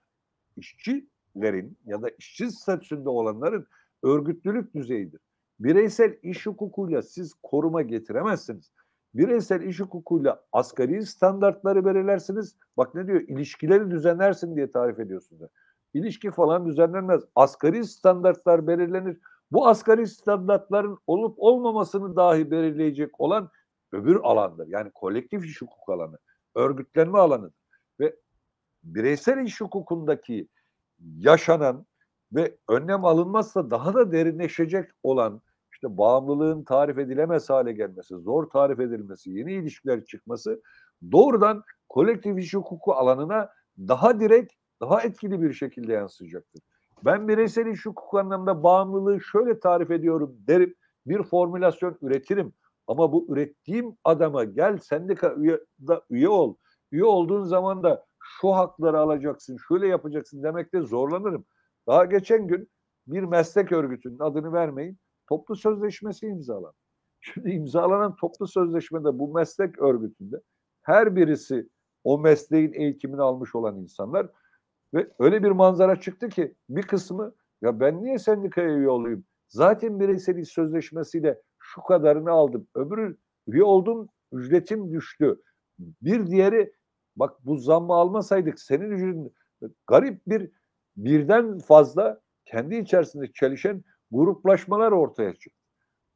işçilerin 0.57 1.77
ya 1.85 2.01
da 2.01 2.09
işçi 2.09 2.51
statüsünde 2.51 3.09
olanların 3.09 3.67
örgütlülük 4.03 4.73
düzeyidir. 4.75 5.21
Bireysel 5.63 6.17
iş 6.23 6.45
hukukuyla 6.45 7.01
siz 7.01 7.33
koruma 7.43 7.81
getiremezsiniz. 7.81 8.71
Bireysel 9.13 9.61
iş 9.61 9.79
hukukuyla 9.79 10.43
asgari 10.51 11.05
standartları 11.05 11.85
belirlersiniz. 11.85 12.55
Bak 12.77 12.95
ne 12.95 13.07
diyor? 13.07 13.21
İlişkileri 13.21 13.91
düzenlersin 13.91 14.55
diye 14.55 14.71
tarif 14.71 14.99
ediyorsunuz. 14.99 15.51
İlişki 15.93 16.31
falan 16.31 16.65
düzenlenmez. 16.65 17.21
Asgari 17.35 17.85
standartlar 17.85 18.67
belirlenir. 18.67 19.17
Bu 19.51 19.67
asgari 19.67 20.07
standartların 20.07 20.97
olup 21.07 21.35
olmamasını 21.37 22.15
dahi 22.15 22.51
belirleyecek 22.51 23.21
olan 23.21 23.49
öbür 23.91 24.15
alandır. 24.15 24.67
Yani 24.67 24.91
kolektif 24.91 25.45
iş 25.45 25.61
hukuk 25.61 25.89
alanı, 25.89 26.17
örgütlenme 26.55 27.17
alanıdır. 27.17 27.61
Ve 27.99 28.15
bireysel 28.83 29.45
iş 29.45 29.61
hukukundaki 29.61 30.47
yaşanan 30.99 31.85
ve 32.33 32.57
önlem 32.69 33.05
alınmazsa 33.05 33.71
daha 33.71 33.93
da 33.93 34.11
derinleşecek 34.11 34.91
olan 35.03 35.41
işte 35.81 35.97
bağımlılığın 35.97 36.63
tarif 36.63 36.97
edilemez 36.97 37.49
hale 37.49 37.71
gelmesi, 37.71 38.15
zor 38.15 38.49
tarif 38.49 38.79
edilmesi, 38.79 39.31
yeni 39.31 39.53
ilişkiler 39.53 40.05
çıkması 40.05 40.61
doğrudan 41.11 41.63
kolektif 41.89 42.37
iş 42.37 42.53
hukuku 42.53 42.93
alanına 42.93 43.49
daha 43.77 44.19
direkt, 44.19 44.53
daha 44.81 45.01
etkili 45.01 45.41
bir 45.41 45.53
şekilde 45.53 45.93
yansıyacaktır. 45.93 46.61
Ben 47.05 47.27
bireysel 47.27 47.65
iş 47.65 47.85
hukuku 47.85 48.19
anlamda 48.19 48.63
bağımlılığı 48.63 49.21
şöyle 49.21 49.59
tarif 49.59 49.91
ediyorum 49.91 50.37
derim, 50.47 50.75
bir 51.05 51.23
formülasyon 51.23 51.97
üretirim. 52.01 52.53
Ama 52.87 53.13
bu 53.13 53.25
ürettiğim 53.29 53.97
adama 54.03 54.43
gel 54.43 54.77
sendika 54.77 55.35
üye, 55.35 55.59
da 55.87 56.01
üye 56.09 56.29
ol. 56.29 56.55
Üye 56.91 57.05
olduğun 57.05 57.43
zaman 57.43 57.83
da 57.83 58.05
şu 58.19 58.49
hakları 58.49 58.99
alacaksın, 58.99 59.57
şöyle 59.67 59.87
yapacaksın 59.87 60.43
demekte 60.43 60.81
zorlanırım. 60.81 61.45
Daha 61.87 62.05
geçen 62.05 62.47
gün 62.47 62.69
bir 63.07 63.23
meslek 63.23 63.71
örgütünün 63.71 64.19
adını 64.19 64.53
vermeyin 64.53 64.97
toplu 65.31 65.55
sözleşmesi 65.55 66.27
imzalandı. 66.27 66.75
Şimdi 67.19 67.51
imzalanan 67.51 68.15
toplu 68.15 68.47
sözleşmede 68.47 69.19
bu 69.19 69.33
meslek 69.33 69.79
örgütünde 69.79 70.41
her 70.81 71.15
birisi 71.15 71.69
o 72.03 72.19
mesleğin 72.19 72.73
eğitimini 72.73 73.21
almış 73.21 73.55
olan 73.55 73.77
insanlar 73.77 74.29
ve 74.93 75.11
öyle 75.19 75.43
bir 75.43 75.51
manzara 75.51 76.01
çıktı 76.01 76.29
ki 76.29 76.55
bir 76.69 76.81
kısmı 76.81 77.33
ya 77.61 77.79
ben 77.79 78.03
niye 78.03 78.19
sendikaya 78.19 78.69
üye 78.69 78.89
olayım? 78.89 79.25
Zaten 79.47 79.99
bireysel 79.99 80.37
iş 80.37 80.49
sözleşmesiyle 80.49 81.41
şu 81.59 81.81
kadarını 81.81 82.31
aldım. 82.31 82.67
Öbürü 82.75 83.17
üye 83.47 83.63
oldum 83.63 84.09
ücretim 84.31 84.93
düştü. 84.93 85.41
Bir 85.79 86.27
diğeri 86.27 86.73
bak 87.15 87.45
bu 87.45 87.57
zammı 87.57 87.93
almasaydık 87.93 88.59
senin 88.59 88.91
ücretin 88.91 89.33
garip 89.87 90.27
bir 90.27 90.51
birden 90.97 91.59
fazla 91.59 92.21
kendi 92.45 92.75
içerisinde 92.75 93.31
çelişen 93.33 93.83
gruplaşmalar 94.11 94.91
ortaya 94.91 95.33
çıktı. 95.33 95.61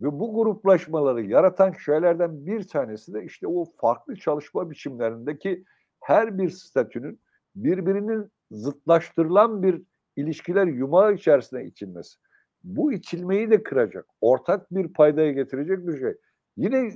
Ve 0.01 0.19
bu 0.19 0.33
gruplaşmaları 0.33 1.21
yaratan 1.21 1.71
şeylerden 1.71 2.45
bir 2.45 2.67
tanesi 2.67 3.13
de 3.13 3.23
işte 3.23 3.47
o 3.47 3.65
farklı 3.77 4.15
çalışma 4.15 4.69
biçimlerindeki 4.69 5.65
her 5.99 6.37
bir 6.37 6.49
statünün 6.49 7.19
birbirinin 7.55 8.31
zıtlaştırılan 8.51 9.63
bir 9.63 9.81
ilişkiler 10.15 10.67
yumağı 10.67 11.13
içerisine 11.13 11.65
içilmesi. 11.65 12.17
Bu 12.63 12.93
içilmeyi 12.93 13.51
de 13.51 13.63
kıracak, 13.63 14.05
ortak 14.21 14.75
bir 14.75 14.93
paydaya 14.93 15.31
getirecek 15.31 15.87
bir 15.87 15.99
şey. 15.99 16.13
Yine 16.57 16.93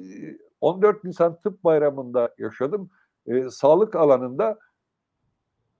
14 0.61 1.03
Nisan 1.03 1.41
Tıp 1.41 1.63
Bayramı'nda 1.63 2.35
yaşadım. 2.37 2.89
E, 3.27 3.49
sağlık 3.49 3.95
alanında 3.95 4.59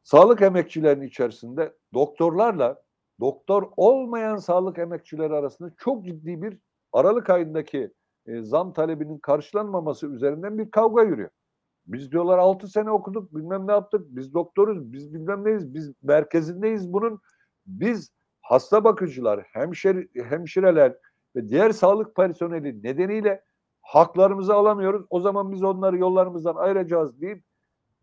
sağlık 0.03 0.41
emekçilerinin 0.41 1.07
içerisinde 1.07 1.73
doktorlarla 1.93 2.81
doktor 3.19 3.71
olmayan 3.77 4.35
sağlık 4.35 4.77
emekçileri 4.77 5.33
arasında 5.33 5.71
çok 5.77 6.05
ciddi 6.05 6.41
bir 6.41 6.57
Aralık 6.93 7.29
ayındaki 7.29 7.93
e, 8.25 8.41
zam 8.41 8.73
talebinin 8.73 9.17
karşılanmaması 9.17 10.07
üzerinden 10.07 10.57
bir 10.57 10.71
kavga 10.71 11.03
yürüyor. 11.03 11.29
Biz 11.87 12.11
diyorlar 12.11 12.37
6 12.37 12.67
sene 12.67 12.91
okuduk, 12.91 13.35
bilmem 13.35 13.67
ne 13.67 13.71
yaptık, 13.71 14.01
biz 14.09 14.33
doktoruz, 14.33 14.93
biz 14.93 15.13
bilmem 15.13 15.45
neyiz, 15.45 15.73
biz 15.73 15.93
merkezindeyiz 16.03 16.93
bunun. 16.93 17.19
Biz 17.65 18.11
hasta 18.41 18.83
bakıcılar, 18.83 19.45
hemşire, 19.53 20.07
hemşireler 20.23 20.95
ve 21.35 21.49
diğer 21.49 21.71
sağlık 21.71 22.15
personeli 22.15 22.83
nedeniyle 22.83 23.43
haklarımızı 23.81 24.53
alamıyoruz. 24.53 25.05
O 25.09 25.19
zaman 25.19 25.51
biz 25.51 25.63
onları 25.63 25.97
yollarımızdan 25.97 26.55
ayıracağız 26.55 27.21
deyip 27.21 27.43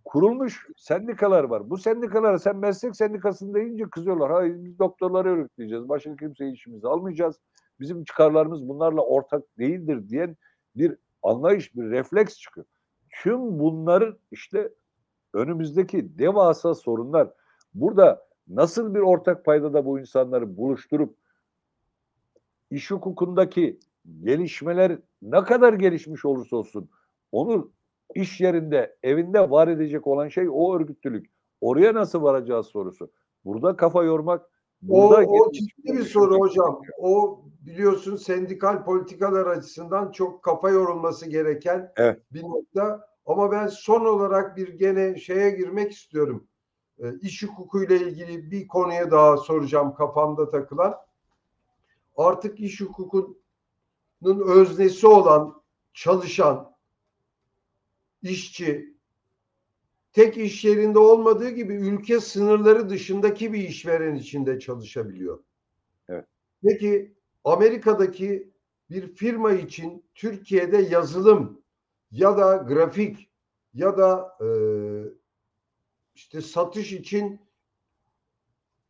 kurulmuş 0.06 0.66
sendikalar 0.76 1.44
var. 1.44 1.70
Bu 1.70 1.78
sendikalara 1.78 2.38
sen 2.38 2.56
meslek 2.56 2.96
sendikasını 2.96 3.54
deyince 3.54 3.84
kızıyorlar. 3.84 4.32
Hayır 4.32 4.64
biz 4.64 4.78
doktorları 4.78 5.28
örgütleyeceğiz. 5.28 5.88
Başka 5.88 6.16
kimseyi 6.16 6.52
işimize 6.52 6.88
almayacağız. 6.88 7.40
Bizim 7.80 8.04
çıkarlarımız 8.04 8.68
bunlarla 8.68 9.00
ortak 9.00 9.58
değildir 9.58 10.08
diyen 10.08 10.36
bir 10.76 10.96
anlayış, 11.22 11.74
bir 11.74 11.82
refleks 11.82 12.38
çıkıyor. 12.38 12.66
Tüm 13.22 13.58
bunların 13.58 14.18
işte 14.30 14.72
önümüzdeki 15.34 16.18
devasa 16.18 16.74
sorunlar. 16.74 17.32
Burada 17.74 18.26
nasıl 18.48 18.94
bir 18.94 19.00
ortak 19.00 19.44
paydada 19.44 19.84
bu 19.84 20.00
insanları 20.00 20.56
buluşturup 20.56 21.16
iş 22.70 22.90
hukukundaki 22.90 23.78
gelişmeler 24.22 24.98
ne 25.22 25.44
kadar 25.44 25.72
gelişmiş 25.72 26.24
olursa 26.24 26.56
olsun 26.56 26.90
onu 27.32 27.72
iş 28.16 28.40
yerinde, 28.40 28.96
evinde 29.02 29.50
var 29.50 29.68
edecek 29.68 30.06
olan 30.06 30.28
şey 30.28 30.48
o 30.50 30.76
örgütlülük. 30.76 31.30
Oraya 31.60 31.94
nasıl 31.94 32.22
varacağız 32.22 32.66
sorusu. 32.66 33.10
Burada 33.44 33.76
kafa 33.76 34.04
yormak 34.04 34.50
Burada 34.82 35.30
o, 35.30 35.38
o 35.38 35.52
ciddi 35.52 35.92
bir 35.92 36.04
soru 36.04 36.38
hocam. 36.38 36.80
O 36.98 37.42
biliyorsun 37.60 38.16
sendikal 38.16 38.84
politikalar 38.84 39.46
açısından 39.46 40.10
çok 40.10 40.42
kafa 40.42 40.70
yorulması 40.70 41.30
gereken 41.30 41.92
evet. 41.96 42.22
bir 42.32 42.42
nokta. 42.42 43.08
Ama 43.26 43.52
ben 43.52 43.66
son 43.66 44.04
olarak 44.04 44.56
bir 44.56 44.68
gene 44.68 45.18
şeye 45.18 45.50
girmek 45.50 45.92
istiyorum. 45.92 46.48
E, 46.98 47.14
iş 47.20 47.42
hukukuyla 47.42 47.96
ilgili 47.96 48.50
bir 48.50 48.68
konuya 48.68 49.10
daha 49.10 49.36
soracağım 49.36 49.94
kafamda 49.94 50.50
takılan. 50.50 50.94
Artık 52.16 52.60
iş 52.60 52.80
hukukunun 52.80 53.38
öznesi 54.48 55.06
olan 55.06 55.62
çalışan, 55.94 56.75
işçi, 58.22 58.96
tek 60.12 60.36
iş 60.36 60.64
yerinde 60.64 60.98
olmadığı 60.98 61.50
gibi 61.50 61.74
ülke 61.74 62.20
sınırları 62.20 62.90
dışındaki 62.90 63.52
bir 63.52 63.68
işveren 63.68 64.14
içinde 64.14 64.58
çalışabiliyor. 64.58 65.44
Evet. 66.08 66.26
Peki 66.62 67.14
Amerika'daki 67.44 68.50
bir 68.90 69.14
firma 69.14 69.52
için 69.52 70.04
Türkiye'de 70.14 70.76
yazılım 70.76 71.62
ya 72.10 72.38
da 72.38 72.56
grafik 72.56 73.30
ya 73.74 73.98
da 73.98 74.38
e, 74.40 74.48
işte 76.14 76.40
satış 76.40 76.92
için 76.92 77.40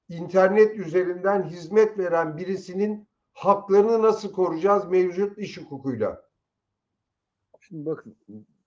internet 0.08 0.76
üzerinden 0.76 1.42
hizmet 1.42 1.98
veren 1.98 2.36
birisinin 2.36 3.08
haklarını 3.32 4.02
nasıl 4.02 4.32
koruyacağız 4.32 4.84
mevcut 4.84 5.38
iş 5.38 5.58
hukukuyla? 5.58 6.28
Şimdi 7.60 7.86
bakın 7.86 8.16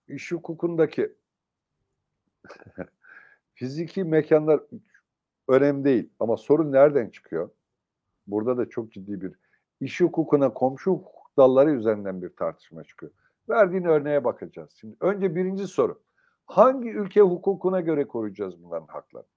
iş 0.10 0.32
hukukundaki 0.32 1.16
fiziki 3.54 4.04
mekanlar 4.04 4.62
önemli 5.48 5.84
değil 5.84 6.10
ama 6.20 6.38
sorun 6.38 6.72
nereden 6.72 7.10
çıkıyor? 7.10 7.50
Burada 8.28 8.58
da 8.58 8.70
çok 8.70 8.92
ciddi 8.92 9.22
bir 9.22 9.34
iş 9.82 10.02
hukukuna 10.02 10.54
komşu 10.54 10.92
hukuk 10.92 11.38
dalları 11.38 11.72
üzerinden 11.72 12.22
bir 12.22 12.36
tartışma 12.36 12.84
çıkıyor. 12.84 13.12
Verdiğin 13.50 13.84
örneğe 13.84 14.24
bakacağız. 14.24 14.72
Şimdi 14.72 14.96
önce 15.00 15.36
birinci 15.36 15.68
soru. 15.68 16.02
Hangi 16.46 16.90
ülke 16.90 17.22
hukukuna 17.22 17.82
göre 17.82 18.08
koruyacağız 18.08 18.64
bunların 18.64 18.88
haklarını? 18.88 19.28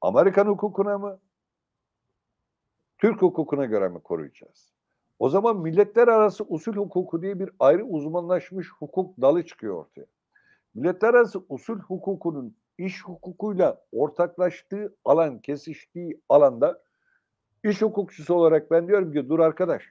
Amerikan 0.00 0.46
hukukuna 0.46 0.98
mı? 0.98 1.20
Türk 2.98 3.22
hukukuna 3.22 3.64
göre 3.64 3.88
mi 3.88 4.00
koruyacağız? 4.00 4.72
O 5.20 5.28
zaman 5.28 5.56
milletler 5.56 6.08
arası 6.08 6.44
usul 6.48 6.72
hukuku 6.72 7.22
diye 7.22 7.40
bir 7.40 7.50
ayrı 7.58 7.84
uzmanlaşmış 7.84 8.68
hukuk 8.78 9.20
dalı 9.20 9.46
çıkıyor 9.46 9.74
ortaya. 9.74 10.06
Milletler 10.74 11.08
arası 11.14 11.42
usul 11.48 11.78
hukukunun 11.78 12.56
iş 12.78 13.04
hukukuyla 13.04 13.82
ortaklaştığı 13.92 14.96
alan, 15.04 15.38
kesiştiği 15.38 16.20
alanda 16.28 16.82
iş 17.64 17.82
hukukçusu 17.82 18.34
olarak 18.34 18.70
ben 18.70 18.88
diyorum 18.88 19.12
ki 19.12 19.28
dur 19.28 19.38
arkadaş. 19.38 19.84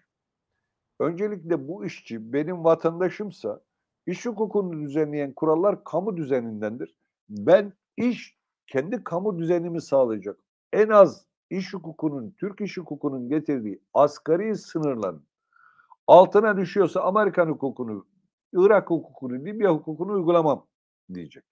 Öncelikle 1.00 1.68
bu 1.68 1.86
işçi 1.86 2.34
benim 2.34 2.64
vatandaşımsa 2.64 3.62
iş 4.06 4.26
hukukunu 4.26 4.82
düzenleyen 4.82 5.34
kurallar 5.34 5.84
kamu 5.84 6.18
düzenindendir. 6.18 6.96
Ben 7.30 7.74
iş 7.98 8.38
kendi 8.68 9.04
kamu 9.04 9.40
düzenimi 9.40 9.82
sağlayacak. 9.82 10.40
En 10.74 10.90
az 10.90 11.26
iş 11.50 11.74
hukukunun, 11.74 12.32
Türk 12.40 12.62
iş 12.62 12.78
hukukunun 12.78 13.30
getirdiği 13.30 13.82
asgari 13.94 14.56
sınırların 14.56 15.24
altına 16.08 16.58
düşüyorsa 16.58 17.02
Amerikan 17.02 17.48
hukukunu, 17.48 18.06
Irak 18.54 18.90
hukukunu, 18.90 19.46
Libya 19.46 19.72
hukukunu 19.72 20.14
uygulamam 20.14 20.66
diyecek. 21.14 21.44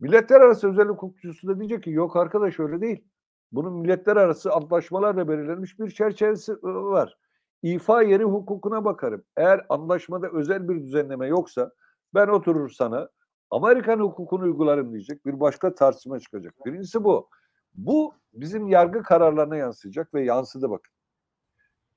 Milletler 0.00 0.40
arası 0.40 0.70
özel 0.70 0.88
hukukçusu 0.88 1.48
da 1.48 1.58
diyecek 1.58 1.82
ki 1.82 1.90
yok 1.90 2.16
arkadaş 2.16 2.60
öyle 2.60 2.80
değil. 2.80 3.04
Bunun 3.52 3.72
milletler 3.72 4.16
arası 4.16 4.52
antlaşmalarla 4.52 5.28
belirlenmiş 5.28 5.78
bir 5.78 5.90
çerçevesi 5.90 6.62
var. 6.62 7.18
İfa 7.62 8.02
yeri 8.02 8.24
hukukuna 8.24 8.84
bakarım. 8.84 9.24
Eğer 9.36 9.66
anlaşmada 9.68 10.28
özel 10.32 10.68
bir 10.68 10.82
düzenleme 10.82 11.26
yoksa 11.26 11.70
ben 12.14 12.28
oturur 12.28 12.70
sana 12.70 13.08
Amerikan 13.50 14.00
hukukunu 14.00 14.44
uygularım 14.44 14.92
diyecek. 14.92 15.26
Bir 15.26 15.40
başka 15.40 15.74
tartışma 15.74 16.20
çıkacak. 16.20 16.54
Birincisi 16.66 17.04
bu. 17.04 17.28
Bu 17.76 18.14
bizim 18.34 18.68
yargı 18.68 19.02
kararlarına 19.02 19.56
yansıyacak 19.56 20.14
ve 20.14 20.24
yansıdı 20.24 20.70
bakın. 20.70 20.92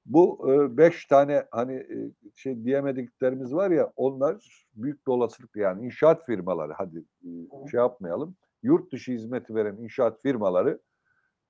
Bu 0.06 0.52
e, 0.52 0.78
beş 0.78 1.06
tane 1.06 1.48
hani 1.52 1.74
e, 1.74 2.12
şey 2.36 2.64
diyemediklerimiz 2.64 3.54
var 3.54 3.72
ya 3.72 3.94
onlar 3.96 4.66
büyük 4.76 5.08
bir 5.08 5.12
olasılık 5.12 5.56
yani 5.56 5.86
inşaat 5.86 6.26
firmaları 6.26 6.74
hadi 6.74 7.06
e, 7.24 7.68
şey 7.72 7.78
yapmayalım. 7.78 8.36
Yurt 8.64 8.92
dışı 8.92 9.12
hizmeti 9.12 9.56
veren 9.56 9.78
inşaat 9.78 10.22
firmaları 10.22 10.80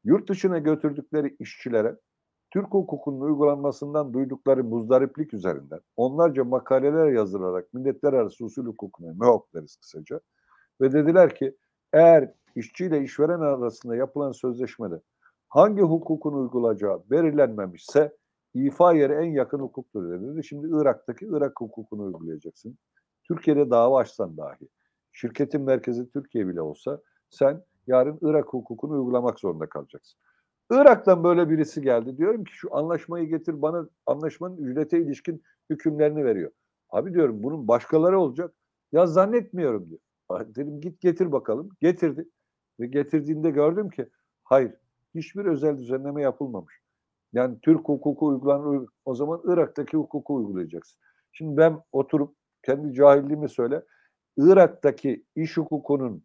yurt 0.03 0.29
dışına 0.29 0.57
götürdükleri 0.57 1.35
işçilere 1.39 1.97
Türk 2.51 2.73
hukukunun 2.73 3.21
uygulanmasından 3.21 4.13
duydukları 4.13 4.63
muzdariplik 4.63 5.33
üzerinden 5.33 5.79
onlarca 5.95 6.43
makaleler 6.43 7.07
yazılarak 7.11 7.73
milletler 7.73 8.13
arası 8.13 8.45
usul 8.45 8.65
hukukuna 8.65 9.13
MEOK 9.13 9.53
deriz 9.53 9.75
kısaca 9.75 10.19
ve 10.81 10.93
dediler 10.93 11.35
ki 11.35 11.55
eğer 11.93 12.31
işçi 12.55 12.85
ile 12.85 13.03
işveren 13.03 13.39
arasında 13.39 13.95
yapılan 13.95 14.31
sözleşmede 14.31 15.01
hangi 15.49 15.81
hukukun 15.81 16.33
uygulayacağı 16.33 17.03
belirlenmemişse 17.11 18.17
ifa 18.53 18.93
yeri 18.93 19.13
en 19.13 19.31
yakın 19.31 19.59
hukuktur 19.59 20.09
dedi. 20.11 20.43
Şimdi 20.43 20.67
Irak'taki 20.67 21.25
Irak 21.25 21.61
hukukunu 21.61 22.03
uygulayacaksın. 22.03 22.77
Türkiye'de 23.23 23.69
dava 23.69 23.99
açsan 23.99 24.37
dahi. 24.37 24.69
Şirketin 25.11 25.61
merkezi 25.61 26.09
Türkiye 26.09 26.47
bile 26.47 26.61
olsa 26.61 27.01
sen 27.29 27.63
yarın 27.87 28.19
Irak 28.21 28.47
hukukunu 28.53 28.93
uygulamak 28.93 29.39
zorunda 29.39 29.69
kalacaksın. 29.69 30.19
Irak'tan 30.71 31.23
böyle 31.23 31.49
birisi 31.49 31.81
geldi. 31.81 32.17
Diyorum 32.17 32.43
ki 32.43 32.51
şu 32.53 32.75
anlaşmayı 32.75 33.29
getir 33.29 33.61
bana 33.61 33.89
anlaşmanın 34.05 34.57
ücrete 34.57 34.99
ilişkin 34.99 35.43
hükümlerini 35.69 36.25
veriyor. 36.25 36.51
Abi 36.89 37.13
diyorum 37.13 37.43
bunun 37.43 37.67
başkaları 37.67 38.19
olacak. 38.19 38.53
Ya 38.91 39.07
zannetmiyorum 39.07 39.89
diyor. 39.89 39.99
Dedim 40.29 40.81
git 40.81 41.01
getir 41.01 41.31
bakalım. 41.31 41.69
Getirdi. 41.81 42.29
Ve 42.79 42.87
getirdiğinde 42.87 43.49
gördüm 43.49 43.89
ki 43.89 44.09
hayır 44.43 44.73
hiçbir 45.15 45.45
özel 45.45 45.77
düzenleme 45.77 46.21
yapılmamış. 46.21 46.81
Yani 47.33 47.57
Türk 47.61 47.89
hukuku 47.89 48.25
uygulanır. 48.25 48.87
O 49.05 49.15
zaman 49.15 49.41
Irak'taki 49.45 49.97
hukuku 49.97 50.35
uygulayacaksın. 50.35 50.99
Şimdi 51.31 51.57
ben 51.57 51.81
oturup 51.91 52.35
kendi 52.63 52.93
cahilliğimi 52.93 53.49
söyle. 53.49 53.83
Irak'taki 54.37 55.25
iş 55.35 55.57
hukukunun 55.57 56.23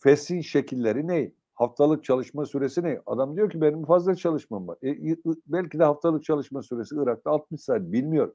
fesih 0.00 0.42
şekilleri 0.42 1.08
ne? 1.08 1.32
Haftalık 1.54 2.04
çalışma 2.04 2.46
süresi 2.46 2.82
ne? 2.82 3.00
Adam 3.06 3.36
diyor 3.36 3.50
ki 3.50 3.60
benim 3.60 3.84
fazla 3.84 4.14
çalışmam 4.14 4.68
var. 4.68 4.78
E, 4.84 5.16
belki 5.46 5.78
de 5.78 5.84
haftalık 5.84 6.24
çalışma 6.24 6.62
süresi 6.62 6.94
Irak'ta 6.98 7.30
60 7.30 7.60
saat 7.60 7.80
bilmiyorum. 7.80 8.34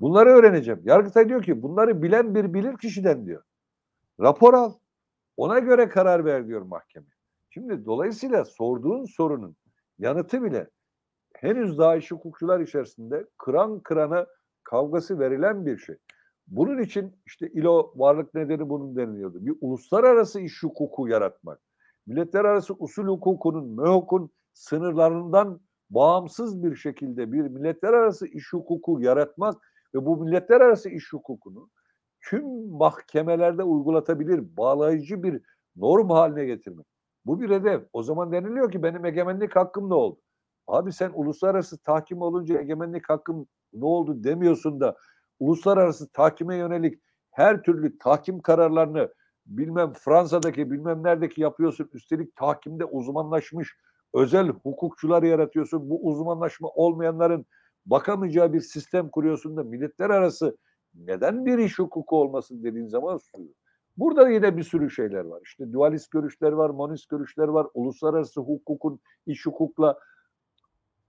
Bunları 0.00 0.28
öğreneceğim. 0.28 0.80
Yargıtay 0.84 1.28
diyor 1.28 1.42
ki 1.42 1.62
bunları 1.62 2.02
bilen 2.02 2.34
bir 2.34 2.54
bilir 2.54 2.76
kişiden 2.76 3.26
diyor. 3.26 3.42
Rapor 4.22 4.54
al. 4.54 4.72
Ona 5.36 5.58
göre 5.58 5.88
karar 5.88 6.24
ver 6.24 6.46
diyor 6.46 6.62
mahkeme. 6.62 7.06
Şimdi 7.50 7.84
dolayısıyla 7.84 8.44
sorduğun 8.44 9.04
sorunun 9.04 9.56
yanıtı 9.98 10.42
bile 10.42 10.70
henüz 11.34 11.78
daha 11.78 11.96
iş 11.96 12.10
hukukçular 12.10 12.60
içerisinde 12.60 13.26
kıran 13.38 13.80
kırana 13.80 14.26
kavgası 14.64 15.18
verilen 15.18 15.66
bir 15.66 15.78
şey. 15.78 15.96
Bunun 16.46 16.78
için 16.78 17.16
işte 17.26 17.48
ILO 17.48 17.92
varlık 17.96 18.34
nedeni 18.34 18.68
bunun 18.68 18.96
deniliyordu. 18.96 19.46
Bir 19.46 19.54
uluslararası 19.60 20.40
iş 20.40 20.62
hukuku 20.62 21.08
yaratmak. 21.08 21.60
Milletler 22.06 22.44
arası 22.44 22.74
usul 22.78 23.06
hukukunun, 23.06 23.68
MEHUK'un 23.68 24.30
sınırlarından 24.52 25.60
bağımsız 25.90 26.62
bir 26.62 26.76
şekilde 26.76 27.32
bir 27.32 27.42
milletler 27.42 27.92
arası 27.92 28.26
iş 28.26 28.52
hukuku 28.52 29.00
yaratmak 29.00 29.54
ve 29.94 30.06
bu 30.06 30.24
milletler 30.24 30.60
arası 30.60 30.88
iş 30.88 31.12
hukukunu 31.12 31.70
tüm 32.22 32.70
mahkemelerde 32.70 33.62
uygulatabilir, 33.62 34.56
bağlayıcı 34.56 35.22
bir 35.22 35.42
norm 35.76 36.10
haline 36.10 36.44
getirmek. 36.44 36.86
Bu 37.26 37.40
bir 37.40 37.50
hedef. 37.50 37.82
O 37.92 38.02
zaman 38.02 38.32
deniliyor 38.32 38.72
ki 38.72 38.82
benim 38.82 39.04
egemenlik 39.04 39.56
hakkım 39.56 39.90
ne 39.90 39.94
oldu? 39.94 40.20
Abi 40.66 40.92
sen 40.92 41.10
uluslararası 41.14 41.78
tahkim 41.78 42.22
olunca 42.22 42.60
egemenlik 42.60 43.08
hakkım 43.08 43.46
ne 43.72 43.84
oldu 43.84 44.24
demiyorsun 44.24 44.80
da 44.80 44.96
uluslararası 45.40 46.12
tahkime 46.12 46.56
yönelik 46.56 47.02
her 47.30 47.62
türlü 47.62 47.98
tahkim 47.98 48.40
kararlarını 48.40 49.14
bilmem 49.46 49.92
Fransa'daki 49.92 50.70
bilmem 50.70 51.02
neredeki 51.02 51.40
yapıyorsun. 51.40 51.90
Üstelik 51.92 52.36
tahkimde 52.36 52.84
uzmanlaşmış 52.84 53.76
özel 54.14 54.48
hukukçular 54.48 55.22
yaratıyorsun. 55.22 55.90
Bu 55.90 56.06
uzmanlaşma 56.08 56.68
olmayanların 56.68 57.46
bakamayacağı 57.86 58.52
bir 58.52 58.60
sistem 58.60 59.08
kuruyorsun 59.08 59.56
da 59.56 59.62
milletler 59.62 60.10
arası 60.10 60.56
neden 60.94 61.46
bir 61.46 61.58
iş 61.58 61.78
hukuku 61.78 62.16
olmasın 62.16 62.62
dediğin 62.62 62.86
zaman 62.86 63.18
Burada 63.96 64.28
yine 64.28 64.56
bir 64.56 64.62
sürü 64.62 64.90
şeyler 64.90 65.24
var. 65.24 65.40
İşte 65.44 65.72
dualist 65.72 66.10
görüşler 66.10 66.52
var, 66.52 66.70
monist 66.70 67.08
görüşler 67.08 67.48
var. 67.48 67.66
Uluslararası 67.74 68.40
hukukun 68.40 69.00
iş 69.26 69.46
hukukla 69.46 69.98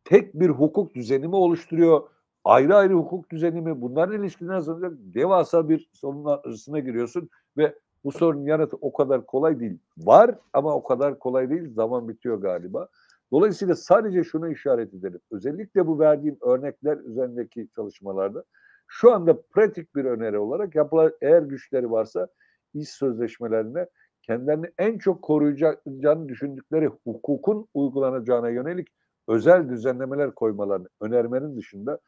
tek 0.04 0.34
bir 0.34 0.50
hukuk 0.50 0.96
düzeni 0.96 1.28
mi 1.28 1.36
oluşturuyor? 1.36 2.10
Ayrı 2.44 2.76
ayrı 2.76 2.94
hukuk 2.94 3.30
düzeni 3.30 3.62
mi? 3.62 3.82
Bunların 3.82 4.20
ilişkileri 4.20 4.54
arasında 4.54 4.92
devasa 5.14 5.70
bir 5.70 5.90
sorunun 5.94 6.26
arasına 6.26 6.80
giriyorsun 6.80 7.30
ve 7.58 7.76
bu 8.04 8.12
sorunun 8.12 8.46
yanıtı 8.46 8.78
o 8.82 8.94
kadar 8.94 9.26
kolay 9.26 9.60
değil. 9.60 9.78
Var 9.98 10.36
ama 10.54 10.76
o 10.76 10.84
kadar 10.84 11.20
kolay 11.20 11.50
değil. 11.50 11.74
Zaman 11.74 12.10
bitiyor 12.10 12.42
galiba. 12.42 12.88
Dolayısıyla 13.32 13.76
sadece 13.76 14.24
şunu 14.24 14.50
işaret 14.50 14.94
edelim. 14.94 15.20
Özellikle 15.32 15.88
bu 15.88 16.00
verdiğim 16.00 16.38
örnekler 16.42 16.98
üzerindeki 16.98 17.68
çalışmalarda 17.76 18.44
şu 18.96 19.12
anda 19.12 19.42
pratik 19.42 19.96
bir 19.96 20.06
öneri 20.06 20.38
olarak 20.38 20.76
yapılan 20.76 21.12
eğer 21.22 21.42
güçleri 21.42 21.92
varsa 21.92 22.28
iş 22.74 22.90
sözleşmelerine 22.90 23.88
kendilerini 24.22 24.66
en 24.78 24.98
çok 24.98 25.22
koruyacağını 25.22 26.30
düşündükleri 26.30 26.90
hukukun 27.04 27.68
uygulanacağına 27.74 28.50
yönelik 28.50 28.88
özel 29.28 29.70
düzenlemeler 29.70 30.36
koymalarını 30.36 30.88
önermenin 31.02 31.58
dışında 31.58 32.00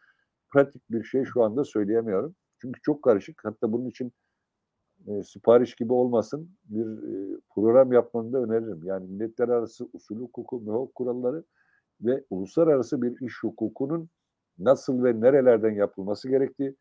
pratik 0.53 0.91
bir 0.91 1.03
şey 1.03 1.23
şu 1.23 1.43
anda 1.43 1.63
söyleyemiyorum. 1.63 2.35
Çünkü 2.61 2.81
çok 2.81 3.03
karışık. 3.03 3.45
Hatta 3.45 3.71
bunun 3.71 3.89
için 3.89 4.11
e, 5.07 5.23
sipariş 5.23 5.75
gibi 5.75 5.93
olmasın 5.93 6.49
bir 6.65 6.85
e, 6.85 7.39
program 7.55 7.93
yapmanı 7.93 8.33
da 8.33 8.37
öneririm. 8.37 8.81
Yani 8.83 9.07
milletler 9.07 9.49
arası 9.49 9.87
usul 9.93 10.19
hukuku, 10.19 10.61
mühok 10.61 10.95
kuralları 10.95 11.43
ve 12.01 12.23
uluslararası 12.29 13.01
bir 13.01 13.27
iş 13.27 13.43
hukukunun 13.43 14.09
nasıl 14.59 15.03
ve 15.03 15.21
nerelerden 15.21 15.75
yapılması 15.75 16.29
gerektiği, 16.29 16.75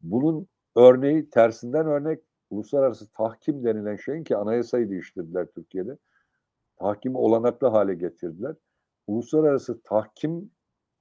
bunun 0.00 0.46
örneği 0.76 1.30
tersinden 1.30 1.86
örnek 1.86 2.22
uluslararası 2.50 3.12
tahkim 3.12 3.64
denilen 3.64 3.96
şeyin 3.96 4.24
ki 4.24 4.36
anayasayı 4.36 4.90
değiştirdiler 4.90 5.46
Türkiye'de. 5.46 5.96
Tahkimi 6.78 7.18
olanaklı 7.18 7.66
hale 7.66 7.94
getirdiler. 7.94 8.56
Uluslararası 9.06 9.80
tahkim 9.82 10.50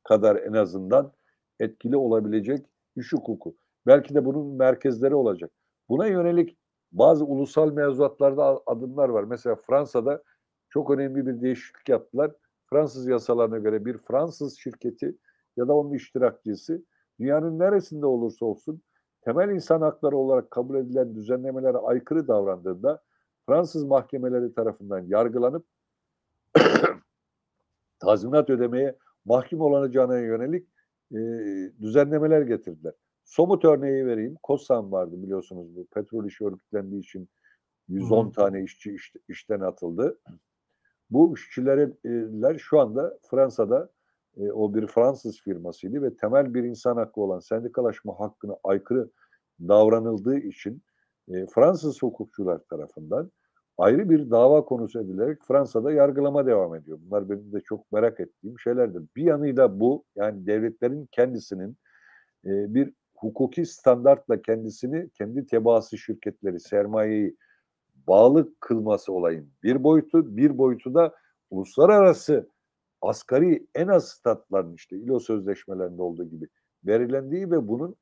kadar 0.03 0.35
en 0.35 0.53
azından 0.53 1.11
etkili 1.59 1.97
olabilecek 1.97 2.65
iş 2.95 3.13
hukuku. 3.13 3.55
Belki 3.85 4.15
de 4.15 4.25
bunun 4.25 4.55
merkezleri 4.55 5.15
olacak. 5.15 5.51
Buna 5.89 6.07
yönelik 6.07 6.57
bazı 6.91 7.25
ulusal 7.25 7.71
mevzuatlarda 7.71 8.61
adımlar 8.65 9.09
var. 9.09 9.23
Mesela 9.23 9.55
Fransa'da 9.55 10.23
çok 10.69 10.91
önemli 10.91 11.25
bir 11.25 11.41
değişiklik 11.41 11.89
yaptılar. 11.89 12.31
Fransız 12.69 13.07
yasalarına 13.07 13.57
göre 13.57 13.85
bir 13.85 13.97
Fransız 13.97 14.57
şirketi 14.57 15.17
ya 15.57 15.67
da 15.67 15.73
onun 15.73 15.93
iştirakçısı 15.93 16.85
dünyanın 17.19 17.59
neresinde 17.59 18.05
olursa 18.05 18.45
olsun 18.45 18.81
temel 19.21 19.49
insan 19.49 19.81
hakları 19.81 20.17
olarak 20.17 20.51
kabul 20.51 20.75
edilen 20.75 21.15
düzenlemelere 21.15 21.77
aykırı 21.77 22.27
davrandığında 22.27 23.03
Fransız 23.45 23.83
mahkemeleri 23.83 24.53
tarafından 24.53 24.99
yargılanıp 24.99 25.65
tazminat 27.99 28.49
ödemeye 28.49 28.97
mahkum 29.25 29.61
olacağına 29.61 30.19
yönelik 30.19 30.67
e, 31.11 31.17
düzenlemeler 31.81 32.41
getirdiler. 32.41 32.93
Somut 33.23 33.65
örneği 33.65 34.05
vereyim. 34.05 34.35
Kosan 34.43 34.91
vardı 34.91 35.23
biliyorsunuz 35.23 35.75
bu 35.75 35.85
petrol 35.85 36.25
işi 36.25 36.45
örgütlendiği 36.45 37.01
için 37.01 37.29
110 37.87 38.27
Hı. 38.27 38.31
tane 38.31 38.63
işçi 38.63 38.93
iş, 38.93 39.13
işten 39.27 39.59
atıldı. 39.59 40.19
Bu 41.09 41.33
işçiler 41.33 41.89
şu 42.57 42.79
anda 42.79 43.19
Fransa'da 43.29 43.89
e, 44.37 44.51
o 44.51 44.73
bir 44.73 44.87
Fransız 44.87 45.41
firmasıydı 45.41 46.01
ve 46.01 46.15
temel 46.15 46.53
bir 46.53 46.63
insan 46.63 46.95
hakkı 46.95 47.21
olan 47.21 47.39
sendikalaşma 47.39 48.19
hakkına 48.19 48.57
aykırı 48.63 49.09
davranıldığı 49.59 50.37
için 50.37 50.81
e, 51.27 51.45
Fransız 51.55 52.01
hukukçular 52.01 52.59
tarafından 52.69 53.31
ayrı 53.77 54.09
bir 54.09 54.31
dava 54.31 54.65
konusu 54.65 54.99
edilerek 54.99 55.37
Fransa'da 55.47 55.91
yargılama 55.91 56.45
devam 56.45 56.75
ediyor. 56.75 56.99
Bunlar 57.01 57.29
benim 57.29 57.53
de 57.53 57.61
çok 57.61 57.91
merak 57.91 58.19
ettiğim 58.19 58.59
şeylerdir. 58.59 59.03
Bir 59.15 59.23
yanıyla 59.23 59.79
bu 59.79 60.03
yani 60.15 60.47
devletlerin 60.47 61.07
kendisinin 61.11 61.77
e, 62.45 62.73
bir 62.73 62.93
hukuki 63.15 63.65
standartla 63.65 64.41
kendisini 64.41 65.09
kendi 65.09 65.45
tebaası 65.45 65.97
şirketleri 65.97 66.59
sermayeyi 66.59 67.37
bağlı 68.07 68.53
kılması 68.59 69.13
olayın 69.13 69.49
bir 69.63 69.83
boyutu, 69.83 70.37
bir 70.37 70.57
boyutu 70.57 70.93
da 70.93 71.15
uluslararası 71.49 72.49
asgari 73.09 73.67
en 73.75 73.87
az 73.87 74.07
statların 74.07 74.73
işte 74.73 74.97
ILO 74.97 75.19
sözleşmelerinde 75.19 76.01
olduğu 76.01 76.23
gibi 76.23 76.47
belirlendiği 76.83 77.51
ve 77.51 77.67
bunun 77.67 77.95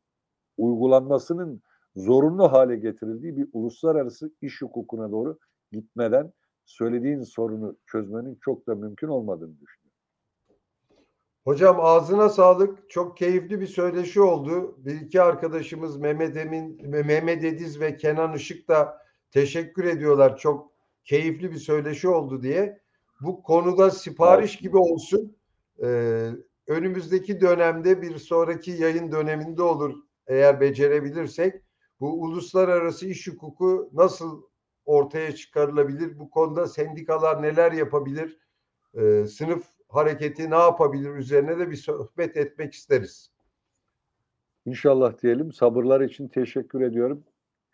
uygulanmasının 0.57 1.61
zorunlu 1.95 2.51
hale 2.51 2.75
getirildiği 2.75 3.37
bir 3.37 3.47
uluslararası 3.53 4.31
iş 4.41 4.61
hukukuna 4.61 5.11
doğru 5.11 5.39
gitmeden 5.71 6.33
söylediğin 6.65 7.21
sorunu 7.21 7.77
çözmenin 7.85 8.37
çok 8.41 8.67
da 8.67 8.75
mümkün 8.75 9.07
olmadığını 9.07 9.59
düşünüyorum. 9.59 9.83
Hocam 11.43 11.77
ağzına 11.79 12.29
sağlık. 12.29 12.89
Çok 12.89 13.17
keyifli 13.17 13.61
bir 13.61 13.67
söyleşi 13.67 14.21
oldu. 14.21 14.75
Bir 14.77 15.01
iki 15.01 15.21
arkadaşımız 15.21 15.97
Mehmet 15.97 16.37
Emin, 16.37 16.89
Mehmet 16.89 17.43
Ediz 17.43 17.79
ve 17.79 17.97
Kenan 17.97 18.33
Işık 18.33 18.67
da 18.67 18.97
teşekkür 19.31 19.83
ediyorlar. 19.83 20.37
Çok 20.37 20.71
keyifli 21.03 21.51
bir 21.51 21.57
söyleşi 21.57 22.07
oldu 22.07 22.43
diye. 22.43 22.82
Bu 23.23 23.43
konuda 23.43 23.91
sipariş 23.91 24.57
gibi 24.57 24.77
olsun. 24.77 25.35
Ee, 25.83 26.29
önümüzdeki 26.67 27.41
dönemde 27.41 28.01
bir 28.01 28.17
sonraki 28.17 28.71
yayın 28.71 29.11
döneminde 29.11 29.61
olur 29.61 29.95
eğer 30.27 30.61
becerebilirsek. 30.61 31.61
Bu 31.99 32.21
uluslararası 32.21 33.07
iş 33.07 33.27
hukuku 33.27 33.89
nasıl 33.93 34.41
ortaya 34.85 35.35
çıkarılabilir? 35.35 36.19
Bu 36.19 36.29
konuda 36.29 36.67
sendikalar 36.67 37.41
neler 37.41 37.71
yapabilir? 37.71 38.39
Ee, 38.97 39.25
sınıf 39.27 39.65
hareketi 39.87 40.49
ne 40.49 40.55
yapabilir 40.55 41.15
üzerine 41.15 41.59
de 41.59 41.71
bir 41.71 41.75
sohbet 41.75 42.37
etmek 42.37 42.73
isteriz. 42.73 43.31
İnşallah 44.65 45.21
diyelim. 45.21 45.51
Sabırlar 45.51 46.01
için 46.01 46.27
teşekkür 46.27 46.81
ediyorum 46.81 47.23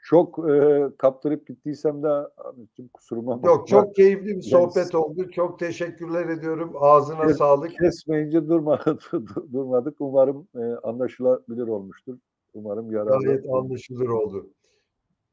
çok 0.03 0.49
e, 0.49 0.87
kaptırıp 0.97 1.47
gittiysem 1.47 2.03
de 2.03 2.07
Ahmetciğim 2.07 2.89
kusuruma 2.93 3.37
bakma. 3.37 3.49
Yok 3.49 3.67
çok 3.67 3.95
keyifli 3.95 4.37
bir 4.37 4.41
sohbet 4.41 4.77
yes. 4.77 4.95
oldu. 4.95 5.31
Çok 5.31 5.59
teşekkürler 5.59 6.29
ediyorum. 6.29 6.73
Ağzına 6.79 7.27
Kes, 7.27 7.37
sağlık. 7.37 7.71
Kesmeyince 7.71 8.47
durmadık. 8.47 9.11
durmadık. 9.53 9.95
Umarım 9.99 10.47
e, 10.55 10.63
anlaşılabilir 10.83 11.67
olmuştur. 11.67 12.17
Umarım 12.53 12.91
yararlı. 12.91 13.25
Gayet 13.25 13.45
anlaşılır 13.49 14.07
oldu. 14.07 14.49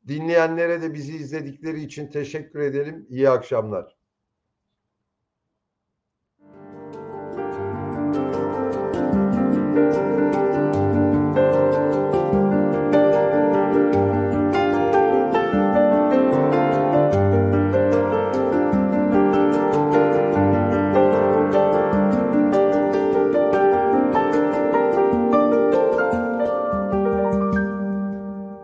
Dinleyenlere 0.09 0.83
de 0.83 0.95
bizi 0.95 1.17
izledikleri 1.17 1.81
için 1.81 2.07
teşekkür 2.07 2.61
edelim. 2.61 3.07
İyi 3.11 3.31
akşamlar. 3.31 3.97